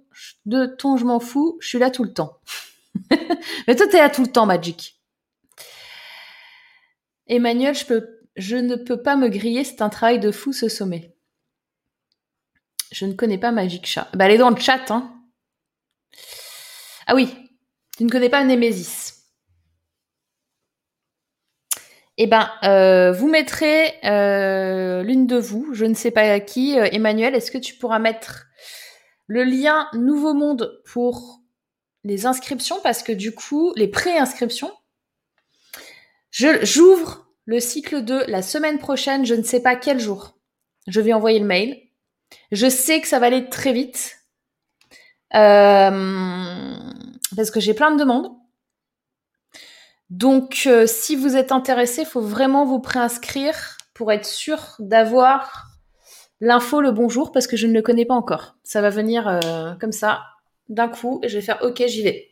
[0.45, 2.40] De ton, je m'en fous, je suis là tout le temps.
[3.68, 4.98] Mais toi, t'es là tout le temps, Magic.
[7.28, 7.84] Emmanuel, je,
[8.38, 11.14] je ne peux pas me griller, c'est un travail de fou ce sommet.
[12.94, 14.07] Je ne connais pas Magic Chat.
[14.14, 15.22] Bah, elle est dans le chat, hein.
[17.07, 17.28] Ah oui,
[17.98, 19.24] tu ne connais pas Nemesis.
[22.18, 26.80] Eh ben, euh, vous mettrez euh, l'une de vous, je ne sais pas à qui,
[26.80, 28.46] euh, Emmanuel, est-ce que tu pourras mettre
[29.28, 31.42] le lien Nouveau Monde pour
[32.06, 32.80] les inscriptions?
[32.84, 34.72] Parce que du coup, les pré-inscriptions,
[36.32, 40.38] j'ouvre le cycle 2 la semaine prochaine, je ne sais pas quel jour.
[40.88, 41.82] Je vais envoyer le mail.
[42.52, 44.16] Je sais que ça va aller très vite
[45.32, 45.92] parce
[47.52, 48.32] que j'ai plein de demandes.
[50.10, 55.72] Donc, euh, si vous êtes intéressé, il faut vraiment vous préinscrire pour être sûr d'avoir
[56.41, 58.56] l'info le bonjour parce que je ne le connais pas encore.
[58.64, 60.22] Ça va venir euh, comme ça,
[60.69, 62.32] d'un coup, et je vais faire OK, j'y vais.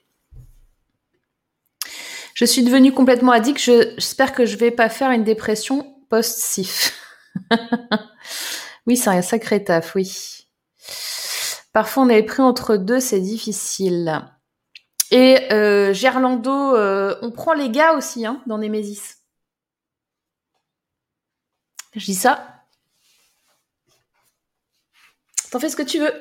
[2.33, 3.59] Je suis devenue complètement addict.
[3.59, 6.93] J'espère que je vais pas faire une dépression post-sif.
[8.87, 10.47] oui, c'est un sacré taf, oui.
[11.73, 14.21] Parfois, on est pris entre deux, c'est difficile.
[15.13, 19.17] Et euh, Gerlando, euh, on prend les gars aussi hein, dans Nemesis.
[21.95, 22.63] Je dis ça.
[25.51, 26.11] T'en fais ce que tu veux.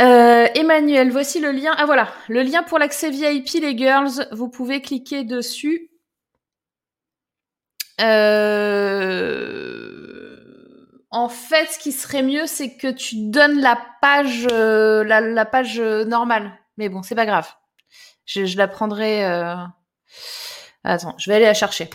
[0.00, 1.74] Euh, Emmanuel, voici le lien.
[1.76, 4.26] Ah voilà, le lien pour l'accès VIP, les girls.
[4.32, 5.90] Vous pouvez cliquer dessus.
[8.00, 9.81] Euh
[11.12, 15.04] en fait, ce qui serait mieux, c'est que tu donnes la page, euh,
[15.78, 16.58] euh, normale.
[16.78, 17.48] Mais bon, c'est pas grave.
[18.24, 19.24] Je, la prendrai.
[19.26, 19.54] Euh,
[20.84, 21.90] attends, je vais aller la chercher.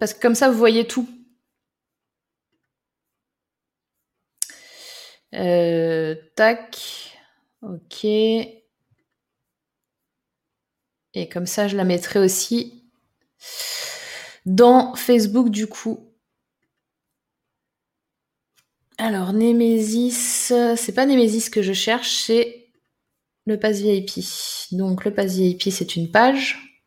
[0.00, 1.08] Parce que comme ça, vous voyez tout.
[6.36, 7.18] tac.
[7.62, 8.06] Ok.
[11.14, 12.84] Et comme ça, je la mettrai aussi
[14.46, 16.06] dans Facebook du coup.
[18.98, 22.68] Alors, Nemesis, c'est pas Nemesis que je cherche, c'est
[23.46, 24.22] le pass VIP.
[24.72, 26.84] Donc, le pass VIP, c'est une page.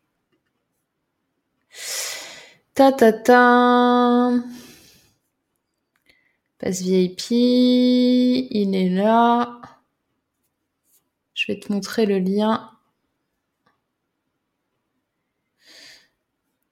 [2.74, 4.30] Ta ta ta.
[6.58, 9.60] Pass VIP, il est là.
[11.34, 12.73] Je vais te montrer le lien.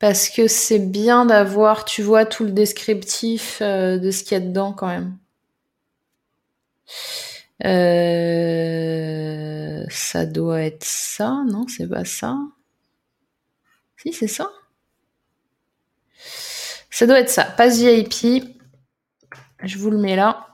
[0.03, 4.35] Parce que c'est bien d'avoir, tu vois, tout le descriptif euh, de ce qu'il y
[4.35, 5.17] a dedans quand même.
[7.65, 9.05] Euh,
[9.91, 12.37] ça doit être ça, non C'est pas ça
[13.97, 14.51] Si, c'est ça.
[16.91, 17.45] Ça doit être ça.
[17.45, 18.59] Passe VIP.
[19.63, 20.49] Je vous le mets là.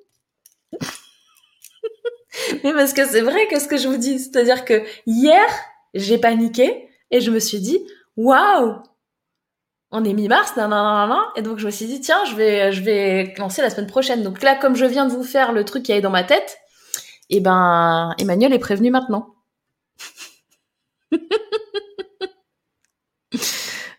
[2.63, 5.45] Mais parce que c'est vrai que ce que je vous dis, c'est-à-dire que hier,
[5.93, 7.79] j'ai paniqué et je me suis dit,
[8.15, 8.81] waouh,
[9.91, 10.53] on est mi-mars,
[11.35, 14.21] et donc je me suis dit, tiens, je vais, je vais lancer la semaine prochaine.
[14.23, 16.57] Donc là, comme je viens de vous faire le truc qui est dans ma tête,
[17.29, 19.36] et eh ben, Emmanuel est prévenu maintenant.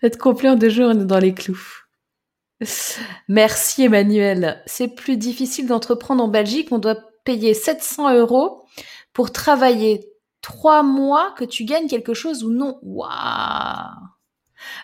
[0.57, 1.85] Deux jours, on est dans les clous.
[3.29, 4.63] Merci Emmanuel.
[4.67, 6.69] C'est plus difficile d'entreprendre en Belgique.
[6.73, 8.65] On doit payer 700 euros
[9.13, 10.09] pour travailler
[10.41, 12.79] trois mois que tu gagnes quelque chose ou non.
[12.83, 13.11] Waouh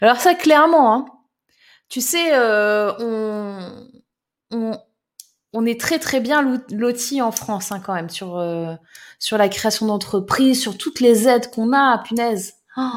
[0.01, 1.07] Alors ça, clairement, hein,
[1.89, 3.89] tu sais, euh, on,
[4.51, 4.79] on,
[5.53, 8.75] on, est très très bien loti en France hein, quand même sur, euh,
[9.25, 12.57] sur la création d'entreprises, sur toutes les aides qu'on a, punaise.
[12.77, 12.91] Oh,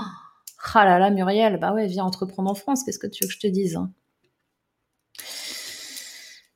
[0.73, 3.33] ah là là, Muriel, bah ouais, viens entreprendre en France, qu'est-ce que tu veux que
[3.33, 3.89] je te dise hein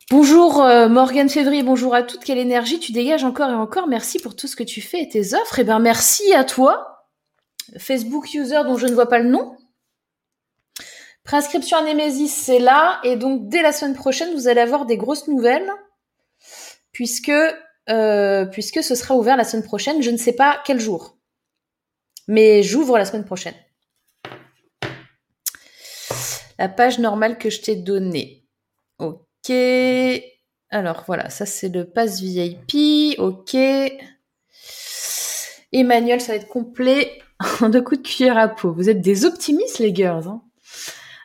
[0.09, 2.21] Bonjour euh, Morgane Février, bonjour à toutes.
[2.25, 3.87] Quelle énergie tu dégages encore et encore.
[3.87, 5.59] Merci pour tout ce que tu fais et tes offres.
[5.59, 7.07] Et eh bien merci à toi,
[7.77, 9.55] Facebook user dont je ne vois pas le nom.
[11.23, 12.99] Prescription à Nemesis, c'est là.
[13.05, 15.71] Et donc dès la semaine prochaine, vous allez avoir des grosses nouvelles.
[16.91, 17.31] Puisque,
[17.91, 20.01] euh, puisque ce sera ouvert la semaine prochaine.
[20.01, 21.17] Je ne sais pas quel jour.
[22.27, 23.55] Mais j'ouvre la semaine prochaine.
[26.57, 28.45] La page normale que je t'ai donnée.
[28.99, 29.51] Ok.
[30.69, 33.19] Alors voilà, ça c'est le pass VIP.
[33.19, 33.55] Ok.
[35.73, 37.21] Emmanuel, ça va être complet
[37.61, 38.71] en deux coups de cuillère à peau.
[38.71, 40.27] Vous êtes des optimistes, les girls.
[40.27, 40.41] Hein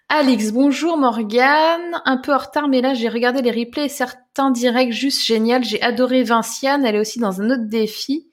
[0.09, 2.01] Alix, bonjour Morgane.
[2.05, 5.65] Un peu en retard, mais là j'ai regardé les replays et certains directs juste génial.
[5.65, 6.87] J'ai adoré Vinciane.
[6.87, 8.29] Elle est aussi dans un autre défi.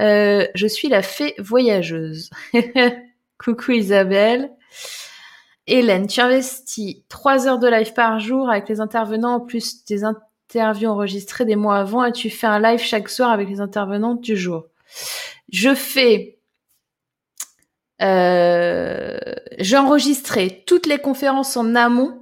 [0.00, 2.30] Euh, je suis la fée voyageuse.
[3.38, 4.50] Coucou Isabelle.
[5.66, 10.02] Hélène, tu investis trois heures de live par jour avec les intervenants, en plus des
[10.02, 14.14] interviews enregistrées des mois avant, et tu fais un live chaque soir avec les intervenants
[14.14, 14.66] du jour.
[15.52, 16.35] Je fais...
[18.02, 19.18] Euh,
[19.58, 22.20] j'ai enregistré toutes les conférences en amont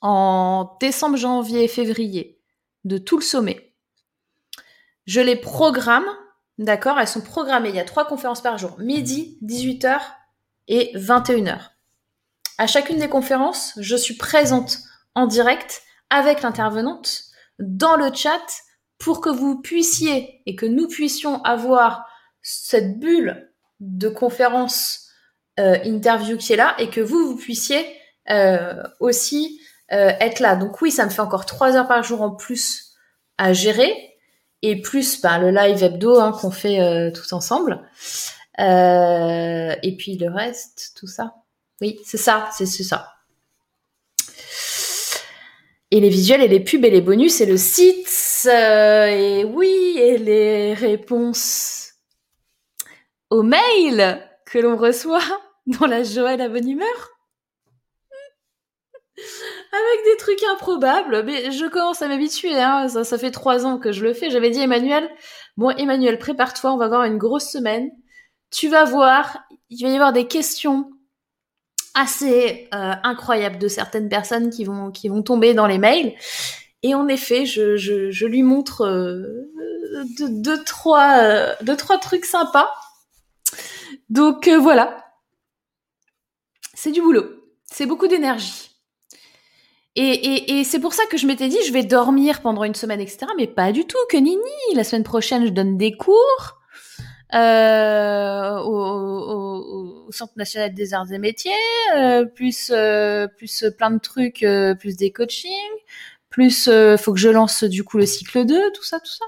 [0.00, 2.38] en décembre, janvier février
[2.84, 3.74] de tout le sommet.
[5.06, 6.06] Je les programme,
[6.58, 7.70] d'accord Elles sont programmées.
[7.70, 9.98] Il y a trois conférences par jour, midi, 18h
[10.68, 11.58] et 21h.
[12.58, 14.78] À chacune des conférences, je suis présente
[15.14, 17.24] en direct avec l'intervenante
[17.58, 18.62] dans le chat
[18.98, 22.06] pour que vous puissiez et que nous puissions avoir
[22.42, 23.47] cette bulle
[23.80, 25.08] de conférence
[25.58, 27.84] euh, interview qui est là et que vous, vous puissiez
[28.30, 29.60] euh, aussi
[29.92, 30.56] euh, être là.
[30.56, 32.94] Donc oui, ça me fait encore trois heures par jour en plus
[33.38, 34.14] à gérer
[34.62, 37.80] et plus ben, le live hebdo hein, qu'on fait tout ensemble.
[38.58, 41.34] et puis le reste, tout ça.
[41.80, 43.12] Oui, c'est ça, c'est ça.
[45.90, 48.08] Et les visuels et les pubs et les bonus et le site.
[48.46, 51.87] Euh, et oui, et les réponses
[53.30, 55.20] aux mails que l'on reçoit
[55.66, 57.10] dans la et la bonne humeur.
[59.72, 61.24] Avec des trucs improbables.
[61.24, 62.54] Mais je commence à m'habituer.
[62.54, 62.88] Hein.
[62.88, 64.30] Ça, fait trois ans que je le fais.
[64.30, 65.08] J'avais dit Emmanuel,
[65.56, 67.90] bon Emmanuel, prépare-toi, on va avoir une grosse semaine.
[68.50, 69.38] Tu vas voir,
[69.68, 70.90] il va y avoir des questions
[71.94, 76.14] assez euh, incroyable de certaines personnes qui vont, qui vont tomber dans les mails.
[76.82, 79.50] Et en effet, je, je, je lui montre euh,
[80.20, 82.70] deux, trois, euh, deux, trois trucs sympas.
[84.08, 85.04] Donc euh, voilà.
[86.74, 87.26] C'est du boulot.
[87.64, 88.70] C'est beaucoup d'énergie.
[90.00, 93.00] Et, et, c'est pour ça que je m'étais dit, je vais dormir pendant une semaine,
[93.00, 93.26] etc.
[93.36, 94.38] Mais pas du tout, que nini.
[94.76, 96.58] La semaine prochaine, je donne des cours
[97.34, 101.52] euh, au, au, Centre national des arts et métiers,
[101.96, 104.46] euh, plus euh, plus plein de trucs,
[104.78, 105.50] plus des coachings,
[106.30, 109.26] plus faut que je lance du coup le cycle 2, tout ça, tout ça.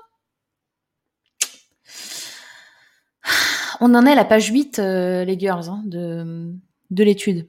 [3.80, 6.54] On en est à la page 8, les girls, hein, de,
[6.90, 7.48] de l'étude.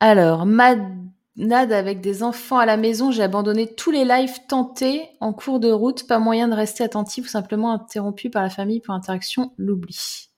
[0.00, 0.46] Alors,
[1.38, 5.60] Nad avec des enfants à la maison, j'ai abandonné tous les lives tentés en cours
[5.60, 6.06] de route.
[6.08, 10.30] Pas moyen de rester attentif ou simplement interrompu par la famille pour interaction, l'oubli.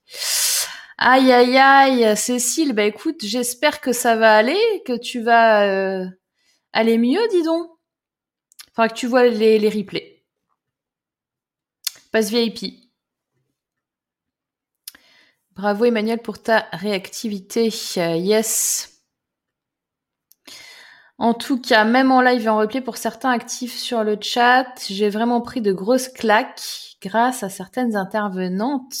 [0.99, 6.05] Aïe aïe aïe, Cécile, bah écoute, j'espère que ça va aller, que tu vas euh,
[6.73, 7.67] aller mieux, dis donc.
[8.71, 10.20] Enfin, que tu vois les, les replays.
[12.11, 12.91] Passe VIP.
[15.51, 17.69] Bravo Emmanuel pour ta réactivité.
[17.95, 19.01] yes.
[21.17, 24.67] En tout cas, même en live et en replay pour certains actifs sur le chat,
[24.89, 28.95] j'ai vraiment pris de grosses claques grâce à certaines intervenantes.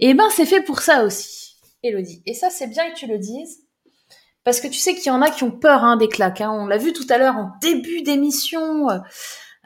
[0.00, 2.22] Et eh ben, c'est fait pour ça aussi, Elodie.
[2.26, 3.60] Et ça, c'est bien que tu le dises.
[4.42, 6.40] Parce que tu sais qu'il y en a qui ont peur hein, des claques.
[6.40, 6.50] Hein.
[6.50, 8.88] On l'a vu tout à l'heure en début d'émission.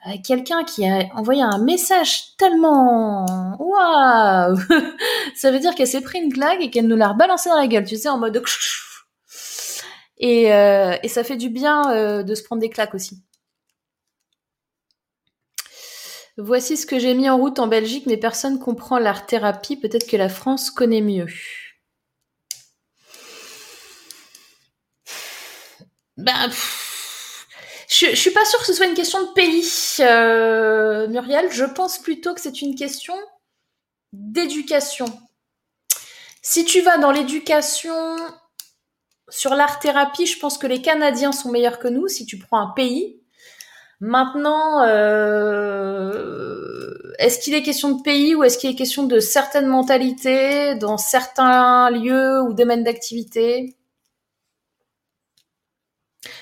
[0.07, 4.57] Euh, quelqu'un qui a envoyé un message tellement waouh
[5.37, 7.69] ça veut dire qu'elle s'est pris une claque et qu'elle nous l'a rebalancé dans la
[7.69, 8.43] gueule tu sais en mode
[10.19, 13.23] et, euh, et ça fait du bien euh, de se prendre des claques aussi.
[16.39, 19.77] Voici ce que j'ai mis en route en Belgique, mais personne comprend l'art thérapie.
[19.77, 21.27] Peut-être que la France connaît mieux.
[26.16, 26.51] Ben,
[27.93, 29.69] Je, je suis pas sûre que ce soit une question de pays,
[30.01, 31.52] euh, Muriel.
[31.52, 33.12] Je pense plutôt que c'est une question
[34.14, 35.05] d'éducation.
[36.40, 38.16] Si tu vas dans l'éducation
[39.28, 42.09] sur l'art-thérapie, je pense que les Canadiens sont meilleurs que nous.
[42.09, 43.20] Si tu prends un pays,
[44.01, 46.12] maintenant, euh,
[47.19, 50.97] est-ce qu'il est question de pays ou est-ce qu'il est question de certaines mentalités dans
[50.97, 53.77] certains lieux ou domaines d'activité?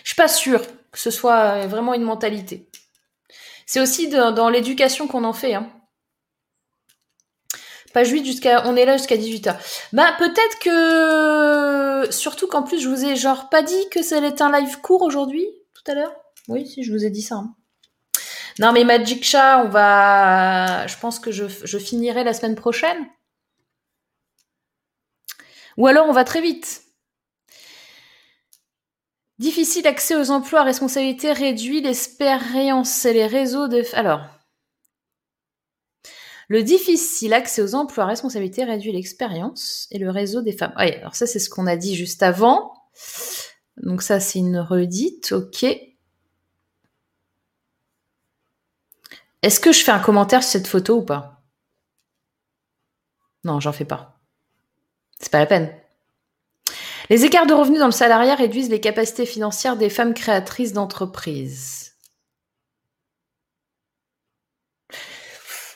[0.05, 2.68] Je suis pas sûre que ce soit vraiment une mentalité.
[3.66, 5.54] C'est aussi dans l'éducation qu'on en fait.
[5.54, 5.70] Hein.
[7.92, 9.56] Pas jusqu'à, on est là jusqu'à 18h.
[9.92, 14.60] Bah, peut-être que, surtout qu'en plus, je vous ai genre pas dit que être un
[14.60, 16.14] live court aujourd'hui, tout à l'heure?
[16.48, 17.36] Oui, si, je vous ai dit ça.
[17.36, 17.54] Hein.
[18.60, 23.06] Non, mais Magic Chat, on va, je pense que je finirai la semaine prochaine.
[25.76, 26.82] Ou alors on va très vite.
[29.40, 33.82] Difficile accès aux emplois responsabilité réduit l'expérience et les réseaux de...
[33.94, 34.20] Alors,
[36.48, 40.74] le difficile accès aux emplois responsabilité réduit l'expérience et le réseau des femmes.
[40.76, 42.74] Alors ça c'est ce qu'on a dit juste avant.
[43.78, 45.64] Donc ça c'est une redite, ok.
[49.40, 51.42] Est-ce que je fais un commentaire sur cette photo ou pas?
[53.44, 54.20] Non, j'en fais pas.
[55.18, 55.74] C'est pas la peine.
[57.11, 61.97] Les écarts de revenus dans le salariat réduisent les capacités financières des femmes créatrices d'entreprises.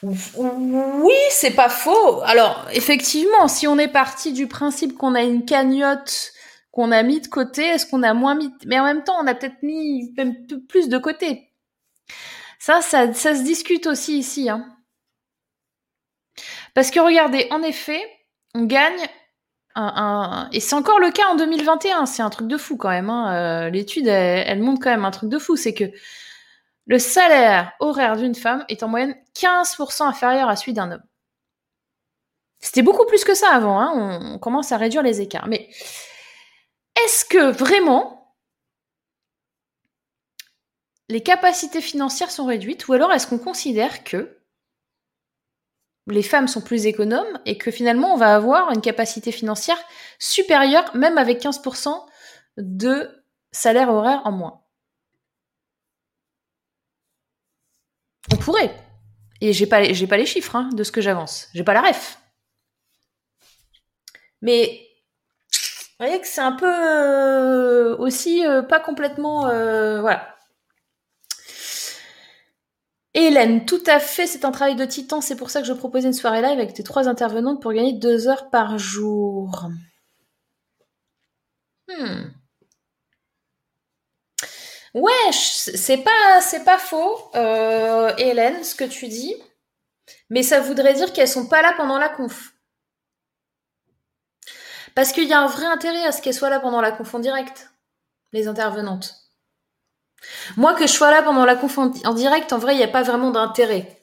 [0.03, 2.21] Oui, c'est pas faux.
[2.23, 6.33] Alors, effectivement, si on est parti du principe qu'on a une cagnotte
[6.71, 9.27] qu'on a mis de côté, est-ce qu'on a moins mis Mais en même temps, on
[9.27, 10.35] a peut-être mis même
[10.69, 11.53] plus de côté.
[12.59, 14.51] Ça, ça, se discute aussi ici.
[14.51, 14.67] Hein.
[16.75, 18.03] Parce que regardez, en effet,
[18.55, 19.09] on gagne
[19.77, 22.07] et c'est encore le cas en 2021.
[22.07, 23.11] C'est un truc de fou quand même.
[23.11, 23.67] Hein.
[23.67, 25.57] Euh, l'étude, elle, montre quand même un truc de fou.
[25.57, 25.85] C'est que
[26.87, 31.03] le salaire horaire d'une femme est en moyenne 15% inférieur à celui d'un homme.
[32.61, 33.81] C'était beaucoup plus que ça avant.
[33.81, 33.93] Hein.
[33.95, 35.49] On, on commence à réduire les écarts.
[35.49, 35.69] Mais
[37.05, 38.37] est-ce que vraiment
[41.09, 44.39] les capacités financières sont réduites ou alors est-ce qu'on considère que
[46.07, 49.79] les femmes sont plus économes et que finalement on va avoir une capacité financière
[50.19, 52.05] supérieure même avec 15%
[52.59, 54.61] de salaire horaire en moins.
[58.33, 58.75] On pourrait.
[59.41, 61.49] Et j'ai pas, pas les chiffres hein, de ce que j'avance.
[61.55, 62.19] J'ai pas la ref.
[64.41, 64.87] Mais
[65.99, 70.34] vous voyez que c'est un peu euh, aussi euh, pas complètement euh, voilà
[73.15, 75.21] Hélène, tout à fait, c'est un travail de titan.
[75.21, 77.93] C'est pour ça que je proposais une soirée live avec tes trois intervenantes pour gagner
[77.93, 79.69] deux heures par jour.
[81.89, 82.31] Hmm.
[84.95, 89.35] Ouais, c'est pas, faux, euh, Hélène, ce que tu dis.
[90.31, 92.55] Mais ça voudrait dire qu'elles sont pas là pendant la conf.
[94.95, 97.13] Parce qu'il y a un vrai intérêt à ce qu'elles soient là pendant la conf
[97.15, 97.71] en direct,
[98.33, 99.24] les intervenantes.
[100.57, 102.89] Moi, que je sois là pendant la conf en direct, en vrai, il n'y a
[102.89, 103.99] pas vraiment d'intérêt.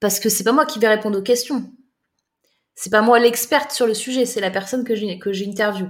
[0.00, 1.70] Parce que c'est pas moi qui vais répondre aux questions.
[2.74, 5.88] C'est pas moi l'experte sur le sujet, c'est la personne que j'ai que j'interview.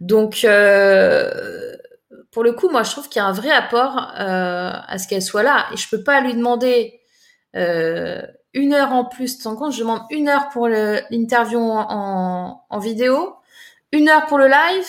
[0.00, 1.74] Donc, euh,
[2.30, 5.08] pour le coup, moi, je trouve qu'il y a un vrai apport euh, à ce
[5.08, 5.66] qu'elle soit là.
[5.72, 7.00] Et je peux pas lui demander
[7.56, 8.22] euh,
[8.54, 9.38] une heure en plus.
[9.38, 13.34] Tu compte, je demande une heure pour l'interview en vidéo,
[13.90, 14.86] une heure pour le live,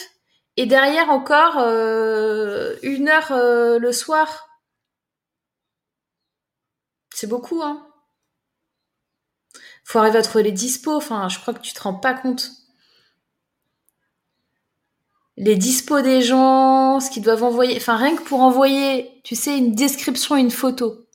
[0.58, 4.50] et derrière encore euh, une heure euh, le soir.
[7.14, 7.88] C'est beaucoup, hein.
[9.84, 10.96] Faut arriver à trouver les dispos.
[10.96, 12.52] Enfin, je crois que tu te rends pas compte.
[15.36, 17.76] Les dispos des gens, ce qu'ils doivent envoyer.
[17.78, 21.08] Enfin, rien que pour envoyer, tu sais, une description une photo.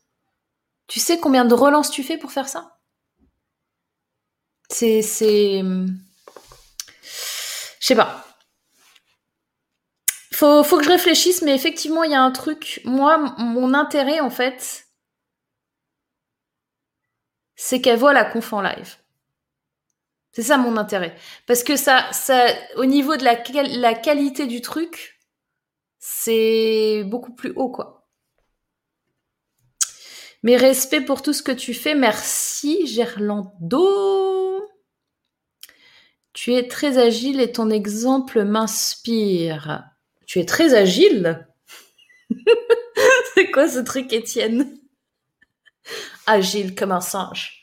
[0.89, 2.78] Tu sais combien de relances tu fais pour faire ça?
[4.70, 5.86] C'est, je
[7.81, 8.27] sais pas.
[10.39, 12.81] Faut, faut que je réfléchisse, mais effectivement, il y a un truc.
[12.85, 14.86] Moi, mon intérêt, en fait,
[17.56, 18.98] c'est qu'elle voit la conf en live.
[20.31, 21.16] C'est ça mon intérêt.
[21.48, 22.09] Parce que ça,
[22.77, 23.43] au niveau de la,
[23.78, 25.19] la qualité du truc,
[25.98, 28.09] c'est beaucoup plus haut, quoi.
[30.44, 31.97] Mes respects pour tout ce que tu fais.
[31.97, 34.69] Merci, Gerlando.
[36.32, 39.97] Tu es très agile et ton exemple m'inspire.
[40.28, 41.48] Tu es très agile.
[43.34, 44.76] c'est quoi ce truc, Étienne?
[46.26, 47.62] Agile comme un singe,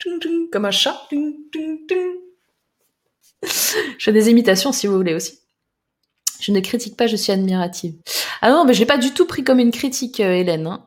[0.50, 1.08] comme un chat.
[3.42, 3.50] Je
[4.00, 5.38] fais des imitations si vous voulez aussi.
[6.40, 7.94] Je ne critique pas, je suis admirative.
[8.42, 10.66] Ah non, mais je l'ai pas du tout pris comme une critique, euh, Hélène.
[10.66, 10.86] Hein.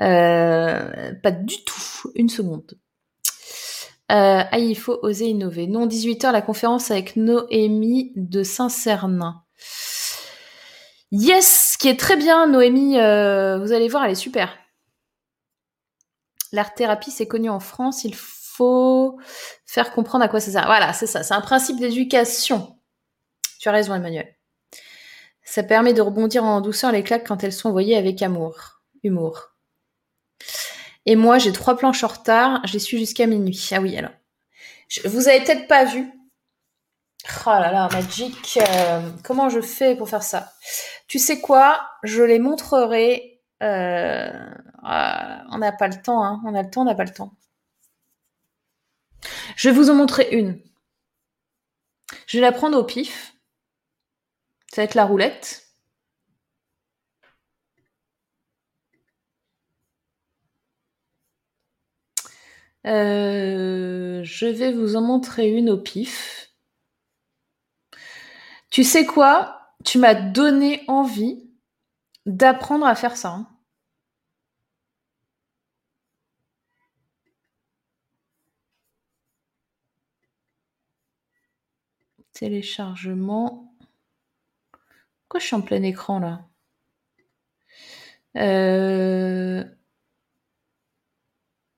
[0.00, 2.10] Euh, pas du tout.
[2.16, 2.76] Une seconde.
[4.12, 5.68] Euh, ah, il faut oser innover.
[5.68, 9.44] Non, 18h, la conférence avec Noémie de Saint-Cernin.
[11.16, 12.94] Yes, qui est très bien, Noémie.
[12.94, 14.58] vous allez voir, elle est super.
[16.50, 18.02] L'art thérapie, c'est connu en France.
[18.02, 19.20] Il faut
[19.64, 20.66] faire comprendre à quoi ça sert.
[20.66, 21.22] Voilà, c'est ça.
[21.22, 22.80] C'est un principe d'éducation.
[23.60, 24.34] Tu as raison, Emmanuel.
[25.44, 29.54] Ça permet de rebondir en douceur les claques quand elles sont envoyées avec amour, humour.
[31.06, 32.60] Et moi, j'ai trois planches en retard.
[32.66, 33.68] J'y suis jusqu'à minuit.
[33.70, 34.10] Ah oui, alors.
[35.04, 36.10] vous avez peut-être pas vu.
[37.26, 38.58] Oh là là, Magic.
[38.58, 40.52] Euh, comment je fais pour faire ça?
[41.08, 41.88] Tu sais quoi?
[42.02, 43.40] Je les montrerai.
[43.62, 44.30] Euh,
[44.82, 46.22] ah, on n'a pas le temps.
[46.24, 46.40] Hein.
[46.44, 47.32] On a le temps, on n'a pas le temps.
[49.56, 50.60] Je vais vous en montrer une.
[52.26, 53.34] Je vais la prendre au pif.
[54.68, 55.62] Ça va être la roulette.
[62.86, 66.43] Euh, je vais vous en montrer une au pif.
[68.74, 69.76] Tu sais quoi?
[69.84, 71.48] Tu m'as donné envie
[72.26, 73.28] d'apprendre à faire ça.
[73.30, 73.48] Hein.
[82.32, 83.72] Téléchargement.
[85.22, 86.48] Pourquoi je suis en plein écran là?
[88.36, 89.62] Euh,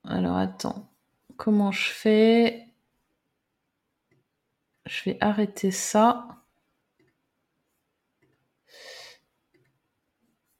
[0.04, 0.90] Alors attends.
[1.36, 2.68] Comment je fais?
[4.86, 6.45] Je vais arrêter ça.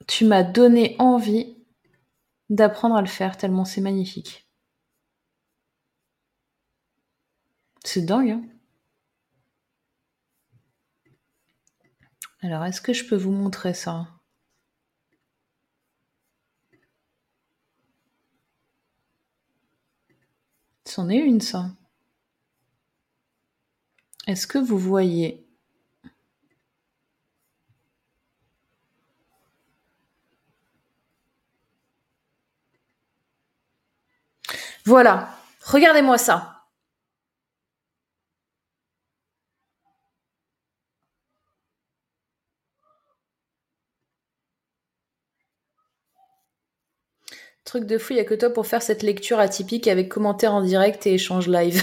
[0.08, 1.56] Tu m'as donné envie
[2.50, 4.48] d'apprendre à le faire tellement c'est magnifique.
[7.84, 8.42] C'est dingue, hein
[12.40, 14.06] Alors, est-ce que je peux vous montrer ça?
[20.86, 21.70] C'en est une, ça.
[24.26, 25.45] Est-ce que vous voyez?
[34.86, 35.28] Voilà,
[35.64, 36.62] regardez-moi ça.
[47.64, 50.54] Truc de fou, il n'y a que toi pour faire cette lecture atypique avec commentaires
[50.54, 51.82] en direct et échange live.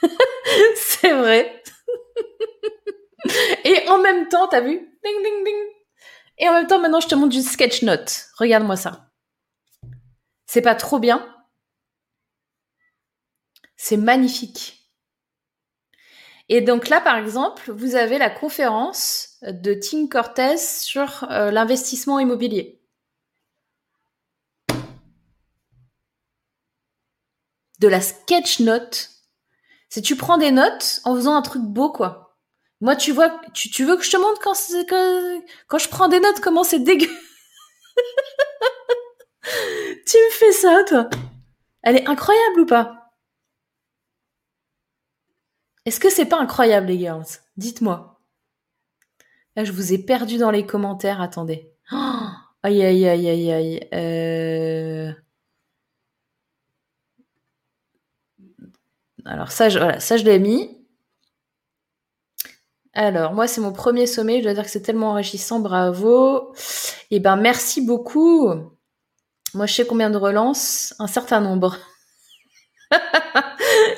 [0.76, 1.62] c'est vrai.
[3.64, 4.78] et en même temps, t'as vu?
[5.04, 5.56] Ding, ding, ding.
[6.38, 8.28] Et en même temps, maintenant, je te montre du sketch note.
[8.38, 9.10] Regarde-moi ça.
[10.46, 11.22] C'est pas trop bien
[13.82, 14.90] C'est magnifique.
[16.50, 22.18] Et donc là, par exemple, vous avez la conférence de Tim Cortez sur euh, l'investissement
[22.18, 22.78] immobilier.
[27.78, 29.08] de la sketch note.
[29.88, 32.36] C'est tu prends des notes en faisant un truc beau, quoi.
[32.82, 34.52] Moi, tu vois, tu, veux que je te montre quand,
[35.68, 37.08] quand je prends des notes, comment c'est dégueu.
[39.42, 41.08] tu me fais ça, toi.
[41.82, 42.99] Elle est incroyable ou pas?
[45.86, 47.24] Est-ce que c'est pas incroyable, les girls?
[47.56, 48.20] Dites-moi.
[49.56, 51.20] Là, je vous ai perdu dans les commentaires.
[51.20, 51.72] Attendez.
[52.62, 53.88] aïe, aïe, aïe, aïe, aïe.
[53.94, 55.12] Euh...
[59.26, 60.76] Alors ça, je, voilà, ça je l'ai mis.
[62.92, 64.38] Alors, moi, c'est mon premier sommet.
[64.38, 65.60] Je dois dire que c'est tellement enrichissant.
[65.60, 66.52] Bravo.
[67.10, 68.48] Eh ben, merci beaucoup.
[69.54, 70.94] Moi, je sais combien de relances?
[70.98, 71.76] Un certain nombre.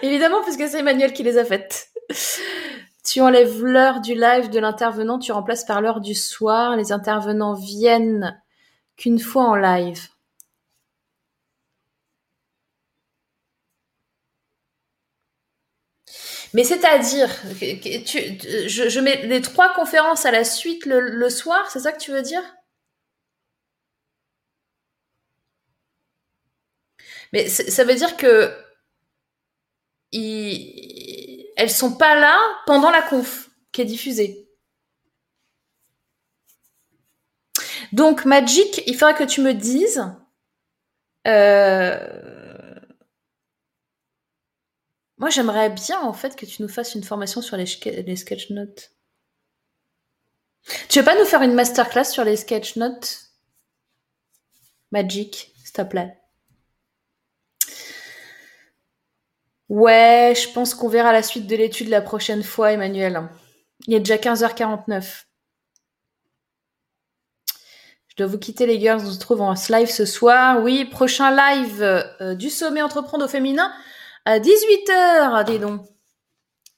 [0.02, 1.88] Évidemment, puisque c'est Emmanuel qui les a faites.
[3.04, 6.76] Tu enlèves l'heure du live de l'intervenant, tu remplaces par l'heure du soir.
[6.76, 8.40] Les intervenants viennent
[8.96, 10.08] qu'une fois en live.
[16.54, 17.28] Mais c'est-à-dire,
[17.60, 22.22] je, mets les trois conférences à la suite le, soir, c'est ça que tu veux
[22.22, 22.42] dire?
[27.32, 28.54] Mais ça veut dire que
[30.12, 34.48] ils, elles sont pas là pendant la conf qui est diffusée.
[37.92, 40.02] Donc Magic, il faudra que tu me dises
[41.26, 42.22] euh,
[45.22, 48.50] moi, j'aimerais bien, en fait, que tu nous fasses une formation sur les, les sketch
[48.50, 48.90] notes.
[50.88, 53.30] Tu veux pas nous faire une masterclass sur les sketch notes?
[54.90, 56.21] Magic, s'il te plaît.
[59.72, 63.30] Ouais, je pense qu'on verra la suite de l'étude la prochaine fois, Emmanuel.
[63.86, 65.24] Il est déjà 15h49.
[68.08, 70.62] Je dois vous quitter les girls, on se retrouve en live ce soir.
[70.62, 73.72] Oui, prochain live euh, du sommet entreprendre au féminin
[74.26, 75.80] à 18h, dis donc.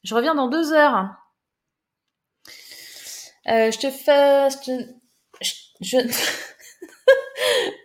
[0.05, 1.17] Je reviens dans deux heures.
[3.49, 4.51] Euh, je te fais...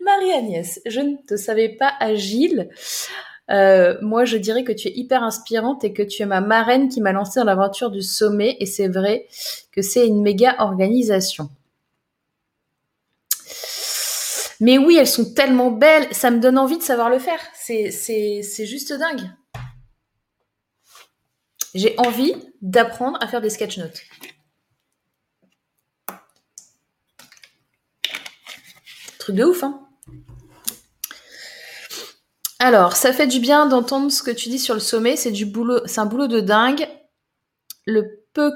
[0.06, 2.70] Marie-Agnès, je ne te savais pas agile.
[3.50, 6.90] Euh, moi, je dirais que tu es hyper inspirante et que tu es ma marraine
[6.90, 8.58] qui m'a lancée dans l'aventure du sommet.
[8.60, 9.28] Et c'est vrai
[9.72, 11.50] que c'est une méga organisation.
[14.60, 17.40] Mais oui, elles sont tellement belles, ça me donne envie de savoir le faire.
[17.56, 17.92] C'est,
[18.66, 19.30] juste dingue.
[21.74, 24.02] J'ai envie d'apprendre à faire des sketch notes.
[29.20, 29.89] Truc de ouf, hein
[32.60, 35.16] alors, ça fait du bien d'entendre ce que tu dis sur le sommet.
[35.16, 36.88] C'est du boulot, c'est un boulot de dingue.
[37.86, 38.52] Le peu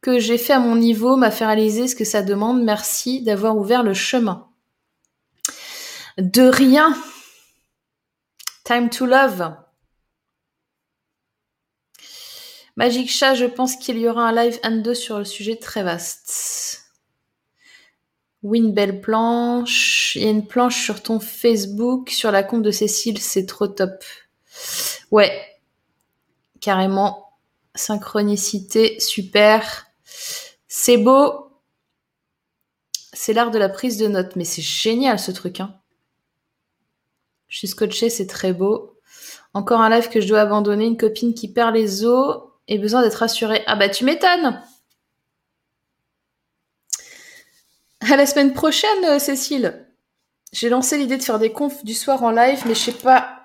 [0.00, 2.62] que j'ai fait à mon niveau m'a fait réaliser ce que ça demande.
[2.62, 4.48] Merci d'avoir ouvert le chemin.
[6.18, 6.96] De rien.
[8.64, 9.56] Time to love.
[12.76, 16.81] Magic Chat, je pense qu'il y aura un live 1-2 sur le sujet très vaste.
[18.42, 20.16] Oui, une belle planche.
[20.16, 23.68] Il y a une planche sur ton Facebook, sur la compte de Cécile, c'est trop
[23.68, 24.04] top.
[25.10, 25.32] Ouais,
[26.60, 27.38] carrément.
[27.74, 29.86] Synchronicité, super.
[30.66, 31.48] C'est beau.
[33.12, 35.60] C'est l'art de la prise de notes, mais c'est génial ce truc.
[35.60, 35.78] Hein.
[37.48, 38.98] Je suis scotché, c'est très beau.
[39.54, 43.02] Encore un live que je dois abandonner, une copine qui perd les os et besoin
[43.02, 43.62] d'être rassurée.
[43.66, 44.60] Ah bah tu m'étonnes
[48.10, 49.86] À la semaine prochaine, euh, Cécile.
[50.52, 53.44] J'ai lancé l'idée de faire des confs du soir en live, mais je sais pas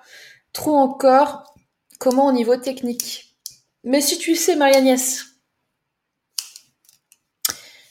[0.52, 1.54] trop encore
[2.00, 3.36] comment au niveau technique.
[3.84, 5.26] Mais si tu sais, Marie-Agnès,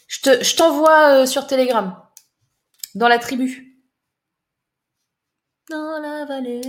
[0.09, 2.01] je t'envoie euh, sur Telegram,
[2.95, 3.81] dans la tribu.
[5.69, 6.61] Dans la vallée.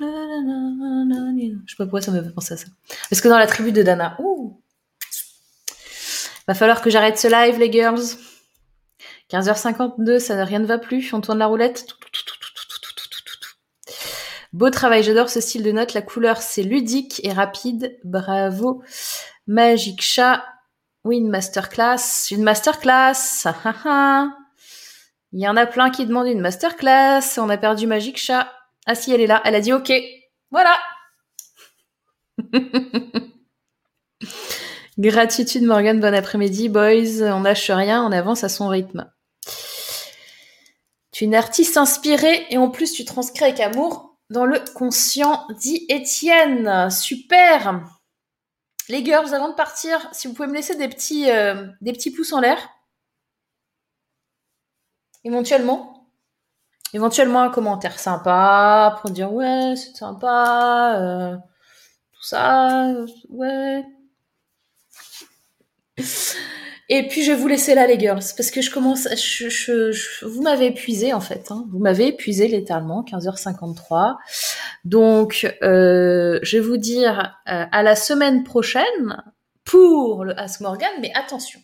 [0.00, 2.66] Je sais pas pourquoi ça me fait penser à ça.
[3.08, 4.16] Parce que dans la tribu de Dana.
[4.20, 4.60] Ouh
[6.48, 8.00] Va falloir que j'arrête ce live, les girls.
[9.30, 11.12] 15h52, ça rien ne va plus.
[11.12, 11.86] On tourne la roulette.
[14.54, 15.92] Beau travail, j'adore ce style de note.
[15.92, 17.98] La couleur, c'est ludique et rapide.
[18.02, 18.82] Bravo.
[19.46, 20.42] Magic Chat.
[21.04, 22.30] Oui, une masterclass.
[22.30, 23.46] Une masterclass.
[25.32, 27.36] Il y en a plein qui demandent une masterclass.
[27.36, 28.50] On a perdu Magic Chat.
[28.86, 29.42] Ah si, elle est là.
[29.44, 29.92] Elle a dit OK.
[30.50, 30.78] Voilà.
[34.98, 37.22] Gratitude Morgan, bon après-midi, boys.
[37.22, 39.08] On lâche rien, on avance à son rythme.
[41.12, 45.46] Tu es une artiste inspirée et en plus tu transcris avec amour dans le conscient,
[45.60, 46.90] dit Étienne.
[46.90, 47.84] Super.
[48.88, 52.10] Les girls, avant de partir, si vous pouvez me laisser des petits, euh, des petits
[52.10, 52.58] pouces en l'air.
[55.22, 56.08] Éventuellement.
[56.92, 60.96] Éventuellement un commentaire sympa pour dire ouais, c'est sympa.
[60.98, 62.94] Euh, tout ça,
[63.28, 63.84] ouais,
[66.88, 70.42] et puis je vais vous laisser là les girls parce que je commence, je, vous
[70.42, 71.66] m'avez épuisé en fait, hein.
[71.70, 74.16] vous m'avez épuisé littéralement 15h53.
[74.84, 79.22] Donc euh, je vais vous dire euh, à la semaine prochaine
[79.64, 81.60] pour le Ask Morgan, mais attention,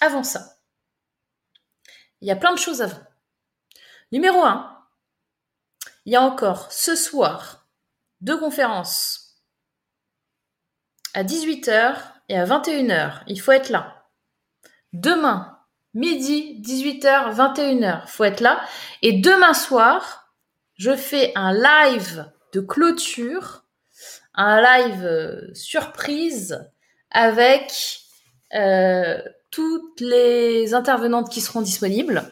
[0.00, 0.58] avant ça,
[2.20, 3.00] il y a plein de choses avant.
[4.12, 4.76] Numéro 1,
[6.04, 7.68] il y a encore ce soir
[8.20, 9.42] deux conférences
[11.14, 11.96] à 18h
[12.30, 14.04] et à 21h, il faut être là.
[14.92, 15.58] Demain,
[15.94, 18.60] midi, 18h, 21h, faut être là.
[19.02, 20.32] Et demain soir,
[20.74, 23.64] je fais un live de clôture,
[24.34, 26.70] un live euh, surprise
[27.10, 27.98] avec
[28.54, 29.20] euh,
[29.50, 32.30] toutes les intervenantes qui seront disponibles.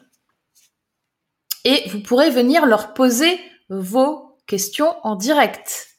[1.64, 5.97] Et vous pourrez venir leur poser vos questions en direct.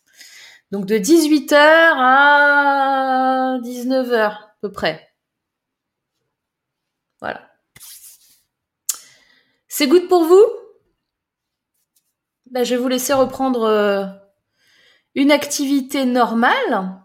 [0.72, 5.10] Donc de 18h à 19h à peu près.
[7.20, 7.50] Voilà.
[9.68, 10.46] C'est good pour vous?
[12.52, 14.06] Ben, Je vais vous laisser reprendre euh,
[15.16, 17.02] une activité normale.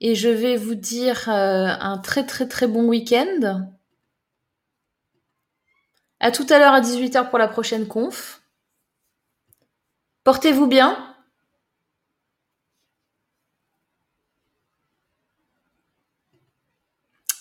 [0.00, 3.68] Et je vais vous dire euh, un très très très bon week-end.
[6.20, 8.42] À tout à l'heure à 18h pour la prochaine conf.
[10.24, 11.13] Portez-vous bien.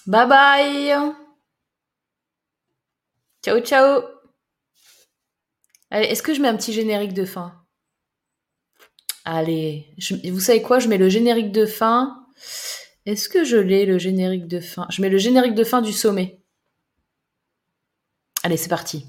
[0.06, 1.16] Bye bye.
[3.44, 4.04] Ciao, ciao.
[5.90, 7.64] Allez, est-ce que je mets un petit générique de fin?
[9.26, 10.80] Allez, vous savez quoi?
[10.80, 12.26] Je mets le générique de fin.
[13.06, 14.88] Est-ce que je l'ai, le générique de fin?
[14.90, 16.42] Je mets le générique de fin du sommet.
[18.44, 19.06] Allez, c'est parti.